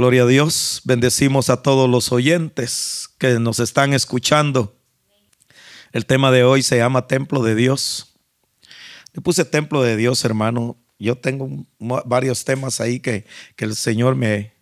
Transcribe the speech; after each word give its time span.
Gloria 0.00 0.22
a 0.22 0.26
Dios. 0.26 0.80
Bendecimos 0.84 1.50
a 1.50 1.60
todos 1.60 1.86
los 1.86 2.10
oyentes 2.10 3.10
que 3.18 3.38
nos 3.38 3.60
están 3.60 3.92
escuchando. 3.92 4.74
El 5.92 6.06
tema 6.06 6.30
de 6.30 6.42
hoy 6.42 6.62
se 6.62 6.78
llama 6.78 7.06
Templo 7.06 7.42
de 7.42 7.54
Dios. 7.54 8.14
Le 9.12 9.20
puse 9.20 9.44
Templo 9.44 9.82
de 9.82 9.98
Dios, 9.98 10.24
hermano. 10.24 10.78
Yo 10.98 11.18
tengo 11.18 11.66
varios 11.78 12.46
temas 12.46 12.80
ahí 12.80 12.98
que, 12.98 13.26
que 13.56 13.66
el 13.66 13.76
Señor 13.76 14.16
me, 14.16 14.54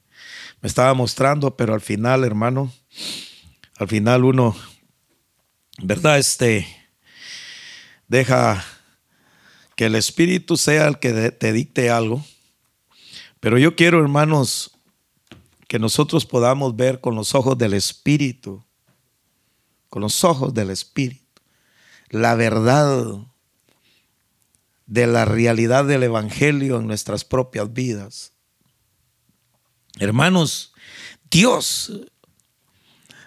me 0.61 0.67
estaba 0.67 0.93
mostrando, 0.93 1.57
pero 1.57 1.73
al 1.73 1.83
final, 1.83 2.25
hermano, 2.25 2.73
al 3.77 3.87
final 3.87 4.25
uno, 4.25 4.57
¿verdad? 5.81 6.19
Este, 6.19 6.67
deja 8.09 8.65
que 9.77 9.87
el 9.87 9.95
Espíritu 9.95 10.57
sea 10.57 10.89
el 10.89 10.99
que 10.99 11.31
te 11.31 11.53
dicte 11.53 11.91
algo. 11.91 12.27
Pero 13.39 13.57
yo 13.57 13.77
quiero, 13.77 14.01
hermanos, 14.01 14.73
que 15.69 15.79
nosotros 15.79 16.27
podamos 16.27 16.75
ver 16.75 17.01
con 17.01 17.15
los 17.15 17.35
ojos 17.35 17.57
del 17.57 17.75
Espíritu, 17.75 18.65
con 19.89 20.03
los 20.03 20.25
ojos 20.25 20.55
del 20.55 20.71
Espíritu, 20.71 21.43
la 22.09 22.35
verdad 22.35 23.19
de 24.87 25.07
la 25.07 25.27
realidad 25.27 25.85
del 25.85 26.03
Evangelio 26.03 26.79
en 26.79 26.87
nuestras 26.87 27.25
propias 27.25 27.73
vidas. 27.73 28.33
Hermanos, 29.99 30.73
Dios, 31.31 31.93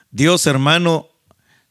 Dios 0.09 0.47
hermano, 0.47 1.09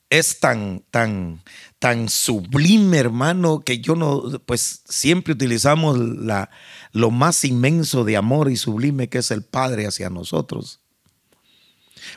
es 0.09 0.39
tan, 0.39 0.85
tan, 0.91 1.43
tan 1.81 2.09
sublime, 2.09 2.99
hermano, 2.99 3.61
que 3.61 3.81
yo 3.81 3.97
no, 3.97 4.23
pues 4.47 4.83
siempre 4.89 5.33
utilizamos 5.33 5.99
la, 5.99 6.51
lo 6.93 7.11
más 7.11 7.45
inmenso 7.45 8.05
de 8.05 8.17
amor 8.17 8.51
y 8.51 8.57
sublime 8.57 9.09
que 9.09 9.19
es 9.19 9.31
el 9.31 9.43
Padre 9.43 9.87
hacia 9.87 10.11
nosotros. 10.11 10.81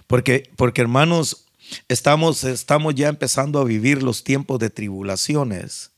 Porque, 0.08 0.50
porque 0.56 0.82
hermanos, 0.82 1.46
estamos, 1.88 2.44
estamos 2.44 2.96
ya 2.96 3.10
empezando 3.10 3.60
a 3.60 3.66
vivir 3.66 4.02
los 4.02 4.24
tiempos 4.24 4.60
de 4.60 4.70
tribulaciones. 4.70 5.92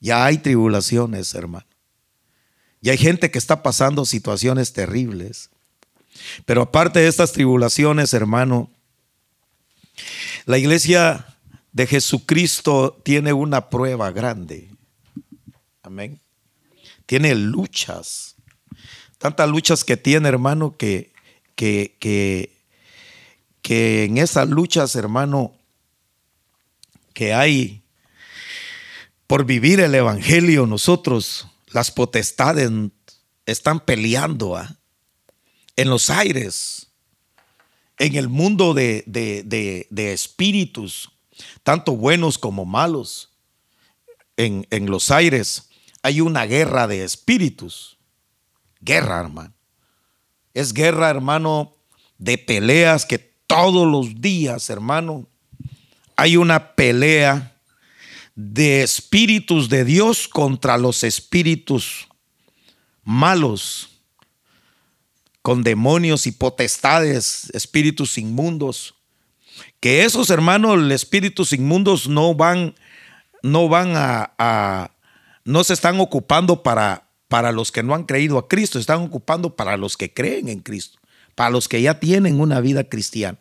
Ya 0.00 0.24
hay 0.24 0.38
tribulaciones, 0.38 1.34
hermano. 1.34 1.66
Y 2.80 2.90
hay 2.90 2.98
gente 2.98 3.30
que 3.30 3.38
está 3.38 3.62
pasando 3.62 4.04
situaciones 4.04 4.72
terribles. 4.72 5.50
Pero 6.44 6.62
aparte 6.62 7.00
de 7.00 7.08
estas 7.08 7.32
tribulaciones, 7.32 8.14
hermano, 8.14 8.70
la 10.46 10.58
iglesia 10.58 11.26
de 11.72 11.86
Jesucristo 11.86 13.00
tiene 13.04 13.32
una 13.32 13.68
prueba 13.68 14.10
grande. 14.10 14.70
Amén. 15.82 16.20
Tiene 17.08 17.34
luchas. 17.34 18.36
Tantas 19.16 19.48
luchas 19.48 19.82
que 19.82 19.96
tiene, 19.96 20.28
hermano, 20.28 20.76
que, 20.76 21.10
que, 21.54 21.96
que, 21.98 22.54
que 23.62 24.04
en 24.04 24.18
esas 24.18 24.46
luchas, 24.50 24.94
hermano, 24.94 25.54
que 27.14 27.32
hay 27.32 27.82
por 29.26 29.46
vivir 29.46 29.80
el 29.80 29.94
Evangelio, 29.94 30.66
nosotros, 30.66 31.46
las 31.68 31.90
potestades 31.90 32.70
están 33.46 33.80
peleando 33.80 34.58
¿ah? 34.58 34.76
en 35.76 35.88
los 35.88 36.10
aires 36.10 36.88
en 37.98 38.16
el 38.16 38.28
mundo 38.28 38.74
de, 38.74 39.86
espíritus, 39.90 41.10
tanto 41.62 41.96
buenos 41.96 42.36
como 42.36 42.66
malos, 42.66 43.30
en, 44.36 44.66
en, 44.70 44.86
los 44.86 45.10
aires, 45.10 45.67
hay 46.02 46.20
una 46.20 46.44
guerra 46.44 46.86
de 46.86 47.04
espíritus. 47.04 47.98
Guerra, 48.80 49.20
hermano. 49.20 49.54
Es 50.54 50.72
guerra, 50.72 51.10
hermano, 51.10 51.76
de 52.18 52.38
peleas 52.38 53.04
que 53.04 53.18
todos 53.18 53.86
los 53.86 54.20
días, 54.20 54.70
hermano, 54.70 55.28
hay 56.16 56.36
una 56.36 56.74
pelea 56.74 57.56
de 58.34 58.82
espíritus 58.82 59.68
de 59.68 59.84
Dios 59.84 60.28
contra 60.28 60.78
los 60.78 61.02
espíritus 61.04 62.08
malos 63.02 63.98
con 65.48 65.62
demonios 65.62 66.26
y 66.26 66.32
potestades, 66.32 67.48
espíritus 67.54 68.18
inmundos. 68.18 68.94
Que 69.80 70.04
esos 70.04 70.28
hermanos, 70.28 70.90
espíritus 70.92 71.54
inmundos 71.54 72.06
no 72.06 72.34
van, 72.34 72.74
no 73.42 73.66
van 73.66 73.94
a, 73.96 74.90
no 75.48 75.64
se 75.64 75.72
están 75.72 75.98
ocupando 75.98 76.62
para, 76.62 77.08
para 77.26 77.52
los 77.52 77.72
que 77.72 77.82
no 77.82 77.94
han 77.94 78.04
creído 78.04 78.36
a 78.36 78.48
Cristo, 78.48 78.78
están 78.78 79.00
ocupando 79.00 79.56
para 79.56 79.78
los 79.78 79.96
que 79.96 80.12
creen 80.12 80.50
en 80.50 80.60
Cristo, 80.60 80.98
para 81.34 81.48
los 81.48 81.68
que 81.68 81.80
ya 81.80 81.98
tienen 81.98 82.38
una 82.38 82.60
vida 82.60 82.84
cristiana. 82.84 83.38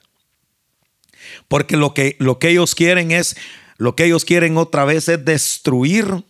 Porque 1.50 1.76
lo 1.76 1.94
que, 1.94 2.16
lo 2.20 2.40
que 2.40 2.52
ellos 2.52 2.76
quieren 2.76 3.12
es, 3.12 3.36
lo 3.76 3.98
que 3.98 4.06
ellos 4.06 4.24
quieren 4.24 4.56
otra 4.56 4.86
vez 4.86 5.10
es 5.10 5.26
destruir 5.26 6.24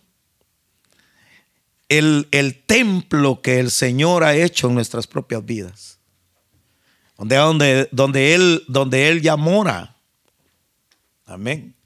el, 1.88 2.26
templo 2.66 3.40
que 3.40 3.60
el 3.60 3.70
Señor 3.70 4.24
ha 4.24 4.34
hecho 4.34 4.66
en 4.66 4.74
nuestras 4.74 5.06
propias 5.06 5.44
vidas. 5.44 6.00
Donde, 7.16 7.36
donde, 7.36 7.88
donde, 7.92 8.34
él, 8.34 8.64
donde 8.66 9.08
Él 9.10 9.22
ya 9.22 9.36
mora. 9.36 9.94
Amén. 11.24 11.77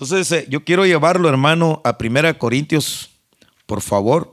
Entonces, 0.00 0.30
eh, 0.30 0.46
yo 0.48 0.64
quiero 0.64 0.86
llevarlo, 0.86 1.28
hermano, 1.28 1.82
a 1.84 1.96
1 1.98 2.38
Corintios, 2.38 3.10
por 3.66 3.80
favor. 3.80 4.32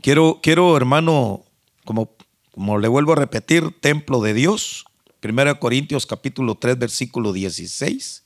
Quiero, 0.00 0.40
quiero 0.42 0.76
hermano, 0.76 1.44
como, 1.84 2.10
como 2.50 2.78
le 2.80 2.88
vuelvo 2.88 3.12
a 3.12 3.16
repetir, 3.16 3.70
templo 3.80 4.20
de 4.20 4.34
Dios. 4.34 4.84
1 5.22 5.60
Corintios 5.60 6.06
capítulo 6.06 6.56
3, 6.56 6.76
versículo 6.76 7.32
16 7.32 8.24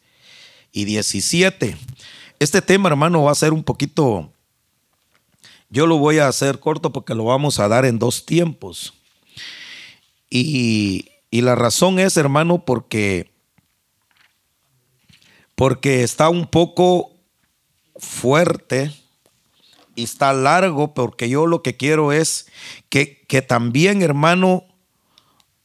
y 0.72 0.84
17. 0.86 1.76
Este 2.38 2.62
tema, 2.62 2.88
hermano, 2.88 3.24
va 3.24 3.32
a 3.32 3.34
ser 3.34 3.52
un 3.52 3.62
poquito, 3.62 4.32
yo 5.68 5.86
lo 5.86 5.98
voy 5.98 6.18
a 6.18 6.28
hacer 6.28 6.60
corto 6.60 6.94
porque 6.94 7.14
lo 7.14 7.24
vamos 7.24 7.60
a 7.60 7.68
dar 7.68 7.84
en 7.84 7.98
dos 7.98 8.24
tiempos. 8.24 8.94
Y, 10.30 11.10
la 11.30 11.54
razón 11.54 11.98
es, 11.98 12.16
hermano, 12.16 12.64
porque, 12.64 13.30
porque 15.56 16.04
está 16.04 16.28
un 16.28 16.46
poco 16.46 17.10
fuerte 17.96 18.92
y 19.96 20.04
está 20.04 20.32
largo, 20.32 20.94
porque 20.94 21.28
yo 21.28 21.46
lo 21.46 21.62
que 21.62 21.76
quiero 21.76 22.12
es 22.12 22.46
que, 22.88 23.24
que 23.26 23.42
también, 23.42 24.02
hermano, 24.02 24.64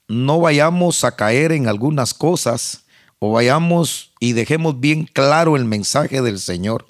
no 0.08 0.40
vayamos 0.40 1.04
a 1.04 1.16
caer 1.16 1.52
en 1.52 1.68
algunas 1.68 2.14
cosas 2.14 2.86
o 3.20 3.34
vayamos 3.34 4.14
y 4.20 4.34
dejemos 4.34 4.80
bien 4.80 5.04
claro 5.06 5.56
el 5.56 5.66
mensaje 5.66 6.22
del 6.22 6.40
Señor. 6.40 6.88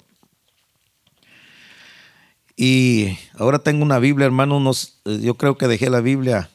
Y 2.56 3.18
ahora 3.34 3.58
tengo 3.58 3.82
una 3.82 3.98
Biblia, 3.98 4.26
hermano, 4.26 4.72
yo 5.04 5.34
creo 5.34 5.58
que 5.58 5.66
dejé 5.66 5.90
la 5.90 6.00
Biblia 6.00 6.50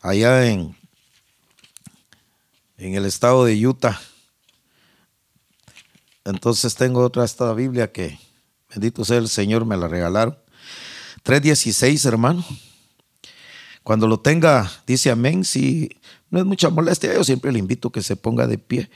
allá 0.00 0.46
en, 0.46 0.74
en 2.78 2.94
el 2.94 3.04
estado 3.04 3.44
de 3.44 3.66
Utah. 3.66 4.00
Entonces 6.26 6.74
tengo 6.74 7.04
otra 7.04 7.24
esta 7.24 7.52
Biblia 7.54 7.92
que, 7.92 8.18
bendito 8.68 9.04
sea 9.04 9.18
el 9.18 9.28
Señor, 9.28 9.64
me 9.64 9.76
la 9.76 9.86
regalaron. 9.86 10.36
3.16, 11.24 12.04
hermano. 12.06 12.44
Cuando 13.84 14.08
lo 14.08 14.18
tenga, 14.18 14.70
dice 14.88 15.12
amén. 15.12 15.44
Si 15.44 15.88
no 16.28 16.40
es 16.40 16.44
mucha 16.44 16.68
molestia, 16.68 17.14
yo 17.14 17.22
siempre 17.22 17.52
le 17.52 17.60
invito 17.60 17.90
que 17.90 18.02
se 18.02 18.16
ponga 18.16 18.48
de 18.48 18.58
pie. 18.58 18.90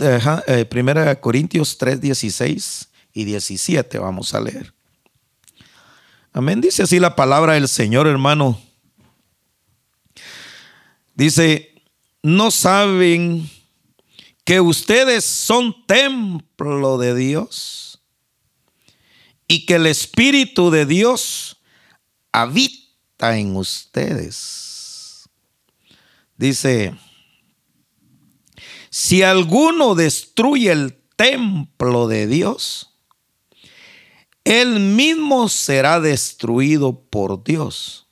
Eh, 0.00 0.64
primera 0.64 1.20
Corintios 1.20 1.78
3, 1.78 2.00
16 2.00 2.88
y 3.12 3.24
17 3.24 3.98
vamos 4.00 4.34
a 4.34 4.40
leer. 4.40 4.74
Amén. 6.32 6.60
Dice 6.60 6.82
así 6.82 6.98
la 6.98 7.14
palabra 7.14 7.52
del 7.52 7.68
Señor, 7.68 8.08
hermano. 8.08 8.60
Dice, 11.14 11.72
no 12.22 12.50
saben 12.50 13.48
que 14.50 14.60
ustedes 14.60 15.24
son 15.24 15.86
templo 15.86 16.98
de 16.98 17.14
Dios 17.14 18.02
y 19.46 19.64
que 19.64 19.76
el 19.76 19.86
Espíritu 19.86 20.72
de 20.72 20.86
Dios 20.86 21.62
habita 22.32 23.38
en 23.38 23.54
ustedes. 23.54 25.28
Dice, 26.36 26.96
si 28.90 29.22
alguno 29.22 29.94
destruye 29.94 30.72
el 30.72 31.00
templo 31.14 32.08
de 32.08 32.26
Dios, 32.26 32.98
él 34.42 34.80
mismo 34.80 35.48
será 35.48 36.00
destruido 36.00 37.04
por 37.04 37.44
Dios. 37.44 38.08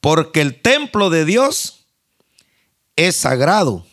Porque 0.00 0.40
el 0.40 0.60
templo 0.60 1.08
de 1.08 1.24
Dios 1.24 1.86
es 2.96 3.14
sagrado. 3.14 3.86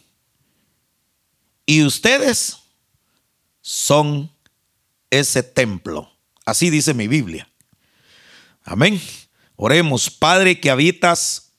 Y 1.66 1.84
ustedes 1.84 2.58
son 3.62 4.32
ese 5.10 5.44
templo. 5.44 6.12
Así 6.46 6.70
dice 6.70 6.94
mi 6.94 7.08
Biblia. 7.08 7.50
Amén. 8.64 9.02
Oremos, 9.56 10.10
Padre 10.10 10.60
que 10.60 10.70
habitas 10.70 11.54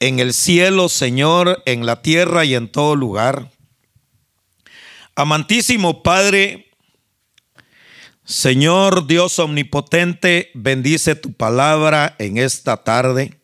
en 0.00 0.20
el 0.20 0.32
cielo, 0.32 0.88
Señor, 0.88 1.62
en 1.66 1.86
la 1.86 2.02
tierra 2.02 2.44
y 2.44 2.54
en 2.54 2.70
todo 2.70 2.94
lugar. 2.94 3.50
Amantísimo 5.16 6.02
Padre, 6.04 6.70
Señor 8.24 9.06
Dios 9.06 9.38
omnipotente, 9.38 10.50
bendice 10.54 11.16
tu 11.16 11.32
palabra 11.32 12.14
en 12.18 12.38
esta 12.38 12.84
tarde. 12.84 13.37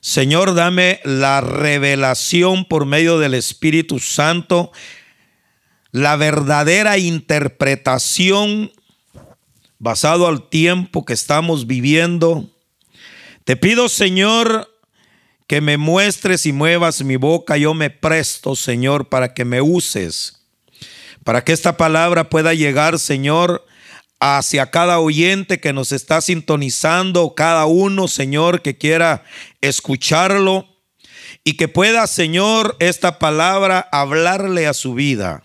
Señor, 0.00 0.54
dame 0.54 1.00
la 1.04 1.42
revelación 1.42 2.64
por 2.64 2.86
medio 2.86 3.18
del 3.18 3.34
Espíritu 3.34 3.98
Santo, 3.98 4.72
la 5.92 6.16
verdadera 6.16 6.96
interpretación 6.96 8.72
basado 9.78 10.26
al 10.26 10.48
tiempo 10.48 11.04
que 11.04 11.12
estamos 11.12 11.66
viviendo. 11.66 12.48
Te 13.44 13.56
pido, 13.56 13.90
Señor, 13.90 14.74
que 15.46 15.60
me 15.60 15.76
muestres 15.76 16.46
y 16.46 16.52
muevas 16.52 17.02
mi 17.02 17.16
boca. 17.16 17.58
Yo 17.58 17.74
me 17.74 17.90
presto, 17.90 18.56
Señor, 18.56 19.10
para 19.10 19.34
que 19.34 19.44
me 19.44 19.60
uses, 19.60 20.46
para 21.24 21.44
que 21.44 21.52
esta 21.52 21.76
palabra 21.76 22.30
pueda 22.30 22.54
llegar, 22.54 22.98
Señor, 22.98 23.66
hacia 24.20 24.70
cada 24.70 25.00
oyente 25.00 25.60
que 25.60 25.72
nos 25.72 25.92
está 25.92 26.20
sintonizando, 26.20 27.34
cada 27.34 27.64
uno, 27.64 28.06
Señor, 28.06 28.60
que 28.60 28.76
quiera 28.76 29.24
escucharlo 29.62 30.68
y 31.42 31.54
que 31.54 31.68
pueda, 31.68 32.06
Señor, 32.06 32.76
esta 32.80 33.18
palabra 33.18 33.88
hablarle 33.90 34.66
a 34.66 34.74
su 34.74 34.92
vida. 34.92 35.42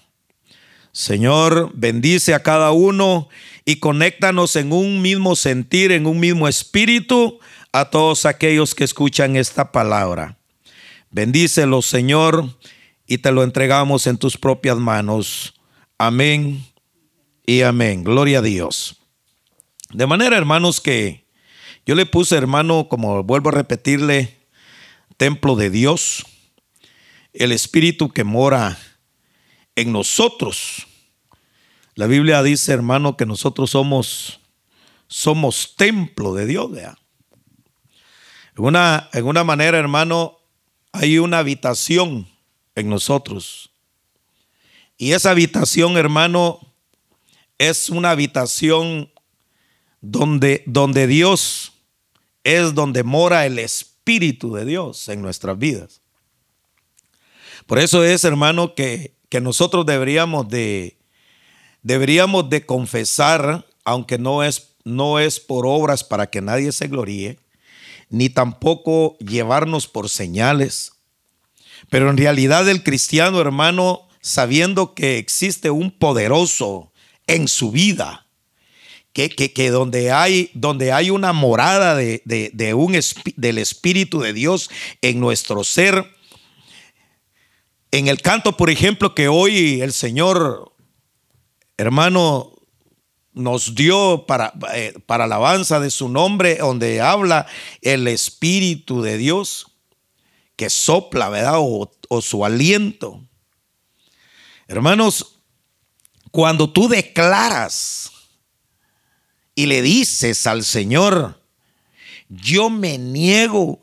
Señor, 0.91 1.71
bendice 1.73 2.33
a 2.33 2.43
cada 2.43 2.71
uno 2.71 3.29
y 3.63 3.77
conéctanos 3.77 4.55
en 4.57 4.73
un 4.73 5.01
mismo 5.01 5.37
sentir, 5.37 5.93
en 5.93 6.05
un 6.05 6.19
mismo 6.19 6.47
espíritu 6.47 7.39
a 7.71 7.89
todos 7.89 8.25
aquellos 8.25 8.75
que 8.75 8.83
escuchan 8.83 9.37
esta 9.37 9.71
palabra. 9.71 10.37
Bendícelo, 11.11 11.81
Señor, 11.81 12.57
y 13.07 13.19
te 13.19 13.31
lo 13.31 13.43
entregamos 13.43 14.05
en 14.05 14.17
tus 14.17 14.37
propias 14.37 14.77
manos. 14.77 15.53
Amén 15.97 16.74
y 17.45 17.61
amén. 17.61 18.03
Gloria 18.03 18.39
a 18.39 18.41
Dios. 18.41 18.97
De 19.91 20.07
manera, 20.07 20.37
hermanos, 20.37 20.81
que 20.81 21.25
yo 21.85 21.95
le 21.95 22.05
puse, 22.05 22.35
hermano, 22.35 22.87
como 22.89 23.23
vuelvo 23.23 23.49
a 23.49 23.53
repetirle, 23.53 24.37
templo 25.17 25.55
de 25.55 25.69
Dios, 25.69 26.25
el 27.33 27.51
Espíritu 27.51 28.09
que 28.09 28.23
mora 28.23 28.77
en 29.75 29.91
nosotros 29.91 30.87
la 31.95 32.07
Biblia 32.07 32.43
dice, 32.43 32.73
hermano, 32.73 33.15
que 33.15 33.25
nosotros 33.25 33.71
somos, 33.71 34.41
somos 35.07 35.75
templo 35.77 36.33
de 36.33 36.45
Dios. 36.45 36.69
¿vea? 36.69 36.97
En, 38.57 38.75
en 39.13 39.25
una 39.25 39.45
manera, 39.45 39.77
hermano, 39.77 40.37
hay 40.91 41.19
una 41.19 41.39
habitación 41.39 42.27
en 42.75 42.89
nosotros. 42.89 43.71
Y 44.97 45.13
esa 45.13 45.31
habitación, 45.31 45.95
hermano, 45.95 46.59
es 47.57 47.89
una 47.89 48.11
habitación 48.11 49.11
donde, 50.01 50.63
donde 50.65 51.07
Dios 51.07 51.73
es 52.43 52.73
donde 52.73 53.03
mora 53.03 53.45
el 53.45 53.59
Espíritu 53.59 54.53
de 54.53 54.65
Dios 54.65 55.09
en 55.09 55.21
nuestras 55.21 55.57
vidas. 55.57 56.01
Por 57.65 57.79
eso 57.79 58.03
es, 58.03 58.23
hermano, 58.23 58.75
que, 58.75 59.15
que 59.29 59.41
nosotros 59.41 59.85
deberíamos 59.85 60.47
de, 60.47 60.97
Deberíamos 61.85 62.49
de 62.49 62.65
confesar, 62.65 63.63
aunque 63.83 64.17
no 64.17 64.43
es, 64.43 64.69
no 64.85 65.19
es 65.19 65.39
por 65.39 65.67
obras 65.67 66.03
para 66.03 66.31
que 66.31 66.41
nadie 66.41 66.71
se 66.71 66.87
gloríe, 66.87 67.37
ni 68.09 68.27
tampoco 68.29 69.15
llevarnos 69.19 69.87
por 69.87 70.09
señales. 70.09 70.93
Pero 71.91 72.09
en 72.09 72.17
realidad 72.17 72.67
el 72.67 72.81
cristiano, 72.81 73.39
hermano, 73.39 74.07
sabiendo 74.19 74.95
que 74.95 75.19
existe 75.19 75.69
un 75.69 75.91
poderoso 75.91 76.91
en 77.27 77.47
su 77.47 77.71
vida, 77.71 78.27
que, 79.13 79.29
que, 79.29 79.69
donde, 79.69 80.11
hay, 80.11 80.51
donde 80.53 80.91
hay 80.91 81.09
una 81.09 81.33
morada 81.33 81.95
de, 81.95 82.21
de 82.25 82.73
un, 82.73 82.99
del 83.37 83.57
Espíritu 83.57 84.19
de 84.19 84.33
Dios 84.33 84.69
en 85.01 85.19
nuestro 85.19 85.63
ser, 85.63 86.05
en 87.91 88.09
el 88.09 88.21
canto, 88.21 88.57
por 88.57 88.69
ejemplo, 88.69 89.15
que 89.15 89.29
hoy 89.29 89.79
el 89.79 89.93
Señor 89.93 90.75
hermano, 91.77 92.53
nos 93.33 93.75
dio 93.75 94.25
para, 94.27 94.53
eh, 94.73 94.93
para 95.05 95.25
alabanza 95.25 95.79
de 95.79 95.91
su 95.91 96.07
nombre, 96.09 96.55
donde 96.55 97.01
habla 97.01 97.47
el 97.81 98.07
Espíritu 98.07 99.01
de 99.01 99.17
Dios 99.17 99.67
que 100.55 100.69
sopla, 100.69 101.29
¿verdad? 101.29 101.55
O, 101.57 101.91
o 102.07 102.21
su 102.21 102.45
aliento. 102.45 103.21
Hermanos, 104.67 105.34
cuando 106.35 106.69
tú 106.69 106.89
declaras 106.89 108.11
y 109.55 109.67
le 109.67 109.81
dices 109.81 110.45
al 110.47 110.65
Señor, 110.65 111.41
yo 112.27 112.69
me 112.69 112.97
niego 112.97 113.79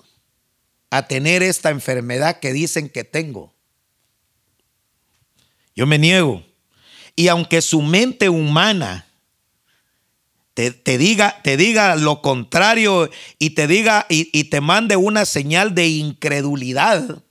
a 0.90 1.08
tener 1.08 1.42
esta 1.42 1.70
enfermedad 1.70 2.40
que 2.40 2.52
dicen 2.52 2.90
que 2.90 3.04
tengo. 3.04 3.54
Yo 5.74 5.86
me 5.86 5.98
niego. 5.98 6.44
Y 7.16 7.28
aunque 7.28 7.62
su 7.62 7.80
mente 7.80 8.28
humana 8.28 9.06
te, 10.52 10.98
diga, 10.98 11.40
te 11.42 11.56
diga 11.56 11.96
lo 11.96 12.20
contrario 12.20 13.08
y 13.38 13.50
te 13.50 13.66
diga 13.66 14.04
y, 14.10 14.28
y 14.38 14.44
te 14.44 14.60
mande 14.60 14.96
una 14.96 15.24
señal 15.24 15.74
de 15.74 15.88
incredulidad 15.88 17.22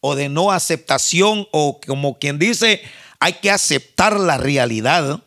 o 0.00 0.16
de 0.16 0.28
no 0.28 0.52
aceptación 0.52 1.48
o 1.50 1.80
como 1.80 2.18
quien 2.18 2.38
dice, 2.38 2.82
hay 3.20 3.34
que 3.34 3.50
aceptar 3.50 4.18
la 4.18 4.38
realidad. 4.38 5.22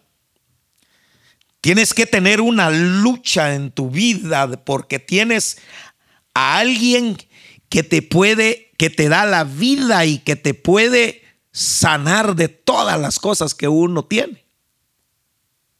Tienes 1.61 1.93
que 1.93 2.05
tener 2.05 2.41
una 2.41 2.69
lucha 2.69 3.55
en 3.55 3.71
tu 3.71 3.89
vida 3.89 4.47
porque 4.63 4.99
tienes 4.99 5.57
a 6.33 6.57
alguien 6.57 7.17
que 7.69 7.83
te 7.83 8.01
puede, 8.01 8.71
que 8.77 8.89
te 8.89 9.09
da 9.09 9.25
la 9.25 9.43
vida 9.43 10.05
y 10.05 10.19
que 10.19 10.35
te 10.35 10.53
puede 10.53 11.23
sanar 11.51 12.35
de 12.35 12.47
todas 12.47 12.99
las 12.99 13.19
cosas 13.19 13.53
que 13.53 13.67
uno 13.67 14.05
tiene. 14.05 14.45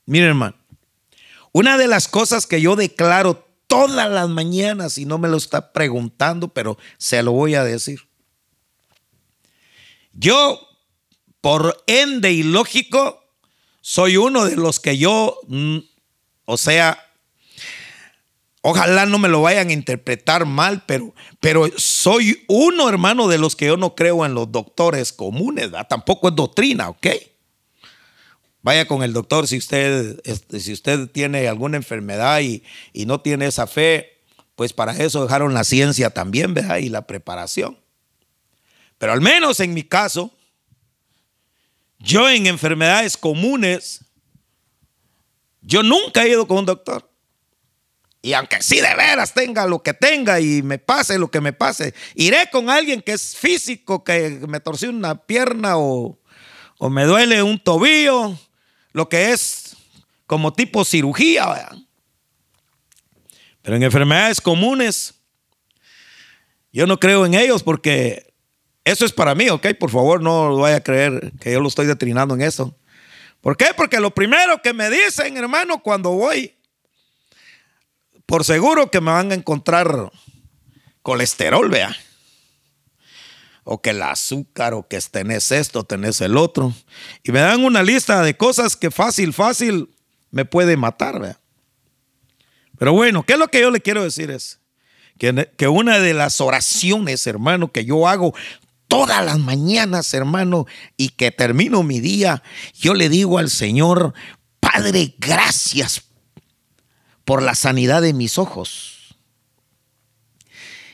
Miren, 0.05 0.29
hermano, 0.29 0.55
una 1.51 1.77
de 1.77 1.88
las 1.88 2.07
cosas 2.07 2.45
que 2.47 2.62
yo 2.62 2.75
declaro 2.75 3.45
todas 3.67 4.09
las 4.09 4.27
mañanas, 4.27 4.97
y 4.97 5.05
no 5.05 5.19
me 5.19 5.29
lo 5.29 5.38
está 5.38 5.71
preguntando, 5.71 6.48
pero 6.48 6.77
se 6.98 7.22
lo 7.22 7.31
voy 7.31 7.53
a 7.53 7.63
decir. 7.63 8.01
Yo, 10.12 10.60
por 11.41 11.84
ende 11.88 12.31
y 12.31 12.43
lógico, 12.43 13.24
soy 13.81 14.17
uno 14.17 14.46
de 14.46 14.55
los 14.55 14.79
que 14.79 14.98
yo, 14.98 15.39
mm, 15.48 15.77
o 16.46 16.58
sea, 16.58 17.00
Ojalá 18.62 19.05
no 19.05 19.19
me 19.19 19.29
lo 19.29 19.41
vayan 19.41 19.69
a 19.69 19.74
interpretar 19.74 20.46
mal, 20.46 20.84
pero, 20.86 21.13
pero 21.39 21.67
soy 21.77 22.43
uno, 22.48 22.89
hermano, 22.89 23.29
de 23.29 23.38
los 23.38 23.55
que 23.55 23.67
yo 23.67 23.77
no 23.77 23.96
creo 23.96 24.25
en 24.25 24.34
los 24.34 24.51
doctores 24.51 25.13
comunes, 25.13 25.69
tampoco 25.88 26.27
es 26.27 26.36
doctrina, 26.36 26.89
¿ok? 26.89 27.08
Vaya 28.62 28.86
con 28.86 29.01
el 29.03 29.13
doctor 29.13 29.48
si 29.48 29.58
usted, 29.58 30.19
este, 30.25 30.60
si 30.60 30.74
usted 30.74 31.08
tiene 31.10 31.48
alguna 31.48 31.77
enfermedad 31.77 32.41
y, 32.41 32.62
y 32.91 33.05
no 33.05 33.22
tiene 33.22 33.46
esa 33.46 33.65
fe, 33.65 34.19
pues 34.55 34.74
para 34.74 34.91
eso 34.91 35.24
dejaron 35.24 35.53
la 35.53 35.63
ciencia 35.63 36.10
también, 36.10 36.53
¿verdad? 36.53 36.79
Y 36.79 36.89
la 36.89 37.08
preparación. 37.08 37.79
Pero 38.98 39.13
al 39.13 39.22
menos 39.22 39.62
en 39.62 39.74
mi 39.74 39.84
caso, 39.84 40.34
yo 42.00 42.29
en 42.29 42.48
enfermedades 42.48 43.18
comunes, 43.18 44.06
yo 45.62 45.84
nunca 45.84 46.24
he 46.24 46.29
ido 46.29 46.48
con 46.48 46.60
un 46.60 46.65
doctor. 46.65 47.10
Y 48.22 48.34
aunque 48.34 48.62
sí 48.62 48.82
de 48.82 48.96
veras 48.96 49.34
tenga 49.34 49.65
lo 49.65 49.82
que 49.82 49.94
tenga 49.94 50.41
y 50.41 50.62
me 50.62 50.77
pase 50.77 51.18
lo 51.18 51.32
que 51.32 51.39
me 51.39 51.53
pase, 51.53 51.94
iré 52.15 52.50
con 52.51 52.70
alguien 52.70 53.01
que 53.01 53.13
es 53.13 53.36
físico, 53.36 54.03
que 54.03 54.41
me 54.48 54.60
torció 54.60 54.89
una 54.89 55.25
pierna 55.25 55.77
o, 55.77 56.20
o 56.77 56.89
me 56.89 57.06
duele 57.06 57.44
un 57.44 57.60
tobillo, 57.60 58.38
lo 58.91 59.08
que 59.08 59.32
es 59.32 59.77
como 60.25 60.51
tipo 60.51 60.84
cirugía. 60.84 61.70
Pero 63.62 63.77
en 63.77 63.84
enfermedades 63.84 64.41
comunes, 64.41 65.15
yo 66.72 66.88
no 66.88 67.00
creo 67.00 67.25
en 67.25 67.36
ellos 67.36 67.63
porque 67.63 68.28
eso 68.89 69.05
es 69.05 69.13
para 69.13 69.36
mí, 69.36 69.50
¿ok? 69.50 69.67
Por 69.79 69.89
favor, 69.89 70.22
no 70.22 70.55
vaya 70.58 70.77
a 70.77 70.84
creer 70.84 71.31
que 71.39 71.51
yo 71.51 71.60
lo 71.62 71.67
estoy 71.67 71.86
detrinando 71.86 72.36
en 72.36 72.41
eso. 72.41 72.75
¿Por 73.41 73.55
qué? 73.55 73.67
Porque 73.75 74.00
lo 74.00 74.12
primero 74.12 74.62
que 74.62 74.74
me 74.74 74.89
dicen, 74.89 75.38
hermano, 75.38 75.81
cuando 75.81 76.12
voy 76.12 76.55
por 78.29 78.46
seguro 78.46 78.91
que 78.91 79.01
me 79.01 79.12
van 79.12 79.31
a 79.31 79.36
encontrar 79.36 80.12
colesterol, 81.01 81.67
vea. 81.69 81.96
O 83.63 83.81
que 83.81 83.89
el 83.89 84.01
azúcar, 84.01 84.75
o 84.75 84.88
que 84.88 85.00
tenés 85.01 85.51
esto, 85.51 85.84
tenés 85.84 86.22
el 86.22 86.38
otro. 86.38 86.74
Y 87.24 87.31
me 87.31 87.39
dan 87.39 87.65
una 87.65 87.81
lista 87.81 88.22
de 88.22 88.38
cosas 88.38 88.75
que 88.75 88.91
fácil, 88.91 89.34
fácil 89.34 89.89
me 90.29 90.46
puede 90.46 90.77
matar, 90.77 91.19
vea. 91.19 91.39
Pero 92.77 92.93
bueno, 92.93 93.24
¿qué 93.24 93.34
es 93.34 93.39
lo 93.39 93.48
que 93.48 93.62
yo 93.62 93.72
le 93.72 93.81
quiero 93.81 94.03
decir? 94.03 94.29
Es 94.29 94.60
que, 95.17 95.50
que 95.58 95.67
una 95.67 95.98
de 95.98 96.13
las 96.13 96.39
oraciones, 96.39 97.25
hermano, 97.25 97.72
que 97.72 97.84
yo 97.84 98.08
hago 98.08 98.36
todas 98.89 99.24
las 99.24 99.39
mañanas, 99.39 100.13
hermano, 100.13 100.65
y 100.98 101.10
que 101.10 101.31
termino 101.31 101.84
mi 101.84 102.01
día, 102.01 102.43
yo 102.74 102.93
le 102.93 103.08
digo 103.08 103.38
al 103.38 103.50
Señor, 103.50 104.13
Padre, 104.60 105.15
gracias 105.19 106.01
por 107.24 107.41
la 107.43 107.55
sanidad 107.55 108.01
de 108.01 108.13
mis 108.13 108.38
ojos. 108.38 109.15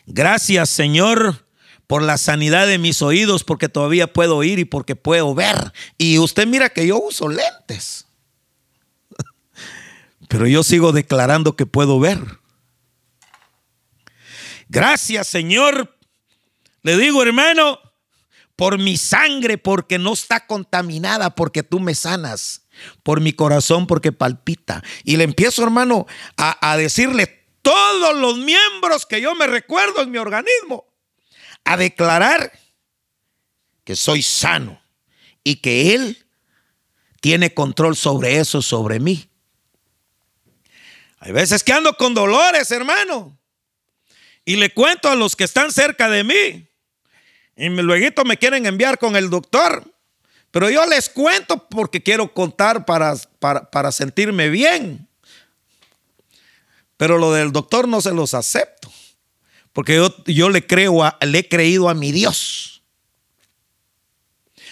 Gracias, 0.05 0.69
Señor, 0.69 1.47
por 1.87 2.03
la 2.03 2.17
sanidad 2.17 2.67
de 2.67 2.77
mis 2.77 3.01
oídos, 3.01 3.45
porque 3.45 3.69
todavía 3.69 4.11
puedo 4.11 4.35
oír 4.35 4.59
y 4.59 4.65
porque 4.65 4.97
puedo 4.97 5.33
ver. 5.33 5.71
Y 5.97 6.19
usted 6.19 6.45
mira 6.45 6.69
que 6.69 6.85
yo 6.85 6.99
uso 6.99 7.29
lentes. 7.29 8.07
Pero 10.27 10.47
yo 10.47 10.63
sigo 10.63 10.91
declarando 10.91 11.55
que 11.55 11.65
puedo 11.65 11.97
ver. 11.97 12.19
Gracias, 14.67 15.27
Señor. 15.27 15.95
Le 16.83 16.97
digo, 16.97 17.23
hermano, 17.23 17.79
por 18.55 18.77
mi 18.77 18.97
sangre, 18.97 19.57
porque 19.57 19.97
no 19.97 20.13
está 20.13 20.45
contaminada, 20.45 21.35
porque 21.35 21.63
tú 21.63 21.79
me 21.79 21.95
sanas, 21.95 22.65
por 23.03 23.19
mi 23.21 23.33
corazón, 23.33 23.87
porque 23.87 24.11
palpita. 24.11 24.83
Y 25.03 25.17
le 25.17 25.25
empiezo, 25.25 25.63
hermano, 25.63 26.05
a, 26.37 26.77
decirle 26.77 27.45
todos 27.61 28.15
los 28.15 28.37
miembros 28.37 29.05
que 29.05 29.21
yo 29.21 29.35
me 29.35 29.47
recuerdo 29.47 30.01
en 30.01 30.11
mi 30.11 30.17
organismo, 30.17 30.85
a 31.63 31.77
declarar 31.77 32.51
que 33.83 33.95
soy 33.95 34.21
sano 34.21 34.81
y 35.43 35.57
que 35.57 35.93
Él 35.95 36.25
tiene 37.21 37.53
control 37.53 37.95
sobre 37.95 38.37
eso, 38.37 38.61
sobre 38.61 38.99
mí. 38.99 39.29
Hay 41.19 41.31
veces 41.31 41.63
que 41.63 41.73
ando 41.73 41.97
con 41.97 42.13
dolores, 42.13 42.69
hermano. 42.71 43.37
Y 44.45 44.57
le 44.57 44.71
cuento 44.71 45.09
a 45.09 45.15
los 45.15 45.35
que 45.35 45.43
están 45.43 45.71
cerca 45.71 46.07
de 46.07 46.23
mí. 46.23 46.69
Y 47.55 47.69
luego 47.69 48.23
me 48.25 48.37
quieren 48.37 48.65
enviar 48.65 48.97
con 48.97 49.15
el 49.15 49.29
doctor. 49.29 49.91
Pero 50.51 50.69
yo 50.69 50.85
les 50.85 51.09
cuento 51.09 51.67
porque 51.69 52.01
quiero 52.01 52.33
contar 52.33 52.85
para, 52.85 53.15
para, 53.39 53.91
sentirme 53.91 54.49
bien. 54.49 55.07
Pero 56.97 57.17
lo 57.17 57.33
del 57.33 57.51
doctor 57.51 57.87
no 57.87 58.01
se 58.01 58.13
los 58.13 58.33
acepto. 58.33 58.89
Porque 59.73 59.95
yo, 59.95 60.15
yo 60.25 60.49
le, 60.49 60.65
creo 60.65 61.01
le 61.21 61.39
he 61.39 61.49
creído 61.49 61.89
a 61.89 61.93
mi 61.93 62.11
Dios. 62.11 62.81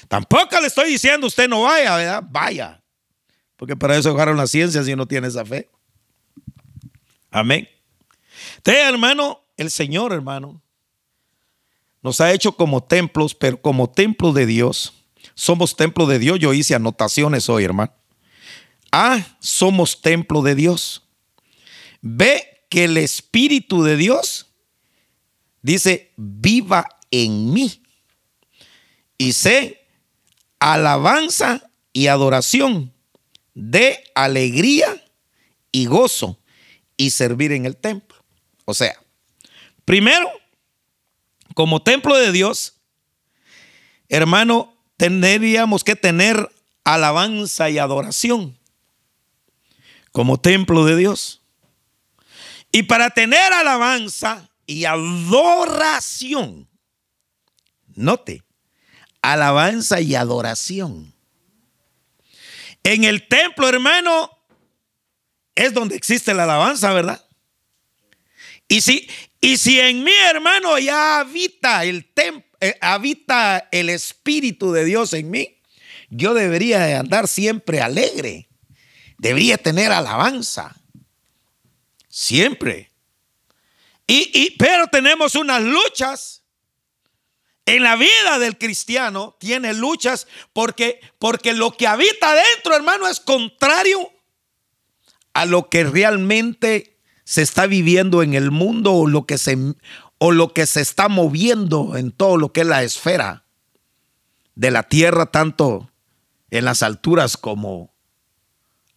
Tampoco 0.07 0.59
le 0.61 0.67
estoy 0.67 0.89
diciendo 0.89 1.27
usted 1.27 1.49
no 1.49 1.63
vaya, 1.63 1.97
¿verdad? 1.97 2.23
Vaya. 2.29 2.81
Porque 3.57 3.75
para 3.75 3.97
eso 3.97 4.11
dejaron 4.11 4.37
la 4.37 4.47
ciencia 4.47 4.83
si 4.83 4.95
no 4.95 5.05
tiene 5.05 5.27
esa 5.27 5.45
fe. 5.45 5.69
Amén. 7.29 7.67
Usted, 8.57 8.87
hermano, 8.87 9.43
el 9.57 9.69
Señor, 9.69 10.13
hermano, 10.13 10.62
nos 12.03 12.21
ha 12.21 12.33
hecho 12.33 12.55
como 12.55 12.83
templos, 12.83 13.33
pero 13.33 13.61
como 13.61 13.89
templo 13.89 14.33
de 14.33 14.45
Dios. 14.45 14.93
Somos 15.33 15.75
templo 15.75 16.05
de 16.05 16.19
Dios. 16.19 16.37
Yo 16.37 16.53
hice 16.53 16.75
anotaciones 16.75 17.49
hoy, 17.49 17.63
hermano. 17.63 17.93
Ah, 18.91 19.25
somos 19.39 20.01
templo 20.01 20.41
de 20.41 20.53
Dios. 20.53 21.07
Ve 22.01 22.65
que 22.69 22.83
el 22.83 22.97
Espíritu 22.97 23.83
de 23.83 23.97
Dios 23.97 24.47
dice, 25.61 26.11
viva 26.17 26.87
en 27.09 27.53
mí. 27.53 27.81
Y 29.17 29.33
sé 29.33 29.87
alabanza 30.59 31.69
y 31.91 32.07
adoración 32.07 32.93
de 33.53 34.03
alegría 34.15 35.03
y 35.71 35.85
gozo 35.85 36.39
y 36.97 37.11
servir 37.11 37.51
en 37.51 37.65
el 37.65 37.77
templo. 37.77 38.17
O 38.65 38.73
sea, 38.73 38.95
primero, 39.85 40.29
como 41.53 41.81
templo 41.81 42.15
de 42.15 42.31
Dios, 42.31 42.81
hermano, 44.09 44.75
tendríamos 44.97 45.83
que 45.83 45.95
tener 45.95 46.49
alabanza 46.83 47.69
y 47.69 47.77
adoración 47.77 48.57
como 50.11 50.39
templo 50.39 50.85
de 50.85 50.95
Dios. 50.95 51.41
Y 52.71 52.83
para 52.83 53.09
tener 53.09 53.53
alabanza 53.53 54.49
y 54.65 54.85
adoración, 54.85 56.69
note, 57.95 58.43
alabanza 59.21 60.01
y 60.01 60.15
adoración. 60.15 61.13
En 62.83 63.03
el 63.03 63.27
templo, 63.27 63.67
hermano, 63.69 64.29
es 65.55 65.73
donde 65.73 65.95
existe 65.95 66.33
la 66.33 66.43
alabanza, 66.43 66.91
¿verdad? 66.93 67.25
Y 68.67 68.81
si, 68.81 69.07
y 69.43 69.57
si 69.57 69.77
en 69.77 70.05
mi 70.05 70.13
hermano 70.29 70.79
ya 70.79 71.19
habita 71.19 71.83
el 71.83 72.09
eh, 72.61 72.77
habita 72.79 73.67
el 73.73 73.89
Espíritu 73.89 74.71
de 74.71 74.85
Dios 74.85 75.11
en 75.11 75.29
mí, 75.29 75.59
yo 76.09 76.33
debería 76.33 76.79
de 76.79 76.95
andar 76.95 77.27
siempre 77.27 77.81
alegre. 77.81 78.47
Debería 79.17 79.57
tener 79.57 79.91
alabanza. 79.91 80.73
Siempre. 82.07 82.89
Y, 84.07 84.31
y, 84.33 84.51
pero 84.51 84.87
tenemos 84.87 85.35
unas 85.35 85.61
luchas. 85.61 86.45
En 87.65 87.83
la 87.83 87.97
vida 87.97 88.39
del 88.39 88.57
cristiano 88.57 89.35
tiene 89.41 89.73
luchas 89.73 90.25
porque, 90.53 91.01
porque 91.19 91.51
lo 91.51 91.75
que 91.75 91.87
habita 91.87 92.33
dentro, 92.33 92.77
hermano, 92.77 93.09
es 93.09 93.19
contrario 93.19 94.09
a 95.33 95.45
lo 95.45 95.69
que 95.69 95.83
realmente 95.83 96.92
se 97.23 97.41
está 97.41 97.67
viviendo 97.67 98.23
en 98.23 98.33
el 98.33 98.51
mundo 98.51 98.93
o 98.93 99.07
lo 99.07 99.25
que 99.25 99.37
se, 99.37 99.57
o 100.17 100.31
lo 100.31 100.53
que 100.53 100.65
se 100.65 100.81
está 100.81 101.07
moviendo 101.07 101.95
en 101.95 102.11
todo 102.11 102.37
lo 102.37 102.51
que 102.51 102.61
es 102.61 102.67
la 102.67 102.83
esfera 102.83 103.45
de 104.55 104.71
la 104.71 104.83
tierra, 104.83 105.27
tanto 105.27 105.89
en 106.51 106.65
las 106.65 106.83
alturas 106.83 107.37
como 107.37 107.93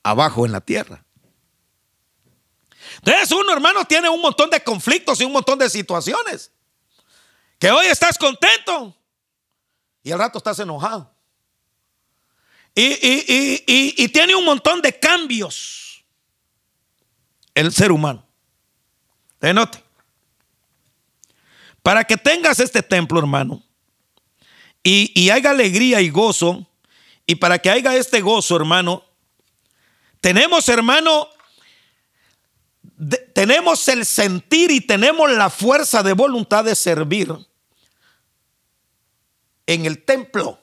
abajo 0.03 0.45
en 0.45 0.53
la 0.53 0.61
tierra. 0.61 1.05
Entonces 2.97 3.31
uno, 3.33 3.53
hermano, 3.53 3.85
tiene 3.85 4.09
un 4.09 4.21
montón 4.21 4.51
de 4.51 4.63
conflictos 4.63 5.21
y 5.21 5.25
un 5.25 5.33
montón 5.33 5.59
de 5.59 5.71
situaciones. 5.71 6.51
Que 7.59 7.71
hoy 7.71 7.87
estás 7.87 8.19
contento 8.19 8.95
y 10.03 10.13
al 10.13 10.19
rato 10.19 10.39
estás 10.39 10.59
enojado. 10.59 11.13
Y, 12.75 13.95
y 13.97 14.09
tiene 14.09 14.35
un 14.35 14.45
montón 14.45 14.83
de 14.83 14.99
cambios 14.99 15.86
el 17.57 17.73
ser 17.73 17.91
humano. 17.91 18.25
Te 19.39 19.53
note. 19.53 19.83
Para 21.83 22.05
que 22.05 22.17
tengas 22.17 22.61
este 22.61 22.83
templo, 22.83 23.19
hermano, 23.19 23.65
y, 24.83 25.11
y 25.21 25.31
haya 25.31 25.51
alegría 25.51 26.01
y 26.01 26.11
gozo, 26.11 26.69
y 27.27 27.37
para 27.37 27.59
que 27.59 27.71
haya 27.71 27.97
este 27.97 28.21
gozo, 28.21 28.57
hermano, 28.57 29.05
tenemos, 30.21 30.69
hermano, 30.69 31.29
tenemos 33.33 33.89
el 33.89 34.05
sentir 34.05 34.71
y 34.71 34.81
tenemos 34.81 35.31
la 35.33 35.49
fuerza 35.49 36.03
de 36.03 36.13
voluntad 36.13 36.65
de 36.65 36.75
servir 36.75 37.35
en 39.67 39.87
el 39.87 40.05
templo. 40.05 40.61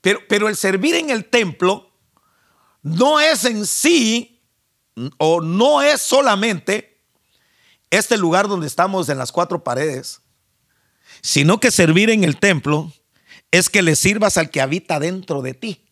Pero, 0.00 0.20
pero 0.28 0.48
el 0.48 0.56
servir 0.56 0.94
en 0.94 1.10
el 1.10 1.24
templo 1.24 1.90
no 2.82 3.18
es 3.18 3.44
en 3.44 3.66
sí 3.66 4.39
o 5.18 5.40
no 5.40 5.82
es 5.82 6.00
solamente 6.00 7.00
este 7.90 8.16
lugar 8.16 8.48
donde 8.48 8.66
estamos 8.66 9.08
en 9.08 9.18
las 9.18 9.32
cuatro 9.32 9.64
paredes, 9.64 10.20
sino 11.22 11.58
que 11.60 11.70
servir 11.70 12.10
en 12.10 12.24
el 12.24 12.38
templo 12.38 12.92
es 13.50 13.68
que 13.68 13.82
le 13.82 13.96
sirvas 13.96 14.36
al 14.36 14.50
que 14.50 14.60
habita 14.60 15.00
dentro 15.00 15.42
de 15.42 15.54
ti. 15.54 15.84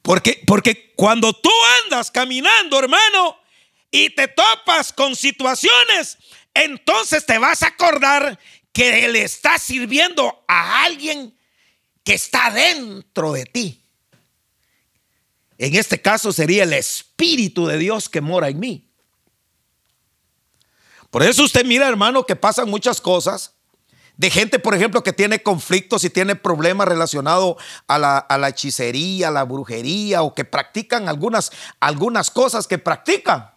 Porque, 0.00 0.42
porque 0.46 0.92
cuando 0.96 1.32
tú 1.32 1.50
andas 1.84 2.10
caminando, 2.10 2.78
hermano, 2.78 3.36
y 3.90 4.10
te 4.10 4.26
topas 4.28 4.92
con 4.92 5.14
situaciones, 5.14 6.18
entonces 6.54 7.24
te 7.24 7.38
vas 7.38 7.62
a 7.62 7.68
acordar 7.68 8.38
que 8.72 9.06
le 9.08 9.22
estás 9.22 9.62
sirviendo 9.62 10.44
a 10.48 10.84
alguien 10.84 11.36
que 12.02 12.14
está 12.14 12.50
dentro 12.50 13.32
de 13.32 13.44
ti. 13.44 13.81
En 15.62 15.76
este 15.76 16.02
caso 16.02 16.32
sería 16.32 16.64
el 16.64 16.72
Espíritu 16.72 17.68
de 17.68 17.78
Dios 17.78 18.08
que 18.08 18.20
mora 18.20 18.48
en 18.48 18.58
mí. 18.58 18.90
Por 21.08 21.22
eso 21.22 21.44
usted 21.44 21.64
mira, 21.64 21.88
hermano, 21.88 22.26
que 22.26 22.34
pasan 22.34 22.68
muchas 22.68 23.00
cosas 23.00 23.54
de 24.16 24.28
gente, 24.28 24.58
por 24.58 24.74
ejemplo, 24.74 25.04
que 25.04 25.12
tiene 25.12 25.40
conflictos 25.40 26.02
y 26.02 26.10
tiene 26.10 26.34
problemas 26.34 26.88
relacionados 26.88 27.58
a 27.86 27.96
la, 27.96 28.48
hechicería, 28.48 29.28
a 29.28 29.30
la 29.30 29.44
brujería 29.44 30.22
o 30.22 30.34
que 30.34 30.44
practican 30.44 31.08
algunas, 31.08 31.52
algunas 31.78 32.28
cosas 32.32 32.66
que 32.66 32.78
practican. 32.78 33.48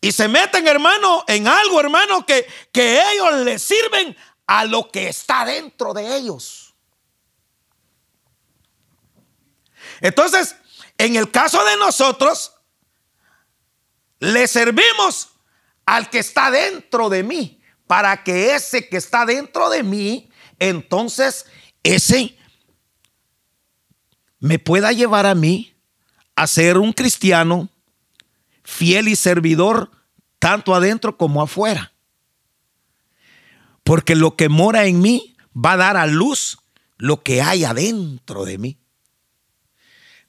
Y 0.00 0.10
se 0.10 0.26
meten, 0.26 0.66
hermano, 0.66 1.22
en 1.28 1.46
algo, 1.46 1.78
hermano, 1.78 2.26
que, 2.26 2.44
que 2.72 3.00
ellos 3.12 3.44
le 3.44 3.60
sirven 3.60 4.16
a 4.48 4.64
lo 4.64 4.90
que 4.90 5.08
está 5.08 5.44
dentro 5.44 5.94
de 5.94 6.16
ellos. 6.16 6.65
Entonces, 10.00 10.56
en 10.98 11.16
el 11.16 11.30
caso 11.30 11.64
de 11.64 11.76
nosotros, 11.76 12.52
le 14.18 14.46
servimos 14.48 15.28
al 15.84 16.10
que 16.10 16.18
está 16.18 16.50
dentro 16.50 17.08
de 17.08 17.22
mí, 17.22 17.60
para 17.86 18.24
que 18.24 18.54
ese 18.54 18.88
que 18.88 18.96
está 18.96 19.24
dentro 19.24 19.70
de 19.70 19.82
mí, 19.82 20.30
entonces 20.58 21.46
ese 21.82 22.36
me 24.40 24.58
pueda 24.58 24.92
llevar 24.92 25.26
a 25.26 25.34
mí 25.34 25.76
a 26.34 26.46
ser 26.46 26.78
un 26.78 26.92
cristiano 26.92 27.68
fiel 28.64 29.08
y 29.08 29.16
servidor 29.16 29.90
tanto 30.38 30.74
adentro 30.74 31.16
como 31.16 31.42
afuera. 31.42 31.92
Porque 33.84 34.16
lo 34.16 34.34
que 34.36 34.48
mora 34.48 34.86
en 34.86 35.00
mí 35.00 35.36
va 35.54 35.72
a 35.72 35.76
dar 35.76 35.96
a 35.96 36.06
luz 36.06 36.58
lo 36.98 37.22
que 37.22 37.40
hay 37.40 37.64
adentro 37.64 38.44
de 38.44 38.58
mí. 38.58 38.78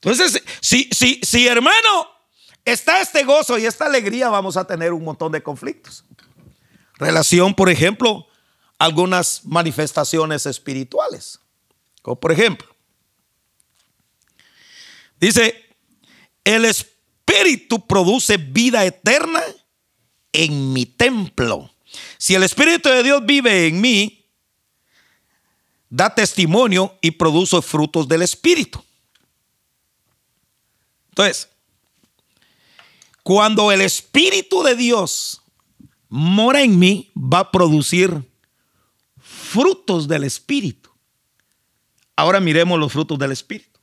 Entonces, 0.02 0.44
si, 0.62 0.90
si, 0.92 1.20
si 1.24 1.48
hermano, 1.48 2.08
está 2.66 3.02
este 3.02 3.24
gozo 3.24 3.58
y 3.58 3.66
esta 3.66 3.86
alegría, 3.86 4.30
vamos 4.30 4.58
a 4.58 4.66
tener 4.66 4.94
un 4.94 5.04
montón 5.04 5.32
de 5.32 5.42
conflictos. 5.42 6.04
Relación, 6.96 7.54
por 7.54 7.70
ejemplo, 7.70 8.28
algunas 8.78 9.46
manifestaciones 9.46 10.46
espirituales. 10.46 11.40
Como 12.02 12.20
por 12.20 12.32
ejemplo, 12.32 12.68
dice, 15.20 15.66
el 16.44 16.66
espíritu 16.66 17.86
produce 17.86 18.38
vida 18.38 18.86
eterna 18.86 19.44
en 20.32 20.74
mi 20.74 20.86
templo. 20.86 21.72
Si 22.18 22.36
el 22.36 22.44
espíritu 22.44 22.90
de 22.90 23.04
Dios 23.04 23.26
vive 23.26 23.68
en 23.68 23.82
mí, 23.82 24.26
da 25.90 26.14
testimonio 26.14 26.98
y 27.02 27.12
produce 27.12 27.62
frutos 27.62 28.08
del 28.08 28.22
espíritu. 28.22 28.84
Entonces, 31.18 31.50
cuando 33.24 33.72
el 33.72 33.82
espíritu 33.82 34.62
de 34.62 34.76
Dios 34.76 35.42
mora 36.10 36.62
en 36.62 36.78
mí, 36.78 37.12
va 37.16 37.40
a 37.40 37.52
producir 37.52 38.24
frutos 39.20 40.08
del 40.08 40.26
Espíritu. 40.26 40.92
Ahora 42.16 42.40
miremos 42.40 42.80
los 42.80 42.94
frutos 42.94 43.18
del 43.18 43.32
Espíritu. 43.32 43.80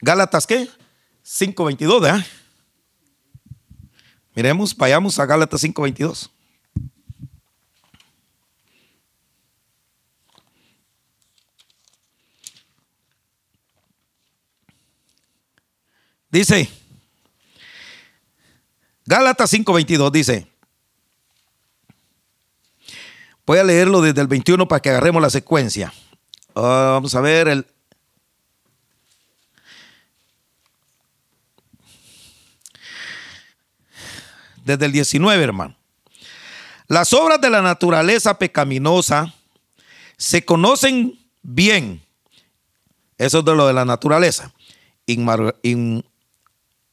Gálatas, 0.00 0.46
¿qué? 0.46 0.66
5.22, 1.26 2.00
¿verdad? 2.00 2.26
Miremos, 4.34 4.74
vayamos 4.74 5.18
a 5.18 5.26
Gálatas 5.26 5.62
5.22. 5.62 6.30
Dice, 16.30 16.70
Gálatas 19.04 19.52
5:22 19.52 20.10
dice, 20.12 20.46
voy 23.44 23.58
a 23.58 23.64
leerlo 23.64 24.00
desde 24.00 24.20
el 24.20 24.28
21 24.28 24.68
para 24.68 24.80
que 24.80 24.90
agarremos 24.90 25.20
la 25.20 25.30
secuencia. 25.30 25.92
Ah, 26.54 26.90
vamos 26.92 27.14
a 27.16 27.20
ver 27.20 27.48
el... 27.48 27.66
Desde 34.64 34.86
el 34.86 34.92
19, 34.92 35.42
hermano. 35.42 35.76
Las 36.86 37.12
obras 37.12 37.40
de 37.40 37.50
la 37.50 37.62
naturaleza 37.62 38.38
pecaminosa 38.38 39.34
se 40.16 40.44
conocen 40.44 41.18
bien. 41.42 42.04
Eso 43.18 43.40
es 43.40 43.44
de 43.44 43.56
lo 43.56 43.66
de 43.66 43.72
la 43.72 43.84
naturaleza. 43.84 44.52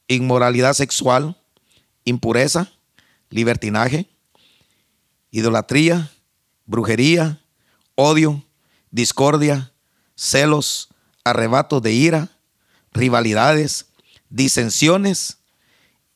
Inmoralidad 0.08 0.74
sexual, 0.74 1.36
impureza, 2.04 2.72
libertinaje, 3.30 4.08
idolatría, 5.30 6.10
brujería, 6.66 7.40
odio, 7.94 8.42
discordia, 8.90 9.72
celos, 10.14 10.88
arrebatos 11.24 11.82
de 11.82 11.92
ira, 11.92 12.28
rivalidades, 12.92 13.86
disensiones 14.30 15.38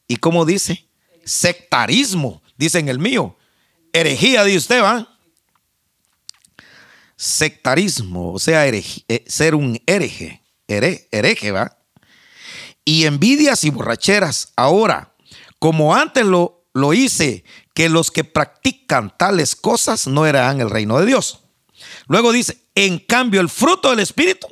y 0.08 0.16
como 0.16 0.44
dice, 0.44 0.86
sectarismo, 1.24 2.42
dice 2.56 2.78
en 2.78 2.88
el 2.88 2.98
mío, 2.98 3.36
herejía 3.92 4.44
de 4.44 4.56
usted, 4.56 4.82
¿va? 4.82 5.08
Sectarismo, 7.16 8.32
o 8.32 8.38
sea, 8.38 8.66
eh, 8.66 9.24
ser 9.26 9.54
un 9.54 9.80
hereje, 9.86 10.42
hereje, 10.66 11.52
¿va? 11.52 11.78
Y 12.84 13.04
envidias 13.04 13.64
y 13.64 13.70
borracheras. 13.70 14.52
Ahora, 14.56 15.14
como 15.58 15.94
antes 15.94 16.24
lo, 16.24 16.66
lo 16.74 16.92
hice, 16.92 17.44
que 17.74 17.88
los 17.88 18.10
que 18.10 18.24
practican 18.24 19.16
tales 19.16 19.56
cosas 19.56 20.06
no 20.06 20.26
eran 20.26 20.60
el 20.60 20.70
reino 20.70 20.98
de 20.98 21.06
Dios. 21.06 21.40
Luego 22.06 22.32
dice, 22.32 22.62
en 22.74 22.98
cambio 22.98 23.40
el 23.40 23.48
fruto 23.48 23.90
del 23.90 24.00
Espíritu 24.00 24.46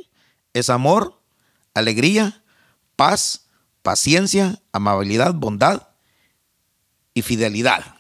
es 0.52 0.70
amor, 0.70 1.20
alegría, 1.74 2.42
paz, 2.96 3.46
paciencia, 3.82 4.60
amabilidad, 4.72 5.34
bondad 5.34 5.88
y 7.14 7.22
fidelidad. 7.22 7.96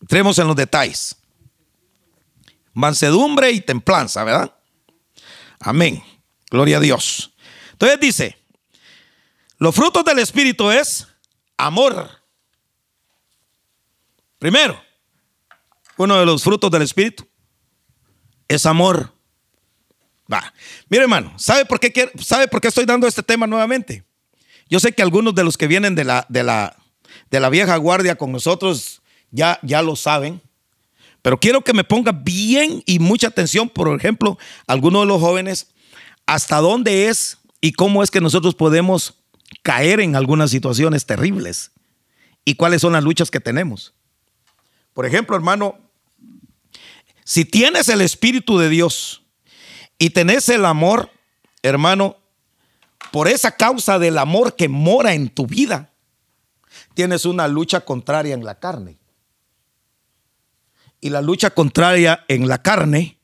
Entremos 0.00 0.38
en 0.38 0.46
los 0.46 0.56
detalles. 0.56 1.16
Mansedumbre 2.72 3.50
y 3.52 3.60
templanza, 3.60 4.22
¿verdad? 4.24 4.54
Amén. 5.58 6.02
Gloria 6.50 6.76
a 6.76 6.80
Dios. 6.80 7.34
Entonces 7.72 7.98
dice, 8.00 8.38
los 9.58 9.74
frutos 9.74 10.04
del 10.04 10.18
Espíritu 10.18 10.70
es 10.70 11.06
amor. 11.56 12.10
Primero, 14.38 14.80
uno 15.96 16.18
de 16.18 16.26
los 16.26 16.42
frutos 16.42 16.70
del 16.70 16.82
Espíritu 16.82 17.26
es 18.48 18.66
amor. 18.66 19.12
Va. 20.32 20.52
Mire, 20.88 21.04
hermano, 21.04 21.32
¿sabe 21.38 21.64
por, 21.64 21.80
qué, 21.80 22.10
¿sabe 22.20 22.48
por 22.48 22.60
qué 22.60 22.68
estoy 22.68 22.84
dando 22.84 23.06
este 23.06 23.22
tema 23.22 23.46
nuevamente? 23.46 24.04
Yo 24.68 24.80
sé 24.80 24.92
que 24.92 25.02
algunos 25.02 25.34
de 25.34 25.44
los 25.44 25.56
que 25.56 25.66
vienen 25.66 25.94
de 25.94 26.04
la, 26.04 26.26
de 26.28 26.42
la, 26.42 26.76
de 27.30 27.40
la 27.40 27.48
vieja 27.48 27.76
guardia 27.76 28.16
con 28.16 28.32
nosotros 28.32 29.02
ya, 29.30 29.58
ya 29.62 29.82
lo 29.82 29.96
saben, 29.96 30.42
pero 31.22 31.38
quiero 31.38 31.62
que 31.62 31.72
me 31.72 31.84
ponga 31.84 32.12
bien 32.12 32.82
y 32.86 32.98
mucha 32.98 33.28
atención, 33.28 33.68
por 33.68 33.88
ejemplo, 33.96 34.38
algunos 34.66 35.02
de 35.02 35.06
los 35.06 35.20
jóvenes, 35.20 35.68
hasta 36.26 36.58
dónde 36.58 37.08
es 37.08 37.38
y 37.60 37.72
cómo 37.72 38.02
es 38.02 38.10
que 38.10 38.20
nosotros 38.20 38.54
podemos 38.54 39.14
caer 39.62 40.00
en 40.00 40.16
algunas 40.16 40.50
situaciones 40.50 41.06
terribles 41.06 41.72
y 42.44 42.54
cuáles 42.54 42.82
son 42.82 42.92
las 42.92 43.04
luchas 43.04 43.30
que 43.30 43.40
tenemos. 43.40 43.94
Por 44.92 45.06
ejemplo, 45.06 45.36
hermano, 45.36 45.78
si 47.24 47.44
tienes 47.44 47.88
el 47.88 48.00
Espíritu 48.00 48.58
de 48.58 48.68
Dios 48.68 49.24
y 49.98 50.10
tenés 50.10 50.48
el 50.48 50.64
amor, 50.64 51.10
hermano, 51.62 52.16
por 53.10 53.28
esa 53.28 53.52
causa 53.52 53.98
del 53.98 54.18
amor 54.18 54.56
que 54.56 54.68
mora 54.68 55.14
en 55.14 55.28
tu 55.28 55.46
vida, 55.46 55.92
tienes 56.94 57.24
una 57.24 57.48
lucha 57.48 57.84
contraria 57.84 58.34
en 58.34 58.44
la 58.44 58.58
carne. 58.58 58.98
Y 61.00 61.10
la 61.10 61.20
lucha 61.20 61.50
contraria 61.50 62.24
en 62.28 62.48
la 62.48 62.62
carne, 62.62 63.18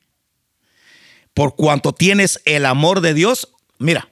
por 1.33 1.55
cuanto 1.55 1.93
tienes 1.93 2.41
el 2.45 2.65
amor 2.65 3.01
de 3.01 3.13
Dios, 3.13 3.53
mira, 3.79 4.09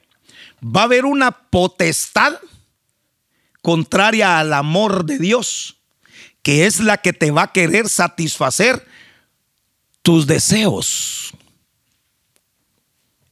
va 0.62 0.82
a 0.82 0.84
haber 0.84 1.04
una 1.04 1.30
potestad 1.30 2.38
contraria 3.62 4.38
al 4.38 4.52
amor 4.52 5.04
de 5.04 5.18
Dios, 5.18 5.78
que 6.42 6.66
es 6.66 6.80
la 6.80 6.98
que 6.98 7.12
te 7.12 7.30
va 7.30 7.42
a 7.42 7.52
querer 7.52 7.88
satisfacer 7.88 8.86
tus 10.02 10.26
deseos. 10.26 11.32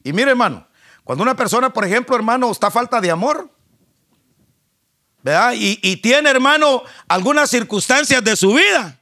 Y 0.03 0.13
mire, 0.13 0.31
hermano, 0.31 0.67
cuando 1.03 1.23
una 1.23 1.35
persona, 1.35 1.71
por 1.71 1.85
ejemplo, 1.85 2.15
hermano, 2.15 2.51
está 2.51 2.71
falta 2.71 2.99
de 3.01 3.11
amor, 3.11 3.49
¿verdad? 5.23 5.53
Y, 5.55 5.79
y 5.81 5.97
tiene, 5.97 6.29
hermano, 6.29 6.83
algunas 7.07 7.49
circunstancias 7.49 8.23
de 8.23 8.35
su 8.35 8.53
vida 8.53 8.99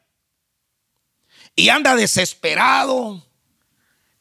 y 1.55 1.69
anda 1.69 1.95
desesperado, 1.95 3.25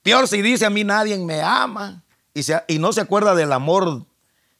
peor 0.03 0.29
si 0.29 0.42
dice 0.42 0.66
a 0.66 0.71
mí 0.71 0.85
nadie 0.85 1.16
me 1.18 1.40
ama 1.40 2.05
y, 2.68 2.79
no 2.79 2.92
se 2.92 3.01
acuerda 3.01 3.35
del 3.35 3.53
amor 3.53 4.07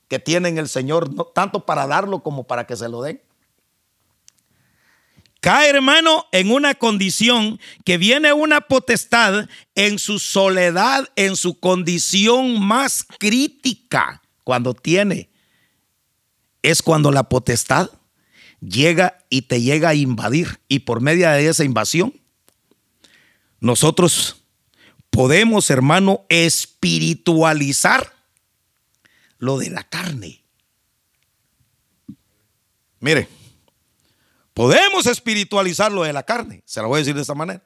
que 0.09 0.19
tiene 0.19 0.49
en 0.49 0.59
el 0.59 0.69
Señor, 0.69 1.33
tanto 1.33 1.67
para 1.67 1.87
darlo 1.87 2.23
como 2.23 2.45
para 2.45 2.67
que 2.67 2.77
se 2.77 2.89
lo 2.89 3.03
den. 3.03 3.21
Cae 5.41 5.71
hermano 5.71 6.27
en 6.33 6.51
una 6.51 6.75
condición 6.75 7.61
que 7.85 7.97
viene 7.97 8.33
una 8.33 8.61
potestad 8.61 9.49
en 9.77 9.99
su 9.99 10.19
soledad, 10.19 11.09
en 11.15 11.37
su 11.37 11.61
condición 11.61 12.61
más 12.61 13.07
crítica, 13.19 14.21
cuando 14.43 14.75
tiene. 14.75 15.31
Es 16.63 16.83
cuando 16.83 17.13
la 17.13 17.29
potestad 17.29 17.91
llega 18.61 19.19
y 19.31 19.43
te 19.43 19.61
llega 19.61 19.91
a 19.91 19.95
invadir. 19.95 20.59
Y 20.67 20.81
por 20.81 21.01
medio 21.01 21.31
de 21.31 21.49
esa 21.49 21.65
invasión, 21.65 22.13
nosotros 23.61 24.43
podemos, 25.19 25.69
hermano, 25.71 26.25
espiritualizar 26.29 28.15
lo 29.39 29.59
de 29.59 29.69
la 29.69 29.83
carne. 29.83 30.45
Mire, 33.01 33.29
podemos 34.55 35.07
espiritualizar 35.07 35.91
lo 35.91 36.05
de 36.05 36.13
la 36.13 36.23
carne. 36.23 36.63
Se 36.65 36.81
lo 36.81 36.87
voy 36.87 36.99
a 36.99 37.01
decir 37.01 37.17
de 37.17 37.23
esta 37.23 37.35
manera. 37.35 37.61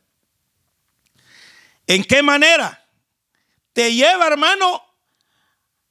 ¿En 1.86 2.04
qué 2.04 2.22
manera? 2.22 2.88
Te 3.74 3.94
lleva, 3.94 4.28
hermano, 4.28 4.82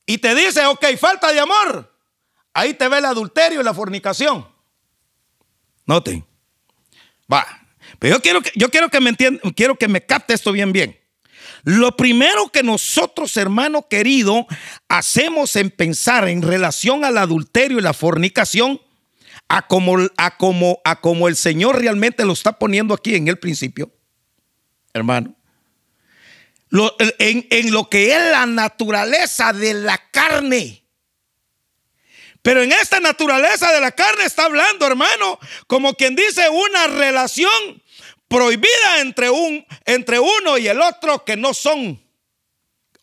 y 0.08 0.17
te 0.17 0.34
dice, 0.34 0.65
ok, 0.65 0.84
falta 1.00 1.32
de 1.32 1.41
amor. 1.41 1.95
Ahí 2.56 2.74
te 2.74 2.88
ve 2.88 2.97
el 2.97 3.06
adulterio 3.06 3.62
y 3.62 3.63
la 3.63 3.76
fornicación. 3.76 4.50
Noten. 5.86 6.26
Va. 7.32 7.45
Pero 8.00 8.15
yo 8.15 8.21
quiero 8.24 8.41
que, 8.41 8.52
yo 8.56 8.71
quiero 8.71 8.89
que 8.89 9.00
me 9.00 9.12
entiendan, 9.12 9.52
quiero 9.52 9.76
que 9.76 9.88
me 9.88 10.04
capte 10.04 10.34
esto 10.34 10.52
bien, 10.52 10.71
bien. 10.71 11.00
Lo 11.63 11.95
primero 11.95 12.50
que 12.50 12.63
nosotros, 12.63 13.38
hermano 13.38 13.88
querido, 13.88 14.47
hacemos 14.88 15.56
en 15.56 15.69
pensar 15.69 16.28
en 16.28 16.41
relación 16.41 17.06
al 17.06 17.17
adulterio 17.17 17.78
y 17.78 17.82
la 17.82 17.93
fornicación, 17.93 18.82
a 19.47 19.67
como, 19.67 19.97
a 20.17 20.38
como, 20.38 20.80
a 20.84 21.02
como 21.02 21.28
el 21.28 21.36
Señor 21.36 21.80
realmente 21.80 22.26
lo 22.26 22.34
está 22.34 22.58
poniendo 22.58 22.93
aquí 22.93 23.15
en 23.15 23.28
el 23.28 23.38
principio, 23.38 23.91
hermano. 24.93 25.36
en, 27.19 27.47
en 27.50 27.71
lo 27.71 27.89
que 27.89 28.15
es 28.15 28.32
la 28.32 28.45
naturaleza 28.45 29.54
de 29.54 29.74
la 29.74 30.02
carne. 30.10 30.82
Pero 32.41 32.63
en 32.63 32.71
esta 32.71 33.00
naturaleza 33.00 33.71
de 33.71 33.82
la 33.82 33.91
carne 33.91 34.26
está 34.26 34.45
hablando, 34.45 34.88
hermano, 34.88 35.38
como 35.67 35.93
quien 35.93 36.15
dice 36.15 36.50
una 36.50 36.88
relación 36.88 37.81
prohibida 38.32 39.02
entre, 39.02 39.30
un, 39.30 39.65
entre 39.84 40.17
uno 40.17 40.58
y 40.58 40.65
el 40.70 40.80
otro 40.80 41.26
que 41.26 41.36
no 41.36 41.54
son 41.54 42.02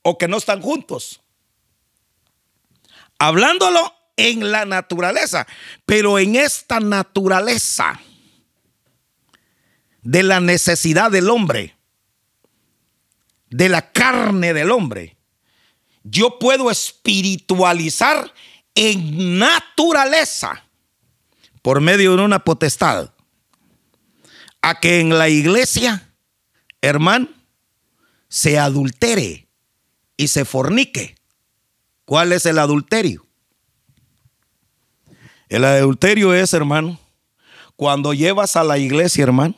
o 0.00 0.16
que 0.16 0.26
no 0.26 0.38
están 0.38 0.62
juntos. 0.62 1.20
Hablándolo 3.18 3.94
en 4.16 4.50
la 4.50 4.64
naturaleza, 4.64 5.46
pero 5.84 6.18
en 6.18 6.34
esta 6.34 6.80
naturaleza 6.80 8.00
de 10.00 10.22
la 10.22 10.40
necesidad 10.40 11.10
del 11.10 11.28
hombre, 11.28 11.76
de 13.50 13.68
la 13.68 13.92
carne 13.92 14.54
del 14.54 14.70
hombre, 14.70 15.18
yo 16.04 16.38
puedo 16.38 16.70
espiritualizar 16.70 18.32
en 18.74 19.38
naturaleza 19.38 20.64
por 21.60 21.82
medio 21.82 22.16
de 22.16 22.24
una 22.24 22.42
potestad 22.44 23.12
a 24.62 24.80
que 24.80 25.00
en 25.00 25.16
la 25.16 25.28
iglesia, 25.28 26.12
hermano, 26.80 27.28
se 28.28 28.58
adultere 28.58 29.48
y 30.16 30.28
se 30.28 30.44
fornique. 30.44 31.16
¿Cuál 32.04 32.32
es 32.32 32.46
el 32.46 32.58
adulterio? 32.58 33.26
El 35.48 35.64
adulterio 35.64 36.34
es, 36.34 36.52
hermano, 36.52 36.98
cuando 37.76 38.12
llevas 38.12 38.56
a 38.56 38.64
la 38.64 38.78
iglesia, 38.78 39.24
hermano, 39.24 39.54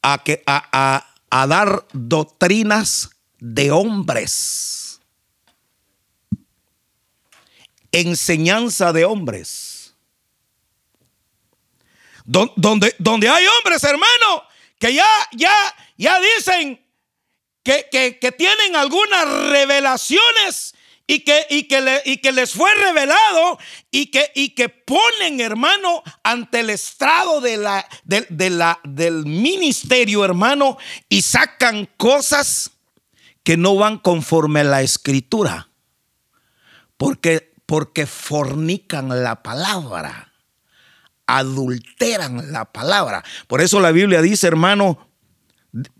a, 0.00 0.22
que, 0.22 0.42
a, 0.46 1.06
a 1.30 1.46
dar 1.46 1.86
doctrinas 1.92 3.10
de 3.38 3.70
hombres, 3.70 5.00
enseñanza 7.92 8.92
de 8.92 9.04
hombres 9.04 9.65
donde, 12.26 13.28
hay 13.28 13.44
hombres, 13.46 13.84
hermano, 13.84 14.42
que 14.78 14.92
ya, 14.92 15.08
ya, 15.32 15.54
ya 15.96 16.20
dicen 16.20 16.84
que, 17.62 17.88
que, 17.90 18.32
tienen 18.32 18.76
algunas 18.76 19.28
revelaciones 19.50 20.74
y 21.06 21.20
que, 21.20 21.46
y 21.50 21.64
que, 21.64 22.02
y 22.04 22.16
que 22.18 22.32
les 22.32 22.52
fue 22.52 22.74
revelado 22.74 23.58
y 23.92 24.06
que, 24.06 24.32
y 24.34 24.50
que 24.50 24.68
ponen, 24.68 25.40
hermano, 25.40 26.02
ante 26.24 26.60
el 26.60 26.70
estrado 26.70 27.40
de 27.40 27.56
la, 27.56 27.88
de, 28.04 28.50
la, 28.50 28.80
del 28.82 29.24
ministerio, 29.24 30.24
hermano, 30.24 30.78
y 31.08 31.22
sacan 31.22 31.88
cosas 31.96 32.72
que 33.44 33.56
no 33.56 33.76
van 33.76 33.98
conforme 33.98 34.60
a 34.60 34.64
la 34.64 34.82
escritura, 34.82 35.70
porque, 36.96 37.54
porque 37.66 38.06
fornican 38.06 39.22
la 39.22 39.44
palabra 39.44 40.25
adulteran 41.26 42.52
la 42.52 42.64
palabra. 42.64 43.24
Por 43.46 43.60
eso 43.60 43.80
la 43.80 43.92
Biblia 43.92 44.22
dice, 44.22 44.46
hermano, 44.46 45.08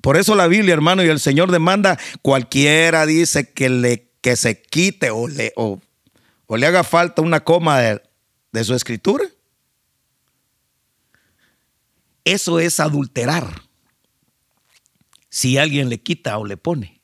por 0.00 0.16
eso 0.16 0.34
la 0.34 0.46
Biblia, 0.46 0.72
hermano, 0.72 1.04
y 1.04 1.08
el 1.08 1.20
Señor 1.20 1.50
demanda, 1.50 1.98
cualquiera 2.22 3.06
dice 3.06 3.52
que, 3.52 3.68
le, 3.68 4.10
que 4.20 4.36
se 4.36 4.62
quite 4.62 5.10
o 5.10 5.28
le, 5.28 5.52
o, 5.56 5.80
le 6.56 6.66
haga 6.66 6.84
falta 6.84 7.22
una 7.22 7.44
coma 7.44 7.80
de, 7.80 8.02
de 8.52 8.64
su 8.64 8.74
escritura. 8.74 9.24
Eso 12.24 12.58
es 12.58 12.80
adulterar. 12.80 13.62
Si 15.28 15.58
alguien 15.58 15.90
le 15.90 16.00
quita 16.00 16.38
o 16.38 16.46
le 16.46 16.56
pone. 16.56 16.96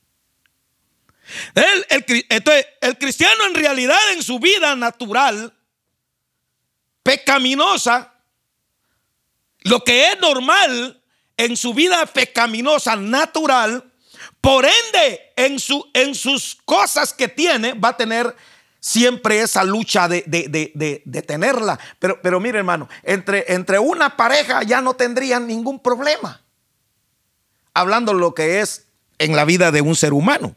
El, 1.55 1.85
entonces, 2.29 2.65
el 2.81 2.97
cristiano 2.97 3.45
en 3.45 3.55
realidad 3.55 3.97
en 4.13 4.23
su 4.23 4.39
vida 4.39 4.75
natural, 4.75 5.53
pecaminosa, 7.03 8.12
lo 9.63 9.83
que 9.83 10.11
es 10.11 10.19
normal 10.19 11.01
en 11.37 11.57
su 11.57 11.73
vida 11.73 12.05
pecaminosa 12.05 12.95
natural, 12.95 13.91
por 14.41 14.65
ende 14.65 15.33
en, 15.35 15.59
su, 15.59 15.89
en 15.93 16.15
sus 16.15 16.57
cosas 16.65 17.13
que 17.13 17.27
tiene 17.27 17.73
va 17.73 17.89
a 17.89 17.97
tener 17.97 18.35
siempre 18.79 19.39
esa 19.41 19.63
lucha 19.63 20.09
de, 20.09 20.23
de, 20.27 21.21
tenerla. 21.21 21.79
Pero, 21.99 22.21
pero 22.21 22.39
mire 22.39 22.59
hermano, 22.59 22.89
entre, 23.03 23.45
entre 23.53 23.79
una 23.79 24.17
pareja 24.17 24.63
ya 24.63 24.81
no 24.81 24.93
tendrían 24.95 25.47
ningún 25.47 25.79
problema. 25.79 26.41
Hablando 27.73 28.13
lo 28.13 28.35
que 28.35 28.59
es 28.59 28.87
en 29.17 29.35
la 29.35 29.45
vida 29.45 29.71
de 29.71 29.81
un 29.81 29.95
ser 29.95 30.13
humano. 30.13 30.55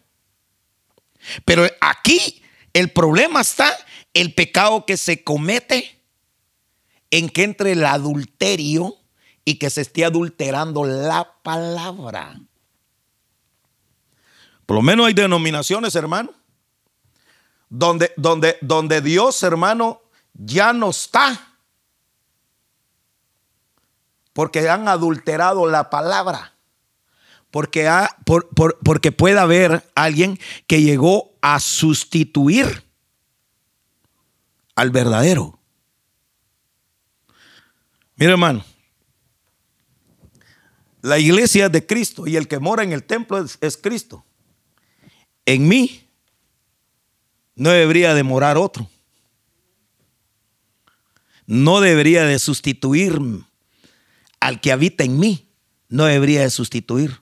Pero 1.45 1.67
aquí 1.81 2.43
el 2.73 2.91
problema 2.91 3.41
está 3.41 3.77
el 4.13 4.35
pecado 4.35 4.85
que 4.85 4.97
se 4.97 5.23
comete 5.23 5.96
en 7.11 7.29
que 7.29 7.45
entre 7.45 7.73
el 7.73 7.85
adulterio 7.85 8.97
y 9.45 9.59
que 9.59 9.71
se 9.71 9.83
esté 9.83 10.05
adulterando 10.05 10.85
la 10.85 11.33
palabra. 11.43 12.41
Por 14.67 14.77
lo 14.77 14.83
menos 14.83 15.07
hay 15.07 15.15
denominaciones, 15.15 15.95
hermano, 15.95 16.33
donde, 17.69 18.13
donde, 18.17 18.59
donde 18.61 19.01
Dios, 19.01 19.41
hermano, 19.45 20.03
ya 20.35 20.73
no 20.73 20.91
está. 20.91 21.55
Porque 24.33 24.69
han 24.69 24.89
adulterado 24.89 25.67
la 25.67 25.89
palabra. 25.89 26.53
Porque, 27.53 27.89
ha, 27.89 28.17
porque 28.85 29.13
puede 29.13 29.39
haber 29.39 29.89
alguien 29.95 30.39
que 30.67 30.83
llegó 30.83 31.33
a 31.41 31.61
sustituir 31.61 32.85
al 34.75 34.91
verdadero. 34.91 35.59
Mira, 38.17 38.33
hermano, 38.33 38.65
la 41.03 41.19
iglesia 41.19 41.69
de 41.69 41.87
Cristo 41.87 42.27
y 42.27 42.37
el 42.37 42.49
que 42.49 42.59
mora 42.59 42.83
en 42.83 42.93
el 42.93 43.05
templo 43.05 43.45
es, 43.61 43.77
Cristo. 43.77 44.25
En 45.45 45.69
mí 45.69 46.09
no 47.55 47.71
debería 47.71 48.15
de 48.15 48.23
morar 48.23 48.57
otro. 48.57 48.89
No 51.47 51.81
debería 51.81 52.25
de 52.25 52.39
sustituir 52.39 53.21
al 54.41 54.61
que 54.61 54.73
habita 54.73 55.05
en 55.05 55.21
mí. 55.21 55.49
No 55.89 56.07
debería 56.07 56.41
de 56.41 56.51
sustituir. 56.51 57.21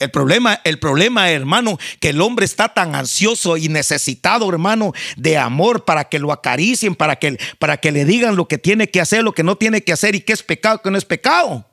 El 0.00 0.10
problema, 0.10 0.58
el 0.64 0.78
problema, 0.78 1.30
hermano, 1.30 1.78
que 2.00 2.08
el 2.08 2.22
hombre 2.22 2.46
está 2.46 2.72
tan 2.72 2.94
ansioso 2.94 3.58
y 3.58 3.68
necesitado, 3.68 4.48
hermano, 4.48 4.94
de 5.18 5.36
amor 5.36 5.84
para 5.84 6.08
que 6.08 6.18
lo 6.18 6.32
acaricien, 6.32 6.94
para 6.94 7.16
que, 7.16 7.38
para 7.58 7.76
que 7.76 7.92
le 7.92 8.06
digan 8.06 8.34
lo 8.34 8.48
que 8.48 8.56
tiene 8.56 8.90
que 8.90 9.02
hacer, 9.02 9.22
lo 9.22 9.32
que 9.32 9.42
no 9.42 9.56
tiene 9.56 9.82
que 9.84 9.92
hacer 9.92 10.14
y 10.14 10.22
qué 10.22 10.32
es 10.32 10.42
pecado, 10.42 10.80
qué 10.82 10.90
no 10.90 10.96
es 10.96 11.04
pecado. 11.04 11.66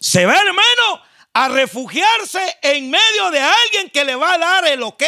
Se 0.00 0.26
va, 0.26 0.34
hermano, 0.34 1.02
a 1.32 1.48
refugiarse 1.48 2.40
en 2.60 2.90
medio 2.90 3.30
de 3.30 3.40
alguien 3.40 3.88
que 3.90 4.04
le 4.04 4.14
va 4.14 4.34
a 4.34 4.38
dar 4.38 4.66
el 4.66 4.82
ok. 4.82 5.02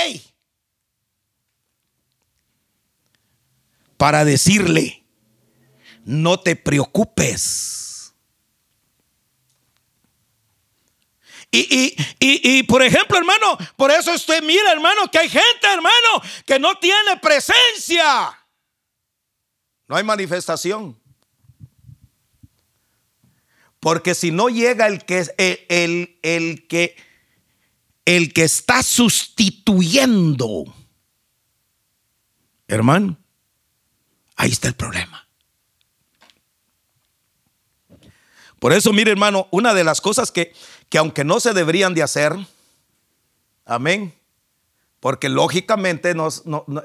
Para 3.99 4.25
decirle, 4.25 5.05
no 6.07 6.41
te 6.41 6.57
preocupes 6.57 7.84
Y, 11.57 12.63
por 12.65 12.83
ejemplo, 12.83 13.17
hermano, 13.17 13.57
por 13.77 13.93
eso 13.93 14.13
usted 14.13 14.43
mira, 14.43 14.73
hermano, 14.73 15.09
que 15.11 15.19
hay 15.19 15.29
gente, 15.29 15.67
hermano, 15.73 16.23
que 16.45 16.59
no 16.59 16.77
tiene 16.79 17.17
presencia. 17.23 18.37
No 19.87 19.95
hay 19.95 20.03
manifestación. 20.03 20.99
Porque 23.79 24.15
si 24.17 24.33
no 24.33 24.49
llega 24.49 24.89
el 24.89 25.05
que, 25.05 25.27
el, 25.69 26.19
el 26.23 26.67
que, 26.67 26.97
el 28.05 28.33
que 28.33 28.43
está 28.43 28.83
sustituyendo, 28.83 30.65
hermano, 32.67 33.17
ahí 34.35 34.51
está 34.51 34.69
el 34.69 34.75
problema. 34.75 35.29
Por 38.59 38.73
eso, 38.73 38.95
mire 38.95 39.11
hermano, 39.11 39.47
una 39.51 39.75
de 39.75 39.85
las 39.85 40.01
cosas 40.01 40.33
que, 40.33 40.55
que 40.95 40.99
aunque 40.99 41.25
no 41.25 41.41
se 41.41 41.53
deberían 41.55 41.93
de 41.93 42.05
hacer, 42.05 42.37
amén, 43.65 44.15
porque 45.01 45.29
lógicamente 45.29 46.15
no, 46.15 46.29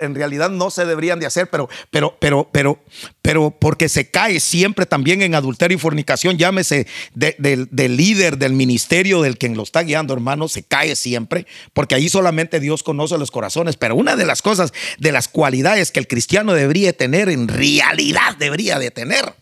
en 0.02 0.16
realidad 0.16 0.50
no 0.50 0.72
se 0.72 0.84
deberían 0.86 1.20
de 1.20 1.28
hacer, 1.28 1.48
pero, 1.52 1.70
pero, 1.92 2.18
pero, 2.20 2.50
pero, 2.52 2.84
pero 3.22 3.52
porque 3.52 3.88
se 3.88 4.10
cae 4.10 4.40
siempre 4.40 4.88
también 4.88 5.22
en 5.22 5.36
adulterio 5.36 5.78
y 5.78 5.80
fornicación, 5.80 6.40
llámese 6.40 6.88
del 7.14 7.98
líder 7.98 8.40
del 8.40 8.54
ministerio, 8.54 9.22
del 9.22 9.38
quien 9.38 9.56
lo 9.56 9.62
está 9.62 9.84
guiando, 9.84 10.16
hermano, 10.16 10.48
se 10.48 10.64
cae 10.64 10.96
siempre, 10.96 11.46
porque 11.74 11.94
ahí 11.94 12.10
solamente 12.10 12.60
Dios 12.60 12.82
conoce 12.82 13.16
los 13.20 13.30
corazones. 13.30 13.78
Pero 13.78 13.96
una 13.96 14.16
de 14.16 14.26
las 14.26 14.42
cosas, 14.42 14.74
de 14.98 15.12
las 15.12 15.28
cualidades 15.28 15.92
que 15.92 16.00
el 16.00 16.08
cristiano 16.08 16.54
debería 16.54 16.94
tener, 16.94 17.30
en 17.30 17.48
realidad 17.48 18.38
debería 18.40 18.80
de 18.80 18.90
tener, 18.90 19.36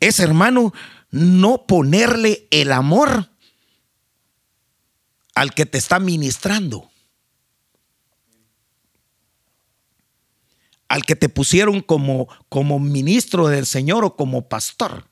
es, 0.00 0.18
hermano, 0.18 0.74
no 1.12 1.64
ponerle 1.68 2.48
el 2.50 2.72
amor 2.72 3.28
al 5.34 5.54
que 5.54 5.66
te 5.66 5.78
está 5.78 5.98
ministrando. 5.98 6.92
al 10.92 11.06
que 11.06 11.16
te 11.16 11.30
pusieron 11.30 11.80
como, 11.80 12.28
como 12.50 12.78
ministro 12.78 13.48
del 13.48 13.64
Señor 13.64 14.04
o 14.04 14.14
como 14.14 14.50
pastor. 14.50 15.08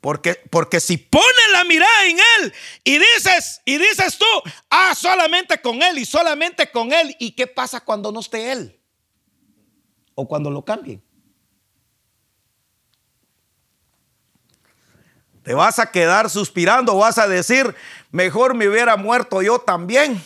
Porque, 0.00 0.34
porque 0.50 0.80
si 0.80 0.96
pones 0.96 1.52
la 1.52 1.62
mirada 1.62 2.06
en 2.06 2.18
Él 2.18 2.52
y 2.82 2.98
dices, 2.98 3.62
y 3.64 3.78
dices 3.78 4.18
tú, 4.18 4.26
ah, 4.68 4.96
solamente 4.96 5.62
con 5.62 5.80
Él 5.80 5.96
y 5.98 6.04
solamente 6.04 6.72
con 6.72 6.92
Él, 6.92 7.14
¿y 7.20 7.36
qué 7.36 7.46
pasa 7.46 7.84
cuando 7.84 8.10
no 8.10 8.18
esté 8.18 8.50
Él? 8.50 8.80
O 10.16 10.26
cuando 10.26 10.50
lo 10.50 10.64
cambien. 10.64 11.00
Te 15.44 15.52
vas 15.52 15.78
a 15.78 15.90
quedar 15.90 16.30
suspirando, 16.30 16.96
vas 16.96 17.18
a 17.18 17.28
decir, 17.28 17.74
mejor 18.10 18.54
me 18.54 18.66
hubiera 18.66 18.96
muerto 18.96 19.42
yo 19.42 19.58
también. 19.58 20.20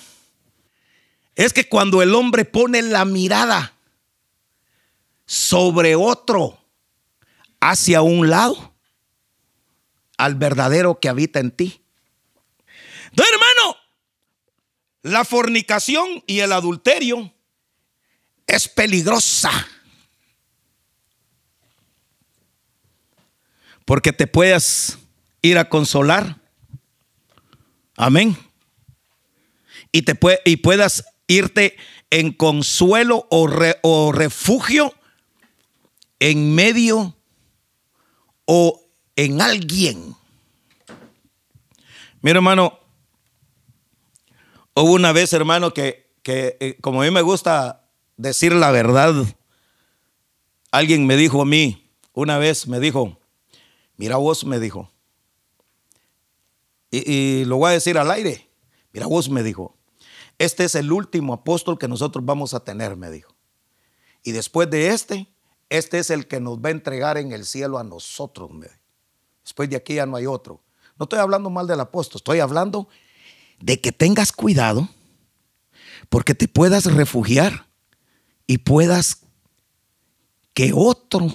Es 1.34 1.52
que 1.52 1.68
cuando 1.68 2.02
el 2.02 2.14
hombre 2.14 2.44
pone 2.44 2.82
la 2.82 3.04
mirada 3.04 3.74
sobre 5.26 5.96
otro 5.96 6.56
hacia 7.58 8.00
un 8.00 8.30
lado, 8.30 8.72
al 10.16 10.36
verdadero 10.36 11.00
que 11.00 11.08
habita 11.08 11.40
en 11.40 11.50
ti. 11.50 11.82
Entonces, 13.10 13.34
hermano, 13.34 13.76
la 15.02 15.24
fornicación 15.24 16.22
y 16.28 16.40
el 16.40 16.52
adulterio 16.52 17.32
es 18.46 18.68
peligrosa. 18.68 19.50
Porque 23.84 24.12
te 24.12 24.28
puedes 24.28 24.98
ir 25.48 25.58
a 25.58 25.68
consolar. 25.68 26.40
Amén. 27.96 28.36
Y, 29.92 30.02
te 30.02 30.14
puede, 30.14 30.40
y 30.44 30.56
puedas 30.56 31.04
irte 31.26 31.76
en 32.10 32.32
consuelo 32.32 33.26
o, 33.30 34.12
refugio 34.12 34.94
en 36.18 36.54
medio 36.54 37.16
o 38.44 38.80
en 39.16 39.40
alguien. 39.40 40.16
Mira, 42.20 42.38
hermano, 42.38 42.78
hubo 44.74 44.92
una 44.92 45.12
vez, 45.12 45.32
hermano, 45.32 45.72
que, 45.72 46.10
que, 46.22 46.56
eh, 46.60 46.78
como 46.80 47.02
a 47.02 47.04
mí 47.04 47.10
me 47.10 47.22
gusta 47.22 47.88
decir 48.16 48.52
la 48.52 48.70
verdad, 48.70 49.14
alguien 50.72 51.06
me 51.06 51.16
dijo 51.16 51.42
a 51.42 51.44
mí, 51.44 51.90
una 52.12 52.38
vez 52.38 52.66
me 52.66 52.80
dijo, 52.80 53.20
mira 53.96 54.16
vos, 54.16 54.44
me 54.44 54.58
dijo, 54.58 54.90
y, 56.90 57.44
lo 57.44 57.56
voy 57.56 57.70
a 57.70 57.74
decir 57.74 57.98
al 57.98 58.10
aire, 58.10 58.50
mira 58.92 59.06
vos, 59.06 59.28
me 59.28 59.42
dijo, 59.42 59.76
este 60.38 60.64
es 60.64 60.74
el 60.74 60.92
último 60.92 61.34
apóstol 61.34 61.78
que 61.78 61.88
nosotros 61.88 62.24
vamos 62.24 62.54
a 62.54 62.60
tener, 62.60 62.96
me 62.96 63.10
dijo. 63.10 63.34
Y 64.22 64.32
después 64.32 64.70
de 64.70 64.88
este, 64.88 65.28
este 65.68 65.98
es 65.98 66.10
el 66.10 66.26
que 66.26 66.40
nos 66.40 66.58
va 66.58 66.68
a 66.68 66.72
entregar 66.72 67.18
en 67.18 67.32
el 67.32 67.44
cielo 67.44 67.78
a 67.78 67.84
nosotros. 67.84 68.50
Me 68.50 68.66
dijo. 68.66 68.80
Después 69.42 69.68
de 69.70 69.76
aquí 69.76 69.94
ya 69.94 70.06
no 70.06 70.16
hay 70.16 70.26
otro. 70.26 70.62
No 70.98 71.04
estoy 71.04 71.18
hablando 71.18 71.50
mal 71.50 71.66
del 71.66 71.80
apóstol, 71.80 72.18
estoy 72.18 72.40
hablando 72.40 72.88
de 73.60 73.80
que 73.80 73.92
tengas 73.92 74.32
cuidado 74.32 74.88
porque 76.08 76.34
te 76.34 76.48
puedas 76.48 76.84
refugiar 76.84 77.68
y 78.46 78.58
puedas 78.58 79.22
que 80.54 80.72
otro 80.74 81.28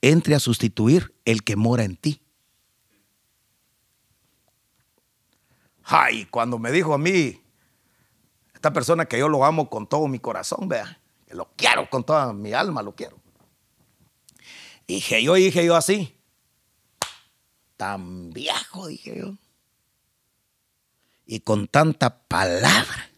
entre 0.00 0.34
a 0.34 0.40
sustituir 0.40 1.14
el 1.24 1.42
que 1.42 1.56
mora 1.56 1.84
en 1.84 1.96
ti. 1.96 2.20
Ay, 5.84 6.24
cuando 6.26 6.58
me 6.58 6.72
dijo 6.72 6.94
a 6.94 6.98
mí, 6.98 7.40
esta 8.54 8.72
persona 8.72 9.06
que 9.06 9.18
yo 9.18 9.28
lo 9.28 9.44
amo 9.44 9.68
con 9.68 9.86
todo 9.86 10.08
mi 10.08 10.18
corazón, 10.18 10.68
vea, 10.68 10.98
que 11.26 11.34
lo 11.34 11.50
quiero 11.56 11.88
con 11.90 12.04
toda 12.04 12.32
mi 12.32 12.52
alma, 12.52 12.82
lo 12.82 12.94
quiero. 12.94 13.18
Dije 14.86 15.22
yo, 15.22 15.34
dije 15.34 15.64
yo 15.64 15.76
así, 15.76 16.18
tan 17.76 18.30
viejo, 18.30 18.86
dije 18.86 19.18
yo, 19.18 19.34
y 21.26 21.40
con 21.40 21.68
tanta 21.68 22.18
palabra. 22.26 23.10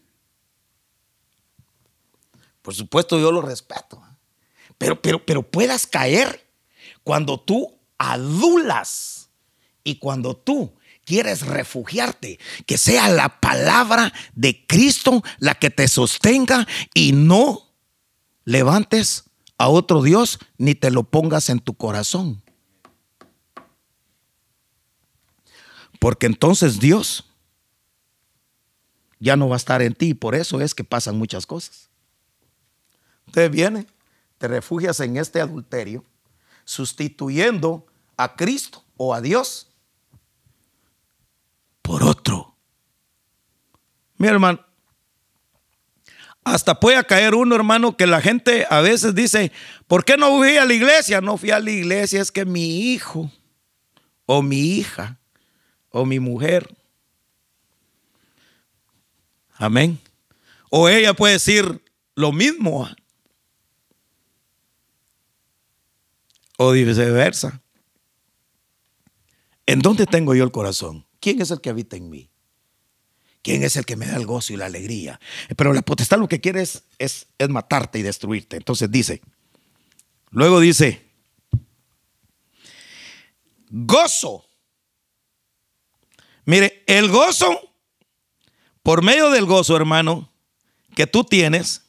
Por 2.61 2.75
supuesto 2.75 3.17
yo 3.17 3.31
lo 3.31 3.41
respeto, 3.41 4.03
pero, 4.77 5.01
pero, 5.01 5.25
pero 5.25 5.41
puedas 5.41 5.87
caer 5.87 6.49
cuando 7.03 7.39
tú 7.39 7.79
adulas 7.97 9.29
y 9.85 9.99
cuando 9.99 10.35
tú 10.35 10.76
quieres 11.07 11.47
refugiarte, 11.47 12.37
que 12.65 12.77
sea 12.77 13.07
la 13.07 13.39
palabra 13.39 14.11
de 14.35 14.67
Cristo 14.67 15.23
la 15.39 15.55
que 15.55 15.69
te 15.69 15.87
sostenga 15.87 16.67
y 16.93 17.13
no 17.13 17.71
levantes 18.43 19.23
a 19.57 19.69
otro 19.69 20.03
Dios 20.03 20.37
ni 20.57 20.75
te 20.75 20.91
lo 20.91 21.03
pongas 21.03 21.49
en 21.49 21.59
tu 21.59 21.75
corazón. 21.75 22.43
Porque 25.97 26.25
entonces 26.25 26.79
Dios 26.79 27.31
ya 29.19 29.37
no 29.37 29.47
va 29.47 29.55
a 29.55 29.57
estar 29.57 29.81
en 29.81 29.95
ti 29.95 30.09
y 30.09 30.13
por 30.13 30.35
eso 30.35 30.59
es 30.59 30.75
que 30.75 30.83
pasan 30.83 31.17
muchas 31.17 31.45
cosas. 31.45 31.89
Usted 33.27 33.49
viene, 33.49 33.87
te 34.37 34.49
refugias 34.49 34.99
en 34.99 35.15
este 35.15 35.39
adulterio, 35.39 36.03
sustituyendo 36.65 37.85
a 38.17 38.35
Cristo 38.35 38.83
o 38.97 39.13
a 39.13 39.21
Dios 39.21 39.66
por 41.87 42.03
otro. 42.03 42.53
Mi 44.17 44.27
hermano, 44.27 44.59
hasta 46.43 46.77
puede 46.77 47.01
caer 47.05 47.33
uno, 47.33 47.55
hermano, 47.55 47.95
que 47.95 48.05
la 48.05 48.19
gente 48.19 48.67
a 48.69 48.81
veces 48.81 49.15
dice, 49.15 49.53
¿por 49.87 50.03
qué 50.03 50.17
no 50.17 50.37
fui 50.37 50.57
a 50.57 50.65
la 50.65 50.73
iglesia? 50.73 51.21
No 51.21 51.37
fui 51.37 51.51
a 51.51 51.61
la 51.61 51.71
iglesia, 51.71 52.21
es 52.21 52.29
que 52.29 52.43
mi 52.43 52.91
hijo, 52.91 53.31
o 54.25 54.41
mi 54.41 54.59
hija, 54.59 55.17
o 55.89 56.05
mi 56.05 56.19
mujer. 56.19 56.67
Amén. 59.53 59.97
O 60.69 60.89
ella 60.89 61.13
puede 61.13 61.33
decir 61.35 61.81
lo 62.15 62.33
mismo. 62.33 62.85
O 66.57 66.71
viceversa. 66.71 67.61
¿En 69.65 69.79
dónde 69.79 70.05
tengo 70.05 70.35
yo 70.35 70.43
el 70.43 70.51
corazón? 70.51 71.06
¿Quién 71.27 71.41
es 71.41 71.51
el 71.51 71.59
que 71.59 71.69
habita 71.69 71.97
en 71.97 72.09
mí? 72.09 72.29
¿Quién 73.41 73.61
es 73.61 73.75
el 73.75 73.85
que 73.85 73.97
me 73.97 74.05
da 74.05 74.15
el 74.15 74.25
gozo 74.25 74.53
y 74.53 74.55
la 74.55 74.67
alegría? 74.67 75.19
Pero 75.57 75.73
la 75.73 75.81
potestad 75.81 76.19
lo 76.19 76.29
que 76.29 76.39
quiere 76.39 76.61
es, 76.61 76.85
es, 76.99 77.27
matarte 77.49 77.99
y 77.99 78.01
destruirte. 78.01 78.55
Entonces 78.55 78.89
dice, 78.89 79.21
luego 80.29 80.61
dice, 80.61 81.05
gozo. 83.69 84.45
Mire, 86.45 86.85
el 86.87 87.09
gozo, 87.09 87.73
por 88.81 89.01
medio 89.01 89.29
del 89.29 89.43
gozo, 89.43 89.75
hermano, 89.75 90.31
que 90.95 91.07
tú 91.07 91.25
tienes, 91.25 91.81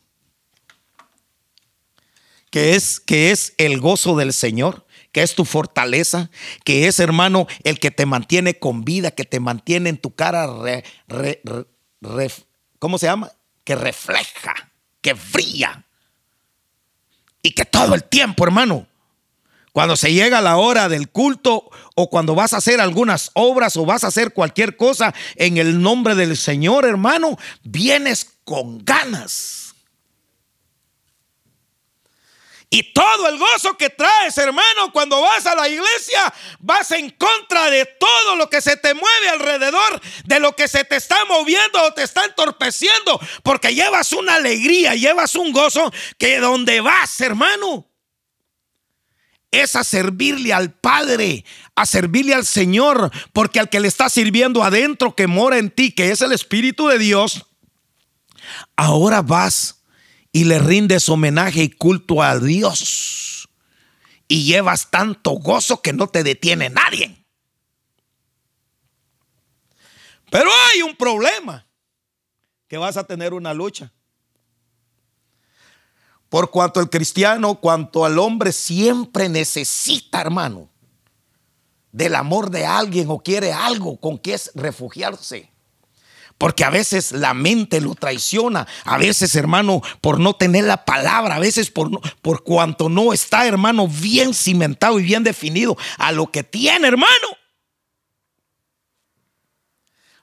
que 2.50 2.74
es, 2.74 2.98
que 2.98 3.30
es 3.30 3.54
el 3.56 3.78
gozo 3.78 4.16
del 4.16 4.32
Señor, 4.32 4.84
que 5.18 5.24
es 5.24 5.34
tu 5.34 5.44
fortaleza, 5.44 6.30
que 6.62 6.86
es, 6.86 7.00
hermano, 7.00 7.48
el 7.64 7.80
que 7.80 7.90
te 7.90 8.06
mantiene 8.06 8.60
con 8.60 8.84
vida, 8.84 9.10
que 9.10 9.24
te 9.24 9.40
mantiene 9.40 9.90
en 9.90 9.96
tu 9.96 10.14
cara, 10.14 10.46
¿cómo 12.78 12.98
se 12.98 13.06
llama? 13.06 13.32
Que 13.64 13.74
refleja, 13.74 14.54
que 15.00 15.14
brilla. 15.14 15.84
Y 17.42 17.50
que 17.50 17.64
todo 17.64 17.96
el 17.96 18.04
tiempo, 18.04 18.44
hermano, 18.44 18.86
Cuando 19.72 19.96
se 19.96 20.12
llega 20.12 20.40
la 20.40 20.56
hora 20.56 20.88
del 20.88 21.08
culto 21.08 21.68
o 21.96 22.10
cuando 22.10 22.36
vas 22.36 22.52
a 22.52 22.58
hacer 22.58 22.80
algunas 22.80 23.32
obras 23.34 23.76
o 23.76 23.84
vas 23.84 24.04
a 24.04 24.08
hacer 24.08 24.32
cualquier 24.32 24.76
cosa 24.76 25.12
en 25.34 25.56
el 25.56 25.82
nombre 25.82 26.14
del 26.14 26.36
Señor, 26.36 26.84
hermano, 26.84 27.36
vienes 27.64 28.38
con 28.44 28.84
ganas. 28.84 29.67
Y 32.70 32.92
todo 32.92 33.28
el 33.28 33.38
gozo 33.38 33.78
que 33.78 33.88
traes, 33.88 34.36
hermano, 34.36 34.92
cuando 34.92 35.22
vas 35.22 35.46
a 35.46 35.54
la 35.54 35.68
iglesia, 35.68 36.32
vas 36.58 36.90
en 36.90 37.08
contra 37.10 37.70
de 37.70 37.86
todo 37.86 38.36
lo 38.36 38.50
que 38.50 38.60
se 38.60 38.76
te 38.76 38.92
mueve 38.92 39.28
alrededor, 39.30 40.00
de 40.24 40.38
lo 40.38 40.54
que 40.54 40.68
se 40.68 40.84
te 40.84 40.96
está 40.96 41.24
moviendo 41.24 41.82
o 41.82 41.94
te 41.94 42.02
está 42.02 42.26
entorpeciendo, 42.26 43.18
porque 43.42 43.74
llevas 43.74 44.12
una 44.12 44.34
alegría, 44.34 44.94
llevas 44.94 45.34
un 45.34 45.50
gozo 45.52 45.90
que 46.18 46.40
donde 46.40 46.82
vas, 46.82 47.18
hermano, 47.22 47.86
es 49.50 49.74
a 49.74 49.82
servirle 49.82 50.52
al 50.52 50.70
Padre, 50.72 51.46
a 51.74 51.86
servirle 51.86 52.34
al 52.34 52.44
Señor, 52.44 53.10
porque 53.32 53.60
al 53.60 53.70
que 53.70 53.80
le 53.80 53.88
está 53.88 54.10
sirviendo 54.10 54.62
adentro, 54.62 55.14
que 55.14 55.26
mora 55.26 55.56
en 55.56 55.70
ti, 55.70 55.92
que 55.92 56.10
es 56.10 56.20
el 56.20 56.32
Espíritu 56.32 56.88
de 56.88 56.98
Dios, 56.98 57.46
ahora 58.76 59.22
vas 59.22 59.77
y 60.38 60.44
le 60.44 60.60
rindes 60.60 61.08
homenaje 61.08 61.64
y 61.64 61.68
culto 61.68 62.22
a 62.22 62.38
Dios. 62.38 63.48
Y 64.28 64.44
llevas 64.44 64.88
tanto 64.88 65.32
gozo 65.32 65.82
que 65.82 65.92
no 65.92 66.06
te 66.06 66.22
detiene 66.22 66.70
nadie. 66.70 67.26
Pero 70.30 70.48
hay 70.48 70.82
un 70.82 70.94
problema, 70.94 71.66
que 72.68 72.78
vas 72.78 72.96
a 72.96 73.02
tener 73.02 73.34
una 73.34 73.52
lucha. 73.52 73.92
Por 76.28 76.52
cuanto 76.52 76.78
el 76.78 76.88
cristiano, 76.88 77.56
cuanto 77.56 78.04
al 78.04 78.20
hombre 78.20 78.52
siempre 78.52 79.28
necesita, 79.28 80.20
hermano, 80.20 80.70
del 81.90 82.14
amor 82.14 82.50
de 82.50 82.64
alguien 82.64 83.10
o 83.10 83.18
quiere 83.18 83.52
algo 83.52 83.98
con 83.98 84.18
que 84.18 84.34
es 84.34 84.52
refugiarse. 84.54 85.50
Porque 86.38 86.62
a 86.64 86.70
veces 86.70 87.10
la 87.10 87.34
mente 87.34 87.80
lo 87.80 87.96
traiciona, 87.96 88.66
a 88.84 88.96
veces 88.96 89.34
hermano 89.34 89.82
por 90.00 90.20
no 90.20 90.34
tener 90.34 90.64
la 90.64 90.84
palabra, 90.84 91.34
a 91.34 91.40
veces 91.40 91.68
por, 91.70 91.90
por 92.22 92.44
cuanto 92.44 92.88
no 92.88 93.12
está 93.12 93.46
hermano 93.46 93.88
bien 93.88 94.32
cimentado 94.32 95.00
y 95.00 95.02
bien 95.02 95.24
definido 95.24 95.76
a 95.98 96.12
lo 96.12 96.30
que 96.30 96.44
tiene 96.44 96.86
hermano. 96.86 97.28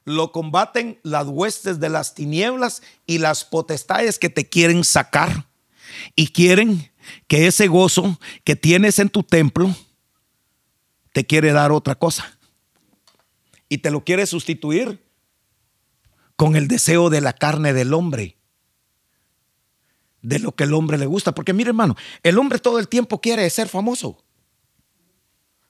Lo 0.06 0.32
combaten 0.32 1.00
las 1.04 1.28
huestes 1.28 1.80
de 1.80 1.90
las 1.90 2.14
tinieblas 2.14 2.82
y 3.06 3.18
las 3.18 3.44
potestades 3.44 4.18
que 4.18 4.30
te 4.30 4.48
quieren 4.48 4.84
sacar. 4.84 5.48
Y 6.16 6.28
quieren 6.28 6.92
que 7.28 7.48
ese 7.48 7.68
gozo 7.68 8.20
que 8.44 8.56
tienes 8.56 9.00
en 9.00 9.10
tu 9.10 9.24
templo 9.24 9.76
te 11.12 11.26
quiere 11.26 11.52
dar 11.52 11.72
otra 11.72 11.96
cosa. 11.96 12.38
Y 13.68 13.80
te 13.80 13.90
lo 13.90 14.04
quiere 14.04 14.28
sustituir 14.28 15.05
con 16.36 16.56
el 16.56 16.68
deseo 16.68 17.10
de 17.10 17.22
la 17.22 17.34
carne 17.34 17.74
del 17.74 17.94
hombre, 17.94 18.38
de 20.22 20.40
lo 20.40 20.54
que 20.54 20.66
el 20.66 20.74
hombre 20.74 20.98
le 20.98 21.06
gusta. 21.06 21.34
Porque 21.34 21.54
mire 21.54 21.70
hermano, 21.70 21.96
el 22.24 22.38
hombre 22.38 22.60
todo 22.60 22.80
el 22.80 22.88
tiempo 22.88 23.22
quiere 23.22 23.50
ser 23.50 23.70
famoso. 23.70 24.24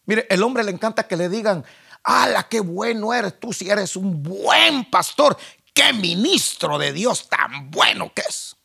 Mire, 0.05 0.27
el 0.29 0.43
hombre 0.43 0.63
le 0.63 0.71
encanta 0.71 1.07
que 1.07 1.17
le 1.17 1.29
digan, 1.29 1.63
¡ala, 2.03 2.47
qué 2.47 2.59
bueno 2.59 3.13
eres! 3.13 3.39
Tú 3.39 3.53
si 3.53 3.69
eres 3.69 3.95
un 3.95 4.21
buen 4.21 4.89
pastor, 4.89 5.37
qué 5.73 5.93
ministro 5.93 6.77
de 6.77 6.93
Dios 6.93 7.27
tan 7.27 7.71
bueno 7.71 8.11
que 8.13 8.21
es. 8.21 8.55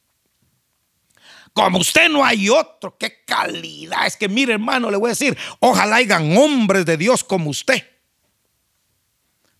Como 1.52 1.78
usted 1.78 2.08
no 2.08 2.24
hay 2.24 2.48
otro, 2.48 2.96
qué 2.96 3.24
calidad. 3.24 4.06
Es 4.06 4.16
que 4.16 4.28
mire 4.28 4.52
hermano, 4.52 4.90
le 4.90 4.96
voy 4.96 5.08
a 5.08 5.12
decir, 5.12 5.36
ojalá 5.58 5.96
hayan 5.96 6.36
hombres 6.36 6.86
de 6.86 6.96
Dios 6.96 7.24
como 7.24 7.50
usted. 7.50 7.82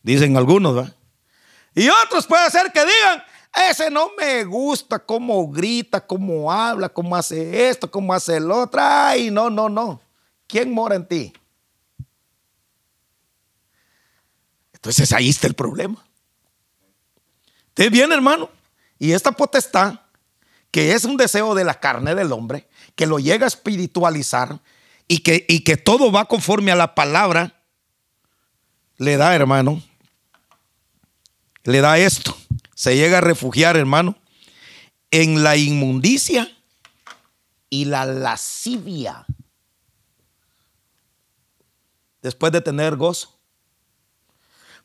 Dicen 0.03 0.37
algunos, 0.37 0.75
¿verdad? 0.75 0.97
Y 1.81 1.89
otros 1.89 2.27
puede 2.27 2.51
ser 2.51 2.71
que 2.73 2.81
digan, 2.81 3.23
ese 3.71 3.91
no 3.91 4.11
me 4.19 4.45
gusta 4.45 4.99
cómo 4.99 5.51
grita, 5.51 6.07
cómo 6.07 6.53
habla, 6.53 6.91
cómo 6.91 7.17
hace 7.17 7.71
esto, 7.71 7.91
cómo 7.91 8.13
hace 8.13 8.37
el 8.37 8.51
otro. 8.51 8.83
Ay, 8.83 9.31
no, 9.31 9.49
no, 9.49 9.71
no. 9.71 9.99
¿Quién 10.47 10.75
mora 10.75 10.97
en 10.97 11.09
ti? 11.09 11.33
Entonces 14.75 15.11
ahí 15.15 15.31
está 15.31 15.47
el 15.47 15.55
problema. 15.55 16.05
Usted 17.69 17.91
bien, 17.91 18.13
hermano. 18.13 18.51
Y 18.99 19.13
esta 19.13 19.33
potestad, 19.33 20.01
que 20.71 20.93
es 20.93 21.07
un 21.07 21.17
deseo 21.17 21.55
de 21.55 21.65
la 21.65 21.81
carne 21.81 22.15
del 22.15 22.31
hombre, 22.33 22.69
que 22.95 23.07
lo 23.07 23.19
llega 23.19 23.47
a 23.47 23.49
espiritualizar 23.49 24.61
y 25.09 25.21
que, 25.21 25.47
y 25.49 25.61
que 25.61 25.79
todo 25.79 26.13
va 26.13 26.27
conforme 26.27 26.73
a 26.73 26.77
la 26.77 26.95
palabra, 26.95 27.59
le 28.99 29.17
da, 29.17 29.35
hermano, 29.35 29.83
le 31.65 31.81
da 31.81 31.99
esto. 31.99 32.37
Se 32.75 32.97
llega 32.97 33.19
a 33.19 33.21
refugiar, 33.21 33.77
hermano, 33.77 34.17
en 35.11 35.43
la 35.43 35.57
inmundicia 35.57 36.51
y 37.69 37.85
la 37.85 38.05
lascivia. 38.05 39.27
Después 42.23 42.53
de 42.53 42.61
tener 42.61 42.97
gozo. 42.97 43.39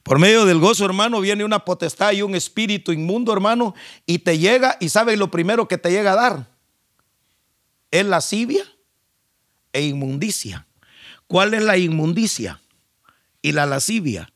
Por 0.03 0.19
medio 0.19 0.45
del 0.45 0.59
gozo, 0.59 0.85
hermano, 0.85 1.19
viene 1.19 1.43
una 1.43 1.65
potestad 1.65 2.11
y 2.11 2.21
un 2.21 2.35
espíritu 2.35 2.91
inmundo, 2.91 3.33
hermano, 3.33 3.73
y 4.05 4.19
te 4.19 4.37
llega, 4.37 4.77
y 4.79 4.89
sabe 4.89 5.17
lo 5.17 5.31
primero 5.31 5.67
que 5.67 5.79
te 5.79 5.89
llega 5.89 6.11
a 6.11 6.15
dar. 6.15 6.47
Es 7.89 8.05
lascivia 8.05 8.63
e 9.73 9.81
inmundicia. 9.81 10.67
¿Cuál 11.27 11.55
es 11.55 11.63
la 11.63 11.77
inmundicia 11.77 12.61
y 13.41 13.53
la 13.53 13.65
lascivia? 13.65 14.31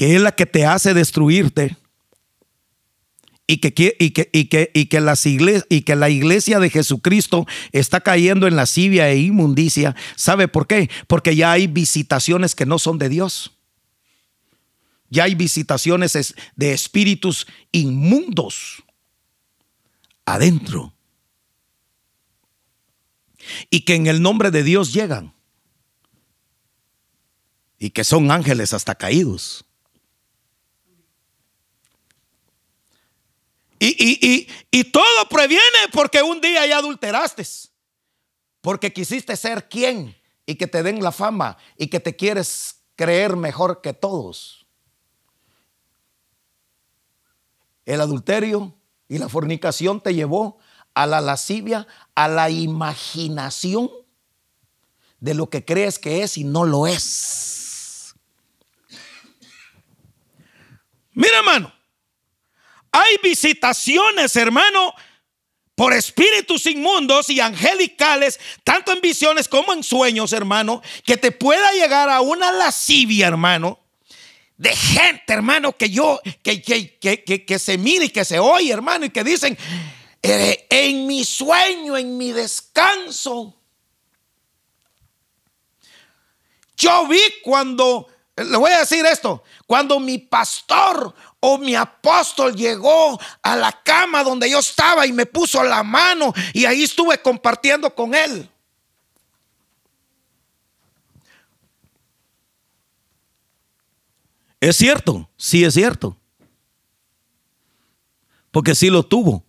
Que 0.00 0.16
es 0.16 0.22
la 0.22 0.32
que 0.32 0.46
te 0.46 0.64
hace 0.64 0.94
destruirte 0.94 1.76
y 3.46 3.58
que, 3.58 3.68
y 3.98 4.12
que, 4.12 4.30
y 4.32 4.46
que, 4.46 4.70
y 4.72 4.86
que, 4.86 5.00
las 5.02 5.26
y 5.26 5.82
que 5.82 5.94
la 5.94 6.08
iglesia 6.08 6.58
de 6.58 6.70
Jesucristo 6.70 7.46
está 7.72 8.00
cayendo 8.00 8.46
en 8.46 8.56
lascivia 8.56 9.10
e 9.10 9.18
inmundicia. 9.18 9.94
¿Sabe 10.16 10.48
por 10.48 10.66
qué? 10.66 10.88
Porque 11.06 11.36
ya 11.36 11.52
hay 11.52 11.66
visitaciones 11.66 12.54
que 12.54 12.64
no 12.64 12.78
son 12.78 12.96
de 12.96 13.10
Dios. 13.10 13.58
Ya 15.10 15.24
hay 15.24 15.34
visitaciones 15.34 16.34
de 16.56 16.72
espíritus 16.72 17.46
inmundos 17.70 18.82
adentro. 20.24 20.94
Y 23.68 23.82
que 23.82 23.96
en 23.96 24.06
el 24.06 24.22
nombre 24.22 24.50
de 24.50 24.62
Dios 24.62 24.94
llegan. 24.94 25.34
Y 27.78 27.90
que 27.90 28.02
son 28.02 28.30
ángeles 28.30 28.72
hasta 28.72 28.94
caídos. 28.94 29.66
Y, 33.82 34.84
todo 34.92 35.28
previene 35.30 35.88
porque 35.92 36.22
un 36.22 36.40
día 36.40 36.66
ya 36.66 36.78
adulteraste. 36.78 37.44
Porque 38.60 38.92
quisiste 38.92 39.34
ser 39.36 39.68
quien 39.68 40.14
y 40.44 40.56
que 40.56 40.66
te 40.66 40.82
den 40.82 41.02
la 41.02 41.12
fama 41.12 41.56
y 41.78 41.86
que 41.86 41.98
te 41.98 42.14
quieres 42.14 42.82
creer 42.94 43.36
mejor 43.36 43.80
que 43.80 43.94
todos. 43.94 44.66
El 47.86 48.02
adulterio 48.02 48.74
y 49.08 49.16
la 49.16 49.30
fornicación 49.30 50.02
te 50.02 50.14
llevó 50.14 50.58
a 50.92 51.06
la 51.06 51.22
lascivia, 51.22 51.86
a 52.14 52.28
la 52.28 52.50
imaginación 52.50 53.90
de 55.20 55.32
lo 55.32 55.48
que 55.48 55.64
crees 55.64 55.98
que 55.98 56.22
es 56.22 56.36
y 56.36 56.44
no 56.44 56.64
lo 56.64 56.86
es. 56.86 58.14
Mira, 61.12 61.38
hermano, 61.38 61.79
hay 62.92 63.16
visitaciones, 63.22 64.34
hermano, 64.36 64.94
por 65.74 65.92
espíritus 65.92 66.66
inmundos 66.66 67.30
y 67.30 67.40
angelicales, 67.40 68.38
tanto 68.64 68.92
en 68.92 69.00
visiones 69.00 69.48
como 69.48 69.72
en 69.72 69.82
sueños, 69.82 70.32
hermano, 70.32 70.82
que 71.04 71.16
te 71.16 71.32
pueda 71.32 71.72
llegar 71.72 72.10
a 72.10 72.20
una 72.20 72.52
lascivia, 72.52 73.28
hermano, 73.28 73.80
de 74.58 74.76
gente, 74.76 75.32
hermano, 75.32 75.72
que 75.74 75.88
yo, 75.88 76.20
que, 76.42 76.60
que, 76.60 77.44
que, 77.46 77.58
se 77.58 77.78
mire 77.78 78.04
y 78.04 78.10
que 78.10 78.26
se 78.26 78.38
oye, 78.38 78.70
hermano, 78.70 79.06
y 79.06 79.10
que 79.10 79.24
dicen, 79.24 79.56
en 80.22 81.06
mi 81.06 81.24
sueño, 81.24 81.96
en 81.96 82.18
mi 82.18 82.32
descanso, 82.32 83.58
yo 86.76 87.06
vi 87.06 87.22
cuando, 87.42 88.06
le 88.36 88.56
voy 88.58 88.70
a 88.70 88.80
decir 88.80 89.06
esto, 89.06 89.42
cuando 89.66 89.98
mi 89.98 90.18
pastor 90.18 91.14
o 91.40 91.58
mi 91.58 91.74
apóstol 91.74 92.54
llegó 92.54 93.18
a 93.42 93.56
la 93.56 93.72
cama 93.82 94.22
donde 94.22 94.50
yo 94.50 94.58
estaba 94.58 95.06
y 95.06 95.12
me 95.12 95.26
puso 95.26 95.62
la 95.64 95.82
mano 95.82 96.32
y 96.52 96.66
ahí 96.66 96.82
estuve 96.82 97.20
compartiendo 97.20 97.94
con 97.94 98.14
él. 98.14 98.48
Es 104.60 104.76
cierto, 104.76 105.28
sí 105.38 105.64
es 105.64 105.72
cierto. 105.72 106.16
Porque 108.50 108.74
sí 108.74 108.90
lo 108.90 109.02
tuvo. 109.02 109.42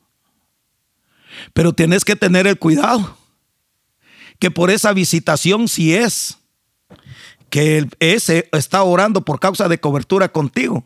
Pero 1.53 1.73
tienes 1.73 2.05
que 2.05 2.15
tener 2.15 2.47
el 2.47 2.57
cuidado 2.57 3.17
que 4.39 4.49
por 4.49 4.71
esa 4.71 4.93
visitación 4.93 5.67
si 5.67 5.93
es 5.93 6.37
que 7.49 7.87
ese 7.99 8.49
está 8.53 8.81
orando 8.83 9.23
por 9.25 9.39
causa 9.39 9.67
de 9.67 9.79
cobertura 9.79 10.29
contigo. 10.31 10.85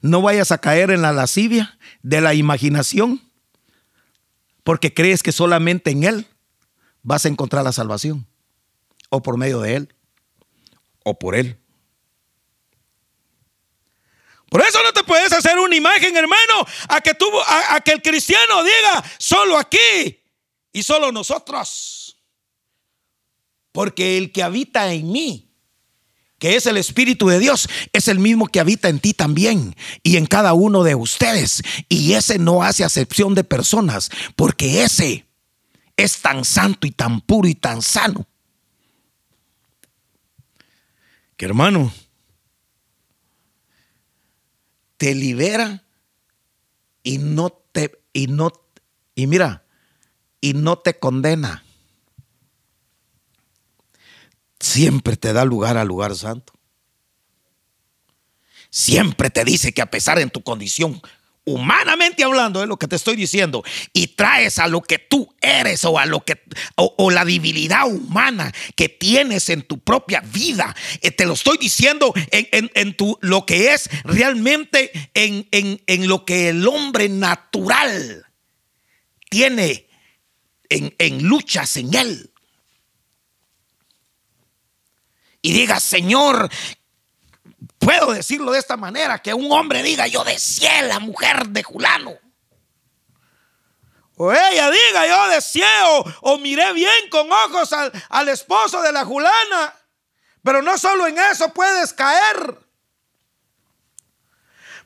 No 0.00 0.22
vayas 0.22 0.52
a 0.52 0.58
caer 0.58 0.90
en 0.90 1.02
la 1.02 1.12
lascivia 1.12 1.78
de 2.02 2.20
la 2.20 2.34
imaginación, 2.34 3.20
porque 4.64 4.94
crees 4.94 5.22
que 5.22 5.32
solamente 5.32 5.90
en 5.90 6.04
Él 6.04 6.26
vas 7.02 7.24
a 7.24 7.28
encontrar 7.28 7.64
la 7.64 7.72
salvación, 7.72 8.26
o 9.10 9.22
por 9.22 9.36
medio 9.36 9.60
de 9.60 9.76
Él, 9.76 9.94
o 11.04 11.18
por 11.18 11.34
Él. 11.34 11.58
Por 14.52 14.60
eso 14.60 14.82
no 14.82 14.92
te 14.92 15.02
puedes 15.02 15.32
hacer 15.32 15.58
una 15.58 15.74
imagen, 15.74 16.14
hermano, 16.14 16.66
a 16.88 17.00
que, 17.00 17.14
tú, 17.14 17.26
a, 17.46 17.80
que 17.80 17.92
el 17.92 18.02
cristiano 18.02 18.62
diga 18.62 19.02
solo 19.18 19.56
aquí 19.56 20.20
y 20.74 20.82
solo 20.82 21.10
nosotros. 21.10 22.22
Porque 23.72 24.18
el 24.18 24.30
que 24.30 24.42
habita 24.42 24.92
en 24.92 25.10
mí, 25.10 25.51
que 26.42 26.56
es 26.56 26.66
el 26.66 26.76
Espíritu 26.76 27.28
de 27.28 27.38
Dios, 27.38 27.68
es 27.92 28.08
el 28.08 28.18
mismo 28.18 28.48
que 28.48 28.58
habita 28.58 28.88
en 28.88 28.98
ti 28.98 29.14
también 29.14 29.76
y 30.02 30.16
en 30.16 30.26
cada 30.26 30.54
uno 30.54 30.82
de 30.82 30.96
ustedes. 30.96 31.62
Y 31.88 32.14
ese 32.14 32.40
no 32.40 32.64
hace 32.64 32.82
acepción 32.82 33.36
de 33.36 33.44
personas, 33.44 34.10
porque 34.34 34.82
ese 34.82 35.24
es 35.96 36.20
tan 36.20 36.44
santo 36.44 36.88
y 36.88 36.90
tan 36.90 37.20
puro 37.20 37.46
y 37.46 37.54
tan 37.54 37.80
sano. 37.80 38.26
Que 41.36 41.44
hermano, 41.44 41.94
te 44.96 45.14
libera 45.14 45.84
y 47.04 47.18
no 47.18 47.50
te 47.70 48.02
y 48.12 48.26
no 48.26 48.50
y 49.14 49.28
mira, 49.28 49.64
y 50.40 50.54
no 50.54 50.76
te 50.76 50.98
condena. 50.98 51.64
Siempre 54.62 55.16
te 55.16 55.32
da 55.32 55.44
lugar 55.44 55.76
al 55.76 55.88
lugar 55.88 56.14
santo. 56.14 56.52
Siempre 58.70 59.28
te 59.28 59.44
dice 59.44 59.74
que 59.74 59.82
a 59.82 59.90
pesar 59.90 60.18
de 60.18 60.26
tu 60.28 60.42
condición 60.42 61.02
humanamente 61.44 62.22
hablando, 62.22 62.62
es 62.62 62.68
lo 62.68 62.78
que 62.78 62.86
te 62.86 62.94
estoy 62.94 63.16
diciendo, 63.16 63.64
y 63.92 64.06
traes 64.06 64.60
a 64.60 64.68
lo 64.68 64.80
que 64.80 65.00
tú 65.00 65.34
eres 65.40 65.84
o 65.84 65.98
a 65.98 66.06
lo 66.06 66.24
que, 66.24 66.40
o, 66.76 67.10
la 67.10 67.24
debilidad 67.24 67.88
humana 67.88 68.54
que 68.76 68.88
tienes 68.88 69.48
en 69.48 69.62
tu 69.62 69.80
propia 69.80 70.20
vida, 70.20 70.76
eh, 71.00 71.10
te 71.10 71.26
lo 71.26 71.32
estoy 71.32 71.58
diciendo 71.58 72.14
en, 72.30 72.96
tu, 72.96 73.18
lo 73.22 73.44
que 73.44 73.74
es 73.74 73.90
realmente 74.04 74.92
en, 75.14 75.48
en 75.50 76.06
lo 76.06 76.24
que 76.24 76.50
el 76.50 76.64
hombre 76.68 77.08
natural 77.08 78.24
tiene 79.28 79.88
en, 80.98 81.22
luchas 81.24 81.76
en 81.76 81.94
él. 81.94 82.31
Y 85.42 85.52
diga, 85.52 85.80
Señor, 85.80 86.48
puedo 87.78 88.12
decirlo 88.12 88.52
de 88.52 88.60
esta 88.60 88.76
manera, 88.76 89.18
que 89.20 89.34
un 89.34 89.50
hombre 89.50 89.82
diga, 89.82 90.06
yo 90.06 90.22
deseé 90.22 90.82
la 90.82 91.00
mujer 91.00 91.48
de 91.48 91.64
Julano. 91.64 92.16
O 94.16 94.32
ella 94.32 94.70
diga, 94.70 95.06
yo 95.06 95.28
deseo 95.28 96.04
o 96.20 96.38
miré 96.38 96.72
bien 96.72 97.08
con 97.10 97.30
ojos 97.32 97.72
al, 97.72 97.90
al, 98.08 98.28
esposo 98.28 98.80
de 98.82 98.92
la 98.92 99.04
Julana. 99.04 99.74
Pero 100.44 100.62
no 100.62 100.78
solo 100.78 101.08
en 101.08 101.18
eso 101.18 101.52
puedes 101.52 101.92
caer. 101.92 102.58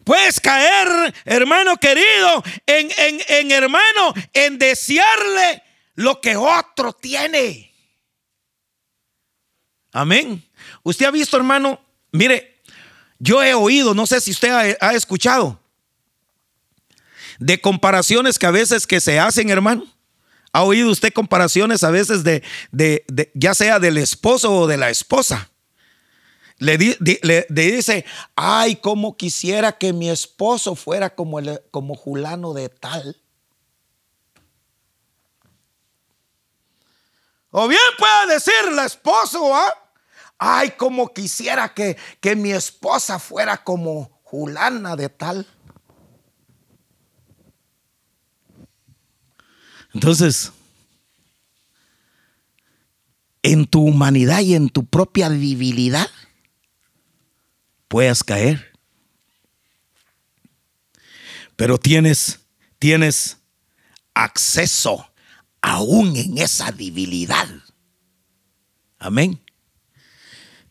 Puedes 0.04 0.40
caer, 0.40 1.12
hermano 1.24 1.76
querido, 1.76 2.42
en, 2.64 2.90
en, 2.96 3.20
en 3.26 3.50
hermano, 3.50 4.14
en 4.32 4.56
desearle 4.56 5.62
lo 5.96 6.20
que 6.20 6.36
otro 6.36 6.92
tiene. 6.92 7.75
Amén. 9.96 10.46
Usted 10.82 11.06
ha 11.06 11.10
visto, 11.10 11.38
hermano, 11.38 11.80
mire, 12.12 12.60
yo 13.18 13.42
he 13.42 13.54
oído, 13.54 13.94
no 13.94 14.06
sé 14.06 14.20
si 14.20 14.30
usted 14.30 14.76
ha, 14.78 14.92
escuchado, 14.92 15.58
de 17.38 17.58
comparaciones 17.58 18.38
que 18.38 18.44
a 18.44 18.50
veces 18.50 18.86
que 18.86 19.00
se 19.00 19.18
hacen, 19.18 19.48
hermano. 19.48 19.90
¿Ha 20.52 20.64
oído 20.64 20.90
usted 20.90 21.14
comparaciones 21.14 21.82
a 21.82 21.90
veces 21.90 22.24
de, 22.24 22.42
de, 22.72 23.06
ya 23.32 23.54
sea 23.54 23.78
del 23.78 23.96
esposo 23.96 24.54
o 24.54 24.66
de 24.66 24.76
la 24.76 24.90
esposa? 24.90 25.50
Le, 26.58 26.76
dice, 27.48 28.04
ay, 28.34 28.76
como 28.76 29.16
quisiera 29.16 29.78
que 29.78 29.94
mi 29.94 30.10
esposo 30.10 30.76
fuera 30.76 31.14
como, 31.14 31.38
como 31.70 31.94
Julano 31.94 32.52
de 32.52 32.68
tal. 32.68 33.18
O 37.50 37.66
bien 37.66 37.80
puede 37.96 38.34
decir 38.34 38.72
la 38.72 38.84
esposa, 38.84 39.38
¿ah? 39.42 39.85
Ay, 40.38 40.72
como 40.72 41.12
quisiera 41.12 41.72
que, 41.72 41.96
que 42.20 42.36
mi 42.36 42.52
esposa 42.52 43.18
fuera 43.18 43.62
como 43.62 44.20
Julana 44.22 44.96
de 44.96 45.08
tal. 45.08 45.46
Entonces, 49.94 50.52
en 53.42 53.66
tu 53.66 53.82
humanidad 53.82 54.40
y 54.40 54.54
en 54.54 54.68
tu 54.68 54.84
propia 54.84 55.30
debilidad, 55.30 56.10
puedes 57.88 58.22
caer. 58.22 58.72
Pero 61.54 61.78
tienes, 61.78 62.40
tienes 62.78 63.38
acceso 64.12 65.10
aún 65.62 66.14
en 66.14 66.36
esa 66.36 66.70
debilidad. 66.72 67.48
Amén 68.98 69.45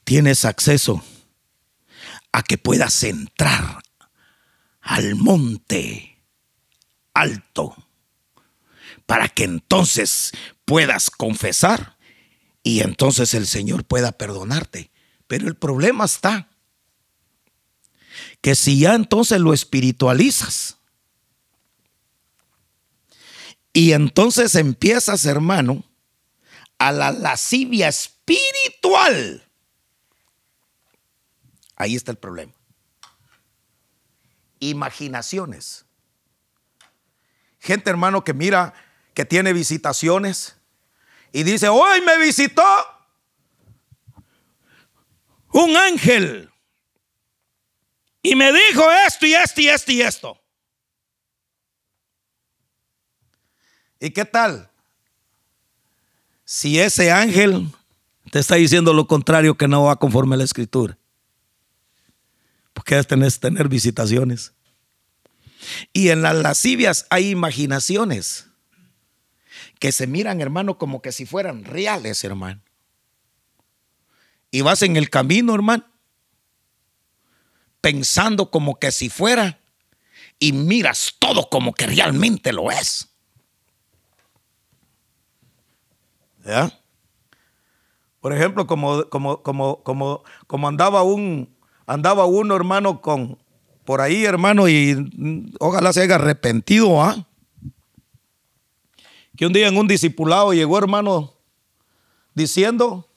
tienes 0.06 0.46
acceso 0.46 1.04
a 2.32 2.44
que 2.44 2.58
puedas 2.58 3.04
entrar 3.04 3.84
al 4.80 5.16
monte 5.16 6.24
alto 7.14 7.76
para 9.06 9.28
que 9.30 9.44
entonces 9.44 10.32
puedas 10.64 11.10
confesar 11.10 11.98
y 12.64 12.82
entonces 12.82 13.34
el 13.34 13.46
Señor 13.46 13.86
pueda 13.86 14.12
perdonarte. 14.12 14.92
Pero 15.28 15.48
el 15.48 15.56
problema 15.56 16.06
está 16.06 16.50
que 18.42 18.56
si 18.56 18.80
ya 18.80 18.96
entonces 18.96 19.40
lo 19.40 19.54
espiritualizas 19.54 20.78
y 23.74 23.92
entonces 23.92 24.56
empiezas, 24.56 25.26
hermano, 25.26 25.84
a 26.78 26.92
la 26.92 27.12
lascivia 27.12 27.88
espiritual, 27.88 29.45
Ahí 31.76 31.96
está 31.96 32.12
el 32.12 32.18
problema. 32.18 32.54
Imaginaciones. 34.60 35.86
Gente, 37.60 37.90
hermano, 37.90 38.24
que 38.24 38.34
mira, 38.34 38.74
que 39.14 39.26
tiene 39.26 39.54
visitaciones 39.54 40.56
y 41.32 41.44
dice, 41.44 41.68
hoy 41.68 42.02
me 42.02 42.18
visitó 42.20 42.64
un 45.52 45.76
ángel 45.76 46.52
y 48.22 48.36
me 48.36 48.52
dijo 48.52 48.84
esto 49.08 49.26
y 49.26 49.34
esto 49.34 49.62
y 49.62 49.68
esto 49.68 49.92
y 49.92 50.02
esto. 50.02 50.42
¿Y 54.00 54.12
qué 54.12 54.26
tal? 54.26 54.70
Si 56.44 56.80
ese 56.80 57.12
ángel 57.12 57.68
te 58.32 58.40
está 58.40 58.56
diciendo 58.56 58.94
lo 58.94 59.08
contrario 59.08 59.58
que 59.58 59.68
no 59.68 59.84
va 59.84 59.96
conforme 59.96 60.36
a 60.36 60.38
la 60.38 60.44
escritura 60.44 60.98
porque 62.76 63.02
tenés 63.06 63.40
tener 63.40 63.70
visitaciones. 63.70 64.54
Y 65.94 66.10
en 66.10 66.22
las 66.22 66.36
lascivias 66.36 67.08
hay 67.10 67.30
imaginaciones 67.30 68.48
que 69.80 69.94
se 69.94 70.08
miran, 70.08 70.42
hermano, 70.42 70.78
como 70.78 71.02
que 71.02 71.14
si 71.14 71.26
fueran 71.26 71.64
reales, 71.64 72.24
hermano. 72.26 72.62
Y 74.52 74.60
vas 74.60 74.82
en 74.82 74.98
el 74.98 75.10
camino, 75.10 75.56
hermano, 75.56 75.86
pensando 77.80 78.52
como 78.52 78.78
que 78.78 78.92
si 78.92 79.10
fuera, 79.10 79.62
y 80.38 80.52
miras 80.52 81.16
todo 81.18 81.50
como 81.50 81.74
que 81.74 81.88
realmente 81.88 82.52
lo 82.52 82.72
es. 82.72 83.08
¿Ya? 86.46 86.78
Por 88.20 88.34
ejemplo, 88.34 88.68
como, 88.68 89.10
como, 89.10 89.42
como, 89.44 89.82
como, 89.82 90.24
como 90.46 90.68
andaba 90.68 91.04
un, 91.04 91.55
andaba 91.86 92.26
uno, 92.26 92.56
hermano, 92.56 93.02
con 93.02 93.38
por 93.84 94.02
ahí, 94.02 94.26
hermano, 94.26 94.68
y 94.68 95.52
ojalá 95.60 95.94
se 95.94 96.02
haya 96.02 96.16
arrepentido, 96.16 97.02
¿ah? 97.04 97.28
Que 99.38 99.46
un 99.46 99.54
día 99.54 99.68
en 99.68 99.78
un 99.78 99.88
discipulado 99.88 100.54
llegó, 100.54 100.78
hermano, 100.78 101.34
diciendo, 102.34 103.08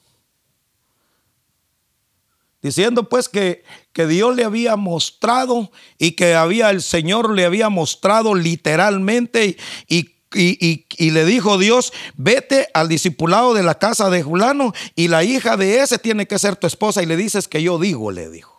diciendo 2.60 3.08
pues 3.08 3.28
que, 3.28 3.64
que 3.92 4.06
Dios 4.06 4.36
le 4.36 4.44
había 4.44 4.76
mostrado 4.76 5.70
y 5.96 6.12
que 6.12 6.34
había 6.34 6.68
el 6.70 6.82
Señor 6.82 7.34
le 7.34 7.46
había 7.46 7.70
mostrado 7.70 8.34
literalmente 8.34 9.56
y 9.88 10.18
y, 10.34 11.10
le 11.10 11.24
dijo 11.24 11.58
Dios, 11.58 11.92
vete 12.16 12.68
al 12.74 12.88
discipulado 12.88 13.54
de 13.54 13.62
la 13.62 13.78
casa 13.78 14.10
de 14.10 14.22
Julano 14.22 14.74
y 14.94 15.08
la 15.08 15.24
hija 15.24 15.56
de 15.56 15.80
ese 15.80 15.98
tiene 15.98 16.26
que 16.26 16.38
ser 16.38 16.56
tu 16.56 16.66
esposa 16.66 17.02
y 17.02 17.06
le 17.06 17.16
dices 17.16 17.48
que 17.48 17.62
yo 17.62 17.78
digo, 17.78 18.10
le 18.10 18.28
dijo. 18.28 18.57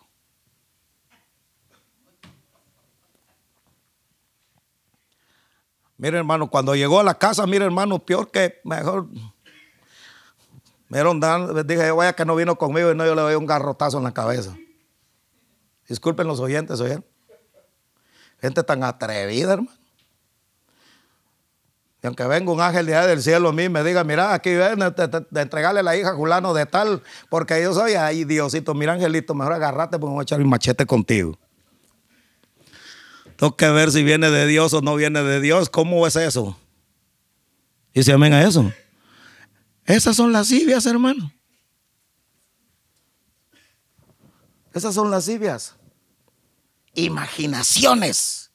Mire 6.00 6.16
hermano, 6.16 6.48
cuando 6.48 6.74
llegó 6.74 6.98
a 6.98 7.02
la 7.02 7.12
casa, 7.12 7.46
mire 7.46 7.62
hermano, 7.62 7.98
peor 7.98 8.30
que 8.30 8.58
mejor. 8.64 9.06
Me 10.88 11.02
dije, 11.62 11.90
vaya 11.90 12.14
que 12.14 12.24
no 12.24 12.34
vino 12.34 12.56
conmigo 12.56 12.90
y 12.90 12.94
no 12.94 13.04
yo 13.04 13.14
le 13.14 13.20
doy 13.20 13.34
un 13.34 13.44
garrotazo 13.44 13.98
en 13.98 14.04
la 14.04 14.14
cabeza. 14.14 14.56
Disculpen 15.86 16.26
los 16.26 16.40
oyentes, 16.40 16.80
oyeron. 16.80 17.04
Gente 18.40 18.62
tan 18.62 18.82
atrevida, 18.82 19.52
hermano. 19.52 19.70
Y 22.02 22.06
aunque 22.06 22.24
venga 22.24 22.50
un 22.50 22.62
ángel 22.62 22.86
de 22.86 22.96
allá 22.96 23.06
del 23.06 23.22
cielo 23.22 23.50
a 23.50 23.52
mí 23.52 23.68
me 23.68 23.84
diga, 23.84 24.02
mira, 24.02 24.32
aquí 24.32 24.54
ven, 24.54 24.78
de, 24.78 25.42
entregarle 25.42 25.82
la 25.82 25.98
hija 25.98 26.12
a 26.12 26.14
Julano 26.14 26.54
de 26.54 26.64
tal, 26.64 27.02
porque 27.28 27.62
yo 27.62 27.74
soy, 27.74 27.92
ay 27.92 28.24
Diosito, 28.24 28.72
mira 28.72 28.94
angelito, 28.94 29.34
mejor 29.34 29.52
agarrate 29.52 29.98
porque 29.98 30.12
voy 30.14 30.20
a 30.20 30.22
echar 30.22 30.40
un 30.40 30.48
machete 30.48 30.86
contigo. 30.86 31.38
Tengo 33.40 33.56
que 33.56 33.70
ver 33.70 33.90
si 33.90 34.02
viene 34.02 34.30
de 34.30 34.46
Dios 34.46 34.74
o 34.74 34.82
no 34.82 34.96
viene 34.96 35.22
de 35.22 35.40
Dios. 35.40 35.70
¿Cómo 35.70 36.06
es 36.06 36.14
eso? 36.14 36.60
Y 37.94 38.02
se 38.02 38.12
amén 38.12 38.34
a 38.34 38.42
eso. 38.42 38.70
Esas 39.86 40.14
son 40.14 40.30
las 40.30 40.50
lascivias, 40.50 40.84
hermano. 40.84 41.32
Esas 44.74 44.94
son 44.94 45.10
las 45.10 45.26
lascivias. 45.26 45.74
Imaginaciones. 46.94 48.50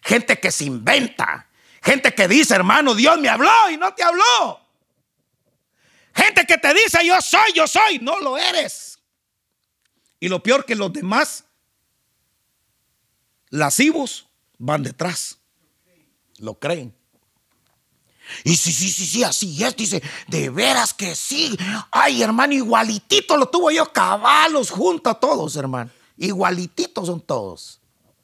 Gente 0.00 0.38
que 0.38 0.52
se 0.52 0.64
inventa 0.64 1.48
Gente 1.82 2.14
que 2.14 2.28
dice, 2.28 2.54
hermano, 2.54 2.94
Dios 2.94 3.18
me 3.18 3.28
habló 3.28 3.50
y 3.70 3.76
no 3.76 3.92
te 3.94 4.04
habló. 4.04 4.60
Gente 6.14 6.46
que 6.46 6.56
te 6.56 6.72
dice, 6.72 7.04
yo 7.04 7.20
soy, 7.20 7.52
yo 7.52 7.66
soy, 7.66 7.98
no 7.98 8.20
lo 8.20 8.38
eres. 8.38 9.00
Y 10.18 10.28
lo 10.28 10.40
peor 10.40 10.64
que 10.64 10.76
los 10.76 10.92
demás 10.92 11.44
lascivos 13.54 14.28
van 14.58 14.82
detrás. 14.82 15.38
Lo 16.38 16.58
creen. 16.58 16.94
Y 18.42 18.56
sí, 18.56 18.72
sí, 18.72 18.90
sí, 18.90 19.06
sí, 19.06 19.24
así 19.24 19.62
es. 19.62 19.76
Dice, 19.76 20.02
de 20.28 20.50
veras 20.50 20.92
que 20.92 21.14
sí. 21.14 21.56
Ay, 21.90 22.22
hermano, 22.22 22.52
igualitito 22.52 23.36
lo 23.36 23.46
tuvo 23.46 23.70
yo, 23.70 23.92
cabalos 23.92 24.70
junto 24.70 25.10
a 25.10 25.20
todos, 25.20 25.54
hermano. 25.56 25.90
Igualititos 26.16 27.06
son 27.06 27.20
todos. 27.20 27.80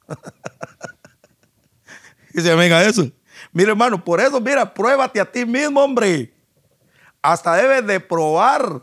y 2.33 2.41
se 2.41 2.55
venga 2.55 2.83
eso. 2.83 3.09
Mira, 3.53 3.71
hermano, 3.71 4.03
por 4.03 4.19
eso, 4.19 4.41
mira, 4.41 4.73
pruébate 4.73 5.19
a 5.19 5.31
ti 5.31 5.45
mismo, 5.45 5.81
hombre. 5.81 6.33
Hasta 7.21 7.55
debes 7.55 7.87
de 7.87 7.99
probar. 7.99 8.81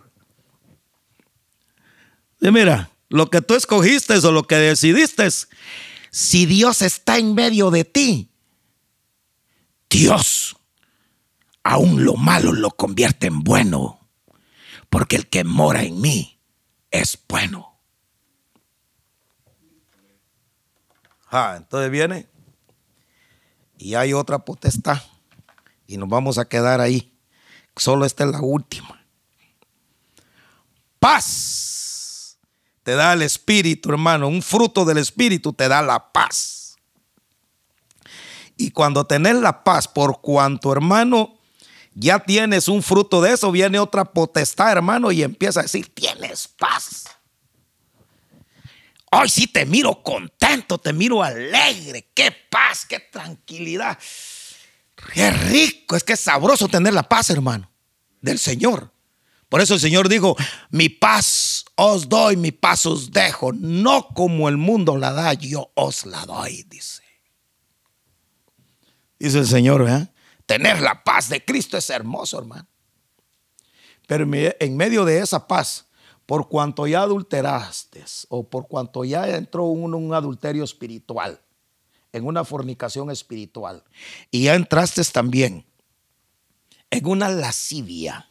Y 2.41 2.51
mira, 2.51 2.91
lo 3.09 3.29
que 3.29 3.43
tú 3.43 3.55
escogiste 3.55 4.17
o 4.19 4.33
lo 4.33 4.45
que 4.45 4.57
decidiste, 4.57 5.29
si 6.11 6.47
Dios 6.47 6.83
está 6.83 7.19
en 7.19 7.35
medio 7.35 7.71
de 7.71 7.85
ti, 7.85 8.31
Dios 9.91 10.57
aún 11.63 12.05
lo 12.05 12.15
malo 12.17 12.53
lo 12.53 12.71
convierte 12.71 13.27
en 13.27 13.41
bueno, 13.41 14.09
porque 14.89 15.17
el 15.17 15.29
que 15.29 15.45
mora 15.45 15.83
en 15.83 16.01
mí 16.01 16.41
es 16.91 17.19
bueno. 17.29 17.79
Ah, 21.31 21.55
entonces 21.59 21.91
viene 21.91 22.27
y 23.77 23.95
hay 23.95 24.13
otra 24.15 24.45
potestad 24.45 25.03
y 25.87 25.97
nos 25.97 26.09
vamos 26.09 26.39
a 26.39 26.49
quedar 26.49 26.81
ahí. 26.81 27.15
Solo 27.77 28.05
esta 28.05 28.25
es 28.25 28.31
la 28.31 28.41
última. 28.41 29.01
Paz 30.99 31.78
te 32.89 32.95
da 32.95 33.12
el 33.12 33.20
Espíritu, 33.20 33.91
hermano. 33.91 34.28
Un 34.28 34.41
fruto 34.41 34.86
del 34.86 34.97
Espíritu 34.97 35.53
te 35.53 35.68
da 35.68 35.82
la 35.82 36.11
paz. 36.11 36.78
Y 38.57 38.70
cuando 38.70 39.07
tenés 39.07 39.34
la 39.34 39.62
paz, 39.62 39.86
por 39.86 40.22
cuanto, 40.22 40.72
hermano, 40.72 41.36
ya 41.93 42.18
tienes 42.18 42.66
un 42.66 42.82
fruto 42.82 43.20
de 43.20 43.34
eso, 43.34 43.53
viene 43.53 43.78
otra 43.78 44.07
potestad, 44.07 44.72
hermano, 44.72 45.12
y 45.12 45.22
empieza 45.22 45.61
a 45.61 45.64
decir, 45.64 45.93
tienes 45.93 46.49
paz. 46.49 47.05
Hoy 49.12 49.28
sí 49.28 49.47
te 49.47 49.66
miro 49.66 50.03
contento, 50.03 50.78
te 50.78 50.95
miro 50.95 51.22
alegre. 51.22 52.09
Qué 52.14 52.32
paz, 52.49 52.86
qué 52.86 53.01
tranquilidad. 53.01 53.99
Qué 55.12 55.30
rico, 55.30 55.95
es 55.95 56.05
que 56.05 56.14
es 56.14 56.20
sabroso 56.20 56.68
tener 56.68 56.95
la 56.95 57.03
paz, 57.03 57.28
hermano, 57.28 57.70
del 58.22 58.39
Señor. 58.39 58.91
Por 59.49 59.61
eso 59.61 59.75
el 59.75 59.81
Señor 59.81 60.09
dijo, 60.09 60.37
mi 60.71 60.89
paz 60.89 61.65
os 61.75 62.09
doy, 62.09 62.37
mi 62.37 62.53
paz 62.53 62.85
os 62.87 63.11
dejo. 63.11 63.53
No 63.53 64.09
como 64.09 64.49
el 64.49 64.57
mundo 64.57 64.97
la 64.97 65.13
da, 65.13 65.33
yo 65.33 65.71
os 65.75 66.05
la 66.05 66.27
doy, 66.27 66.65
dice. 66.65 67.03
Dice 69.19 69.39
el 69.39 69.47
Señor, 69.47 69.89
¿eh? 69.89 70.09
Tener 70.45 70.81
la 70.81 71.03
paz 71.03 71.29
de 71.29 71.45
Cristo 71.45 71.77
es 71.77 71.91
hermoso, 71.91 72.39
hermano. 72.39 72.67
Pero 74.07 74.27
en 74.33 74.77
medio 74.77 75.05
de 75.05 75.21
esa 75.21 75.47
paz 75.47 75.89
por 76.29 76.49
cuanto 76.49 76.87
ya 76.87 77.01
adulteraste 77.01 78.05
o 78.29 78.47
por 78.49 78.69
cuanto 78.69 79.03
ya 79.03 79.29
entró 79.35 79.73
en 79.73 79.95
un 79.95 80.13
adulterio 80.13 80.63
espiritual, 80.63 81.41
en 82.13 82.27
una 82.27 82.45
fornicación 82.45 83.11
espiritual, 83.11 83.83
y 84.31 84.45
ya 84.45 84.55
entraste 84.55 85.03
también 85.05 85.65
en 86.91 87.07
una 87.07 87.31
lascivia. 87.31 88.28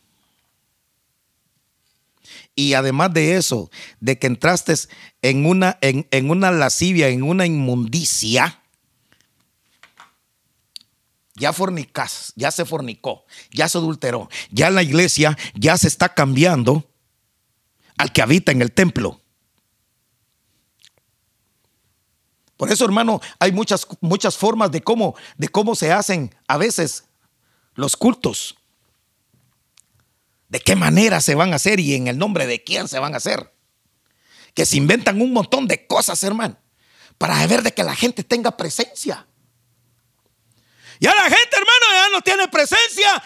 Y 2.59 2.73
además 2.73 3.13
de 3.13 3.37
eso, 3.37 3.69
de 3.99 4.17
que 4.17 4.25
entraste 4.25 4.73
en 5.21 5.45
una, 5.45 5.77
en, 5.81 6.07
en 6.09 6.31
una 6.31 6.49
lascivia, 6.49 7.07
en 7.07 7.21
una 7.21 7.45
inmundicia, 7.45 8.63
ya 11.35 11.53
fornicas, 11.53 12.33
ya 12.35 12.49
se 12.49 12.65
fornicó, 12.65 13.25
ya 13.51 13.69
se 13.69 13.77
adulteró, 13.77 14.27
ya 14.49 14.71
la 14.71 14.81
iglesia 14.81 15.37
ya 15.53 15.77
se 15.77 15.87
está 15.87 16.15
cambiando 16.15 16.89
al 17.95 18.11
que 18.11 18.23
habita 18.23 18.51
en 18.51 18.63
el 18.63 18.71
templo. 18.71 19.21
Por 22.57 22.71
eso, 22.71 22.85
hermano, 22.85 23.21
hay 23.37 23.51
muchas, 23.51 23.85
muchas 24.01 24.35
formas 24.35 24.71
de 24.71 24.81
cómo, 24.81 25.15
de 25.37 25.47
cómo 25.47 25.75
se 25.75 25.91
hacen 25.91 26.33
a 26.47 26.57
veces 26.57 27.03
los 27.75 27.95
cultos. 27.95 28.57
De 30.47 30.59
qué 30.59 30.75
manera 30.75 31.19
se 31.21 31.35
van 31.35 31.53
a 31.53 31.57
hacer 31.57 31.79
y 31.79 31.95
en 31.95 32.07
el 32.07 32.17
nombre 32.17 32.47
de 32.47 32.63
quién 32.63 32.87
se 32.87 32.99
van 32.99 33.13
a 33.13 33.17
hacer. 33.17 33.53
Que 34.53 34.65
se 34.65 34.77
inventan 34.77 35.21
un 35.21 35.33
montón 35.33 35.67
de 35.67 35.85
cosas, 35.87 36.23
hermano, 36.23 36.57
para 37.17 37.45
ver 37.47 37.63
de 37.63 37.73
que 37.73 37.83
la 37.83 37.95
gente 37.95 38.23
tenga 38.23 38.55
presencia. 38.55 39.27
Ya 40.99 41.13
la 41.13 41.23
gente, 41.23 41.49
hermano, 41.51 41.85
ya 41.93 42.09
no 42.09 42.21
tiene 42.21 42.47
presencia 42.47 43.23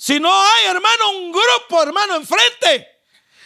si 0.00 0.18
no 0.18 0.34
hay, 0.34 0.64
hermano, 0.64 1.10
un 1.10 1.30
grupo, 1.30 1.82
hermano, 1.82 2.16
enfrente, 2.16 2.88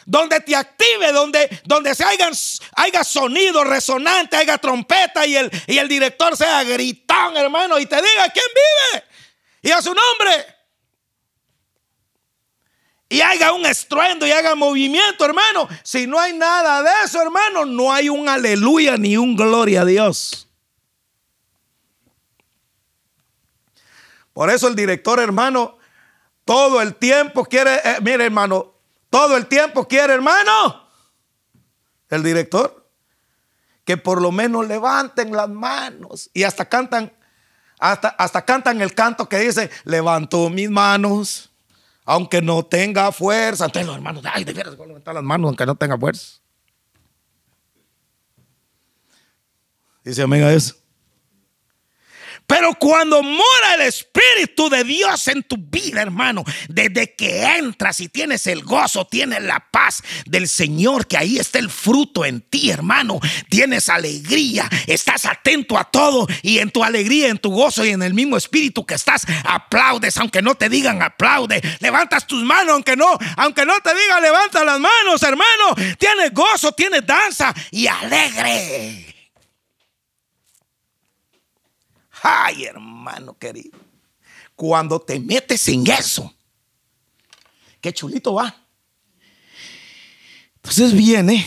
donde 0.07 0.39
te 0.39 0.55
active, 0.55 1.11
donde, 1.11 1.61
donde 1.65 1.97
se 1.97 2.05
haya, 2.05 2.31
haya 2.77 3.03
sonido 3.03 3.65
resonante, 3.65 4.37
haya 4.37 4.57
trompeta 4.59 5.27
y 5.27 5.35
el, 5.35 5.51
y 5.67 5.79
el 5.79 5.89
director 5.89 6.37
sea 6.37 6.63
gritón, 6.63 7.37
hermano, 7.37 7.77
y 7.81 7.87
te 7.87 7.97
diga 7.97 8.29
quién 8.33 8.47
vive 8.55 9.05
y 9.63 9.71
a 9.73 9.83
su 9.83 9.93
nombre. 9.93 10.54
Y 13.09 13.21
haga 13.21 13.53
un 13.53 13.67
estruendo 13.67 14.27
y 14.27 14.33
haga 14.33 14.55
movimiento, 14.55 15.25
hermano. 15.25 15.69
Si 15.83 16.07
no 16.07 16.19
hay 16.19 16.33
nada 16.33 16.83
de 16.83 16.91
eso, 17.05 17.21
hermano, 17.21 17.65
no 17.65 17.93
hay 17.93 18.09
un 18.09 18.29
aleluya 18.29 18.97
ni 18.97 19.17
un 19.17 19.37
gloria 19.37 19.83
a 19.83 19.85
Dios. 19.85 20.49
Por 24.33 24.51
eso 24.51 24.67
el 24.67 24.75
director, 24.75 25.21
hermano, 25.21 25.79
todo 26.45 26.83
el 26.83 26.97
tiempo 26.97 27.45
quiere, 27.45 27.77
eh, 27.85 27.99
mire 28.03 28.27
hermano, 28.27 28.75
todo 29.09 29.37
el 29.37 29.47
tiempo 29.47 29.87
quiere 29.87 30.13
hermano, 30.13 30.89
el 32.11 32.23
director, 32.23 32.85
que 33.85 33.97
por 33.97 34.21
lo 34.21 34.33
menos 34.33 34.67
levanten 34.67 35.33
las 35.33 35.49
manos 35.49 36.31
y 36.35 36.43
hasta 36.43 36.69
cantan, 36.69 37.13
hasta, 37.79 38.09
hasta 38.09 38.45
cantan 38.45 38.83
el 38.83 38.95
canto 38.95 39.29
que 39.29 39.39
dice, 39.39 39.71
levanto 39.85 40.51
mis 40.51 40.69
manos, 40.69 41.54
aunque 42.05 42.43
no 42.43 42.65
tenga 42.65 43.11
fuerza. 43.13 43.67
Entonces 43.67 43.87
los 43.87 43.97
hermanos, 43.97 44.25
ay, 44.33 44.45
de 44.45 44.53
veras, 44.53 44.77
voy 44.77 44.85
a 44.85 44.89
levantar 44.89 45.15
las 45.15 45.25
manos 45.25 45.49
aunque 45.49 45.67
no 45.67 45.75
tenga 45.75 45.99
fuerza. 45.99 46.39
Dice 50.05 50.23
amiga 50.23 50.53
eso. 50.53 50.77
Pero 52.47 52.75
cuando 52.75 53.23
mora 53.23 53.75
el 53.75 53.83
Espíritu 53.83 54.69
de 54.69 54.85
Dios 54.85 55.29
en 55.29 55.43
tu 55.43 55.57
vida, 55.57 56.03
hermano, 56.03 56.45
desde 56.69 57.15
que 57.15 57.43
entras 57.43 58.01
y 58.01 58.09
tienes 58.09 58.47
el 58.47 58.63
gozo, 58.63 59.07
tienes 59.07 59.43
la 59.43 59.61
paz 59.71 60.03
del 60.27 60.49
Señor, 60.49 61.07
que 61.07 61.17
ahí 61.17 61.39
está 61.39 61.59
el 61.59 61.71
fruto 61.71 62.25
en 62.25 62.43
ti, 62.43 62.71
hermano. 62.71 63.19
Tienes 63.49 63.89
alegría, 63.89 64.69
estás 64.87 65.25
atento 65.25 65.79
a 65.79 65.85
todo 65.85 66.27
y 66.43 66.59
en 66.59 66.71
tu 66.71 66.85
alegría, 66.85 67.29
en 67.29 67.39
tu 67.39 67.51
gozo 67.51 67.85
y 67.85 67.91
en 67.91 68.03
el 68.03 68.13
mismo 68.15 68.37
espíritu 68.37 68.85
que 68.85 68.95
estás, 68.95 69.25
aplaudes, 69.45 70.17
aunque 70.19 70.43
no 70.43 70.55
te 70.55 70.69
digan 70.69 71.03
aplaude. 71.03 71.63
Levantas 71.81 72.27
tus 72.27 72.43
manos, 72.43 72.75
aunque 72.75 72.97
no, 72.97 73.19
aunque 73.37 73.65
no 73.65 73.79
te 73.81 73.95
digan 73.95 74.23
levanta 74.23 74.65
las 74.65 74.81
manos, 74.81 75.23
hermano. 75.23 75.75
Tienes 75.99 76.33
gozo, 76.33 76.73
tienes 76.73 77.07
danza 77.07 77.55
y 77.71 77.87
alegre. 77.87 79.14
Ay, 82.27 82.65
hermano 82.65 83.37
querido. 83.39 83.79
Cuando 84.57 84.99
te 84.99 85.21
metes 85.21 85.69
en 85.69 85.87
eso, 85.87 86.33
qué 87.83 87.93
chulito 87.93 88.33
va. 88.33 88.57
Entonces 90.57 90.95
viene 90.95 91.45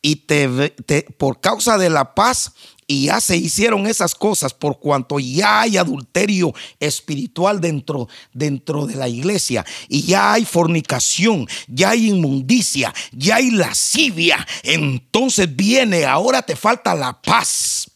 y 0.00 0.14
te, 0.14 0.70
por 1.18 1.40
causa 1.40 1.78
de 1.78 1.90
la 1.90 2.14
paz 2.14 2.52
y 2.86 3.06
ya 3.06 3.20
se 3.20 3.36
hicieron 3.36 3.88
esas 3.88 4.14
cosas 4.14 4.54
por 4.54 4.78
cuanto 4.78 5.18
ya 5.18 5.62
hay 5.62 5.78
adulterio 5.78 6.54
espiritual 6.78 7.60
dentro, 7.60 8.08
dentro 8.32 8.86
de 8.86 8.94
la 8.94 9.08
iglesia 9.08 9.66
y 9.88 10.02
ya 10.02 10.34
hay 10.34 10.44
fornicación, 10.44 11.48
ya 11.66 11.90
hay 11.90 12.10
inmundicia, 12.10 12.94
ya 13.10 13.36
hay 13.36 13.50
lascivia. 13.50 14.46
Entonces 14.62 15.56
viene, 15.56 16.04
ahora 16.04 16.42
te 16.42 16.54
falta 16.54 16.94
la 16.94 17.20
paz 17.20 17.91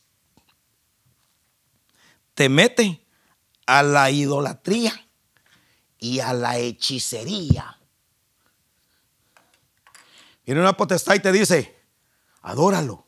te 2.37 2.51
mete 2.51 3.03
a 3.67 3.83
la 3.83 4.11
idolatría 4.11 4.93
y 5.99 6.21
a 6.21 6.35
la 6.35 6.59
hechicería. 6.59 7.81
Viene 10.45 10.61
una 10.61 10.77
potestad 10.77 11.15
y 11.15 11.21
te 11.21 11.33
dice, 11.33 11.75
adóralo, 12.43 13.07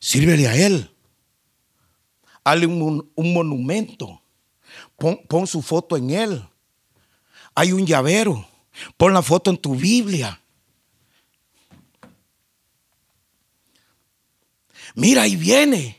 sírvele 0.00 0.48
a 0.48 0.56
él, 0.56 0.92
hazle 2.42 2.66
un, 2.66 3.12
monumento, 3.14 4.22
pon, 4.96 5.24
pon 5.28 5.46
su 5.46 5.62
foto 5.62 5.96
en 5.96 6.10
él, 6.10 6.48
hay 7.54 7.70
un 7.70 7.86
llavero, 7.86 8.44
pon 8.96 9.14
la 9.14 9.22
foto 9.22 9.50
en 9.50 9.56
tu 9.56 9.76
Biblia. 9.76 10.42
Mira, 14.96 15.22
ahí 15.22 15.36
viene 15.36 15.97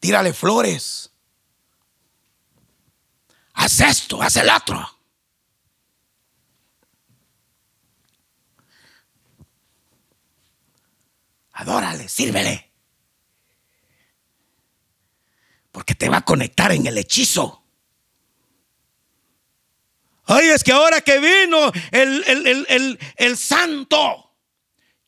tírale 0.00 0.32
flores. 0.32 1.12
Haz 3.52 3.80
esto, 3.80 4.20
haz 4.22 4.36
el 4.36 4.48
otro. 4.48 4.98
Adórale, 11.52 12.08
sírvele. 12.08 12.72
Porque 15.70 15.94
te 15.94 16.08
va 16.08 16.18
a 16.18 16.24
conectar 16.24 16.72
en 16.72 16.86
el 16.86 16.96
hechizo. 16.96 17.62
Ay, 20.24 20.48
es 20.48 20.64
que 20.64 20.72
ahora 20.72 21.02
que 21.02 21.18
vino 21.18 21.70
el, 21.90 22.24
el, 22.26 22.66
el, 22.68 22.98
el 23.16 23.36
santo, 23.36 24.29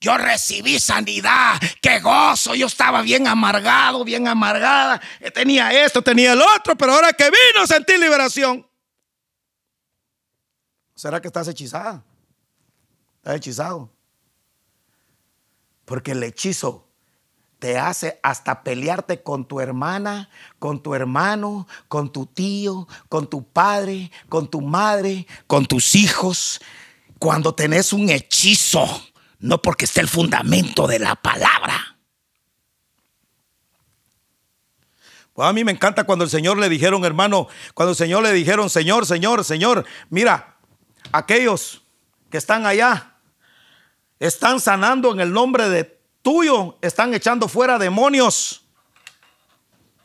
yo 0.02 0.18
recibí 0.18 0.80
sanidad, 0.80 1.60
qué 1.80 2.00
gozo. 2.00 2.56
Yo 2.56 2.66
estaba 2.66 3.02
bien 3.02 3.28
amargado, 3.28 4.02
bien 4.02 4.26
amargada. 4.26 5.00
Tenía 5.32 5.84
esto, 5.84 6.02
tenía 6.02 6.32
el 6.32 6.42
otro, 6.42 6.76
pero 6.76 6.92
ahora 6.92 7.12
que 7.12 7.24
vino 7.30 7.66
sentí 7.68 7.96
liberación. 7.96 8.66
¿Será 10.96 11.20
que 11.20 11.28
estás 11.28 11.46
hechizada? 11.46 12.02
¿Estás 13.18 13.36
hechizado? 13.36 13.90
Porque 15.84 16.10
el 16.10 16.22
hechizo 16.24 16.88
te 17.60 17.78
hace 17.78 18.18
hasta 18.24 18.64
pelearte 18.64 19.22
con 19.22 19.46
tu 19.46 19.60
hermana, 19.60 20.28
con 20.58 20.82
tu 20.82 20.96
hermano, 20.96 21.68
con 21.86 22.10
tu 22.10 22.26
tío, 22.26 22.88
con 23.08 23.30
tu 23.30 23.44
padre, 23.44 24.10
con 24.28 24.50
tu 24.50 24.62
madre, 24.62 25.28
con 25.46 25.64
tus 25.64 25.94
hijos. 25.94 26.60
Cuando 27.20 27.54
tenés 27.54 27.92
un 27.92 28.10
hechizo 28.10 29.11
no 29.42 29.60
porque 29.60 29.84
esté 29.84 30.00
el 30.00 30.08
fundamento 30.08 30.86
de 30.86 30.98
la 30.98 31.14
palabra. 31.16 31.98
Pues 35.34 35.48
a 35.48 35.52
mí 35.52 35.64
me 35.64 35.72
encanta 35.72 36.04
cuando 36.04 36.24
el 36.24 36.30
Señor 36.30 36.58
le 36.58 36.68
dijeron, 36.68 37.04
hermano, 37.04 37.48
cuando 37.74 37.90
el 37.90 37.96
Señor 37.96 38.22
le 38.22 38.32
dijeron, 38.32 38.70
Señor, 38.70 39.06
Señor, 39.06 39.44
Señor, 39.44 39.84
mira, 40.10 40.56
aquellos 41.10 41.82
que 42.30 42.38
están 42.38 42.66
allá 42.66 43.16
están 44.20 44.60
sanando 44.60 45.12
en 45.12 45.20
el 45.20 45.32
nombre 45.32 45.68
de 45.68 46.00
tuyo, 46.22 46.78
están 46.80 47.12
echando 47.12 47.48
fuera 47.48 47.78
demonios 47.78 48.64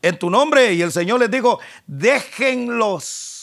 en 0.01 0.17
tu 0.17 0.29
nombre. 0.29 0.73
Y 0.73 0.81
el 0.81 0.91
Señor 0.91 1.19
les 1.19 1.29
dijo, 1.29 1.59
déjenlos 1.85 3.36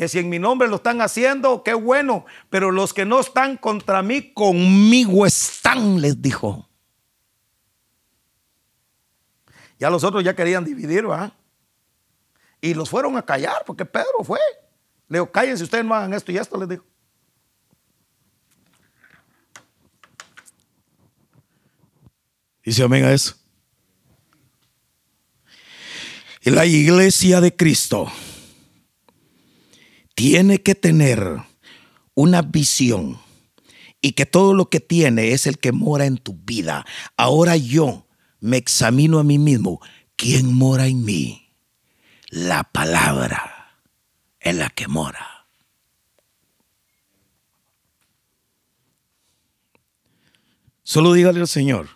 que 0.00 0.08
si 0.08 0.18
en 0.18 0.30
mi 0.30 0.38
nombre 0.38 0.66
lo 0.66 0.76
están 0.76 1.02
haciendo, 1.02 1.62
qué 1.62 1.74
bueno, 1.74 2.24
pero 2.48 2.70
los 2.70 2.94
que 2.94 3.04
no 3.04 3.20
están 3.20 3.58
contra 3.58 4.02
mí, 4.02 4.32
conmigo 4.32 5.26
están, 5.26 6.00
les 6.00 6.22
dijo. 6.22 6.66
Ya 9.78 9.90
los 9.90 10.02
otros 10.02 10.24
ya 10.24 10.34
querían 10.34 10.64
dividir, 10.64 11.06
¿va? 11.06 11.36
Y 12.62 12.72
los 12.72 12.88
fueron 12.88 13.18
a 13.18 13.26
callar, 13.26 13.62
porque 13.66 13.84
Pedro 13.84 14.24
fue. 14.24 14.38
Le 15.06 15.18
dijo, 15.18 15.30
cállense, 15.30 15.64
ustedes 15.64 15.84
no 15.84 15.94
hagan 15.94 16.14
esto 16.14 16.32
y 16.32 16.38
esto, 16.38 16.56
les 16.56 16.70
dijo. 16.70 16.84
Dice 22.64 22.82
amén 22.84 23.04
a 23.04 23.12
eso. 23.12 23.34
Y 26.40 26.48
la 26.48 26.64
iglesia 26.64 27.42
de 27.42 27.54
Cristo 27.54 28.10
tiene 30.20 30.58
que 30.58 30.74
tener 30.74 31.38
una 32.12 32.42
visión 32.42 33.18
y 34.02 34.12
que 34.12 34.26
todo 34.26 34.52
lo 34.52 34.68
que 34.68 34.78
tiene 34.78 35.32
es 35.32 35.46
el 35.46 35.56
que 35.56 35.72
mora 35.72 36.04
en 36.04 36.18
tu 36.18 36.34
vida. 36.34 36.84
Ahora 37.16 37.56
yo 37.56 38.06
me 38.38 38.58
examino 38.58 39.18
a 39.18 39.24
mí 39.24 39.38
mismo. 39.38 39.80
¿Quién 40.16 40.52
mora 40.52 40.88
en 40.88 41.06
mí? 41.06 41.50
La 42.28 42.64
palabra 42.64 43.78
en 44.40 44.58
la 44.58 44.68
que 44.68 44.88
mora. 44.88 45.46
Solo 50.82 51.14
dígale 51.14 51.40
al 51.40 51.48
Señor. 51.48 51.88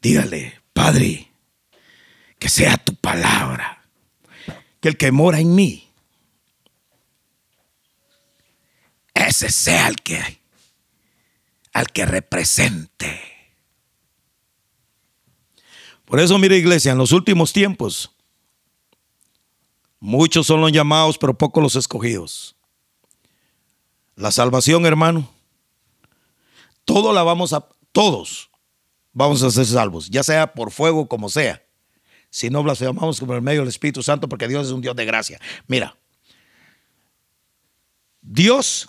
Dígale, 0.00 0.62
Padre, 0.72 1.30
que 2.38 2.48
sea 2.48 2.78
tu 2.78 2.94
palabra 2.94 3.83
que 4.84 4.90
el 4.90 4.98
que 4.98 5.12
mora 5.12 5.40
en 5.40 5.54
mí, 5.54 5.88
ese 9.14 9.50
sea 9.50 9.88
el 9.88 9.96
que, 9.96 10.42
al 11.72 11.86
que 11.86 12.04
represente. 12.04 13.18
Por 16.04 16.20
eso, 16.20 16.38
mire 16.38 16.58
iglesia, 16.58 16.92
en 16.92 16.98
los 16.98 17.12
últimos 17.12 17.54
tiempos, 17.54 18.10
muchos 20.00 20.46
son 20.46 20.60
los 20.60 20.70
llamados, 20.70 21.16
pero 21.16 21.32
pocos 21.32 21.62
los 21.62 21.76
escogidos. 21.76 22.54
La 24.16 24.30
salvación, 24.32 24.84
hermano, 24.84 25.30
todo 26.84 27.14
la 27.14 27.22
vamos 27.22 27.54
a, 27.54 27.66
todos 27.90 28.50
vamos 29.14 29.42
a 29.42 29.50
ser 29.50 29.64
salvos, 29.64 30.10
ya 30.10 30.22
sea 30.22 30.52
por 30.52 30.70
fuego 30.70 31.08
como 31.08 31.30
sea 31.30 31.63
si 32.34 32.50
no 32.50 32.64
blasfemamos 32.64 33.20
por 33.20 33.36
el 33.36 33.42
medio 33.42 33.60
del 33.60 33.68
Espíritu 33.68 34.02
Santo, 34.02 34.28
porque 34.28 34.48
Dios 34.48 34.66
es 34.66 34.72
un 34.72 34.80
Dios 34.80 34.96
de 34.96 35.04
gracia. 35.04 35.40
Mira, 35.68 35.96
Dios, 38.20 38.88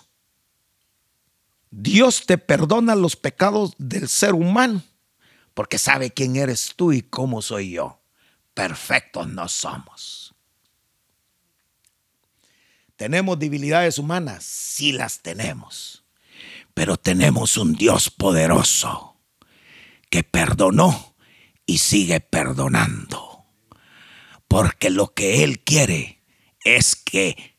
Dios 1.70 2.26
te 2.26 2.38
perdona 2.38 2.96
los 2.96 3.14
pecados 3.14 3.74
del 3.78 4.08
ser 4.08 4.34
humano, 4.34 4.82
porque 5.54 5.78
sabe 5.78 6.10
quién 6.10 6.34
eres 6.34 6.72
tú 6.74 6.92
y 6.92 7.02
cómo 7.02 7.40
soy 7.40 7.70
yo. 7.70 8.02
Perfectos 8.52 9.28
no 9.28 9.46
somos. 9.46 10.34
¿Tenemos 12.96 13.38
debilidades 13.38 14.00
humanas? 14.00 14.42
Sí 14.42 14.90
las 14.90 15.20
tenemos. 15.20 16.02
Pero 16.74 16.96
tenemos 16.96 17.56
un 17.58 17.74
Dios 17.74 18.10
poderoso 18.10 19.20
que 20.10 20.24
perdonó 20.24 21.14
y 21.64 21.78
sigue 21.78 22.18
perdonando 22.18 23.35
porque 24.56 24.88
lo 24.88 25.12
que 25.12 25.44
Él 25.44 25.62
quiere 25.62 26.24
es 26.64 26.96
que 26.96 27.58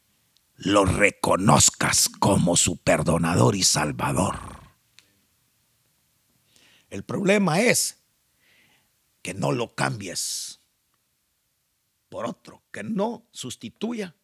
lo 0.56 0.84
reconozcas 0.84 2.10
como 2.10 2.58
su 2.58 2.82
perdonador 2.82 3.56
y 3.56 3.62
salvador. 3.62 4.40
El 6.90 7.04
problema 7.04 7.62
es 7.62 8.00
que 9.22 9.36
no 9.36 9.52
lo 9.52 9.76
cambies 9.76 10.60
por 12.10 12.26
otro, 12.26 12.64
que 12.72 12.82
no 12.82 13.28
sustituya 13.30 14.16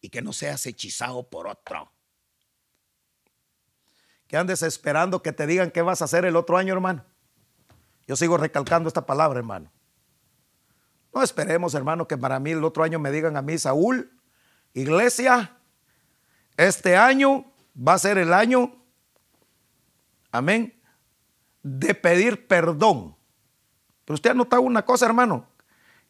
y 0.00 0.10
que 0.10 0.22
no 0.22 0.32
seas 0.32 0.64
hechizado 0.66 1.28
por 1.28 1.48
otro. 1.48 1.92
Que 4.28 4.36
andes 4.36 4.62
esperando 4.62 5.24
que 5.24 5.32
te 5.32 5.48
digan 5.48 5.72
qué 5.72 5.82
vas 5.82 6.02
a 6.02 6.04
hacer 6.04 6.24
el 6.24 6.36
otro 6.36 6.56
año, 6.56 6.72
hermano. 6.72 7.04
Yo 8.06 8.14
sigo 8.14 8.36
recalcando 8.36 8.86
esta 8.86 9.06
palabra, 9.06 9.40
hermano. 9.40 9.72
No 11.14 11.22
esperemos, 11.22 11.74
hermano, 11.74 12.08
que 12.08 12.16
para 12.16 12.38
mí 12.40 12.52
el 12.52 12.64
otro 12.64 12.84
año 12.84 12.98
me 12.98 13.10
digan 13.10 13.36
a 13.36 13.42
mí, 13.42 13.58
Saúl, 13.58 14.10
iglesia, 14.72 15.56
este 16.56 16.96
año 16.96 17.44
va 17.76 17.94
a 17.94 17.98
ser 17.98 18.18
el 18.18 18.32
año, 18.32 18.74
amén, 20.30 20.74
de 21.62 21.94
pedir 21.94 22.46
perdón. 22.46 23.16
Pero 24.04 24.14
usted 24.14 24.30
ha 24.30 24.34
notado 24.34 24.62
una 24.62 24.84
cosa, 24.84 25.06
hermano, 25.06 25.46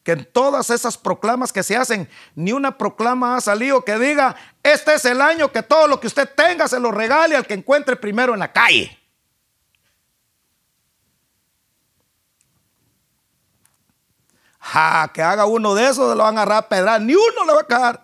que 0.03 0.13
en 0.13 0.25
todas 0.31 0.69
esas 0.69 0.97
proclamas 0.97 1.53
que 1.53 1.63
se 1.63 1.75
hacen, 1.75 2.09
ni 2.35 2.51
una 2.51 2.77
proclama 2.77 3.35
ha 3.35 3.41
salido 3.41 3.83
que 3.83 3.97
diga, 3.97 4.35
este 4.61 4.95
es 4.95 5.05
el 5.05 5.21
año 5.21 5.51
que 5.51 5.63
todo 5.63 5.87
lo 5.87 5.99
que 5.99 6.07
usted 6.07 6.29
tenga 6.35 6.67
se 6.67 6.79
lo 6.79 6.91
regale 6.91 7.35
al 7.35 7.47
que 7.47 7.53
encuentre 7.53 7.95
primero 7.95 8.33
en 8.33 8.39
la 8.39 8.51
calle. 8.51 9.02
Ja, 14.63 15.11
que 15.13 15.21
haga 15.21 15.45
uno 15.45 15.75
de 15.75 15.83
esos, 15.83 16.09
se 16.09 16.15
lo 16.15 16.23
van 16.23 16.37
a 16.37 16.43
agarrar 16.43 16.63
a 16.63 16.69
pedrar, 16.69 17.01
ni 17.01 17.13
uno 17.13 17.45
le 17.45 17.53
va 17.53 17.61
a 17.61 17.67
caer. 17.67 17.99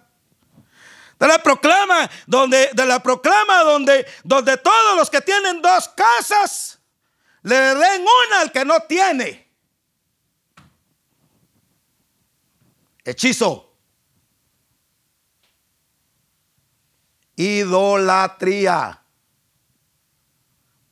De 1.18 1.28
la 1.28 1.40
proclama, 1.40 2.10
donde, 2.28 2.70
de 2.74 2.86
la 2.86 3.00
proclama 3.00 3.64
donde, 3.64 4.06
donde 4.24 4.58
todos 4.58 4.96
los 4.98 5.10
que 5.10 5.22
tienen 5.22 5.62
dos 5.62 5.88
casas 5.90 6.80
le 7.44 7.56
den 7.56 8.02
una 8.02 8.42
al 8.42 8.52
que 8.52 8.66
no 8.66 8.80
tiene. 8.82 9.50
Hechizo. 13.06 13.74
Idolatría. 17.36 19.02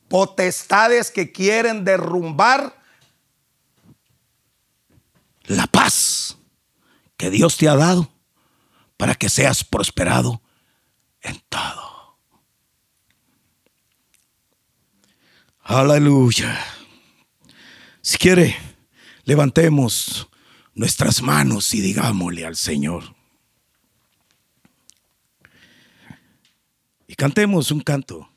Potestades 0.08 1.10
que 1.10 1.30
quieren 1.30 1.84
derrumbar 1.84 2.77
la 5.48 5.66
paz 5.66 6.38
que 7.16 7.30
Dios 7.30 7.56
te 7.56 7.68
ha 7.68 7.74
dado 7.74 8.10
para 8.96 9.14
que 9.14 9.28
seas 9.28 9.64
prosperado 9.64 10.42
en 11.20 11.40
todo. 11.48 12.18
Aleluya. 15.62 16.58
Si 18.00 18.16
quiere, 18.16 18.56
levantemos 19.24 20.28
nuestras 20.74 21.20
manos 21.22 21.74
y 21.74 21.80
digámosle 21.80 22.46
al 22.46 22.56
Señor. 22.56 23.14
Y 27.06 27.14
cantemos 27.14 27.70
un 27.70 27.80
canto. 27.80 28.30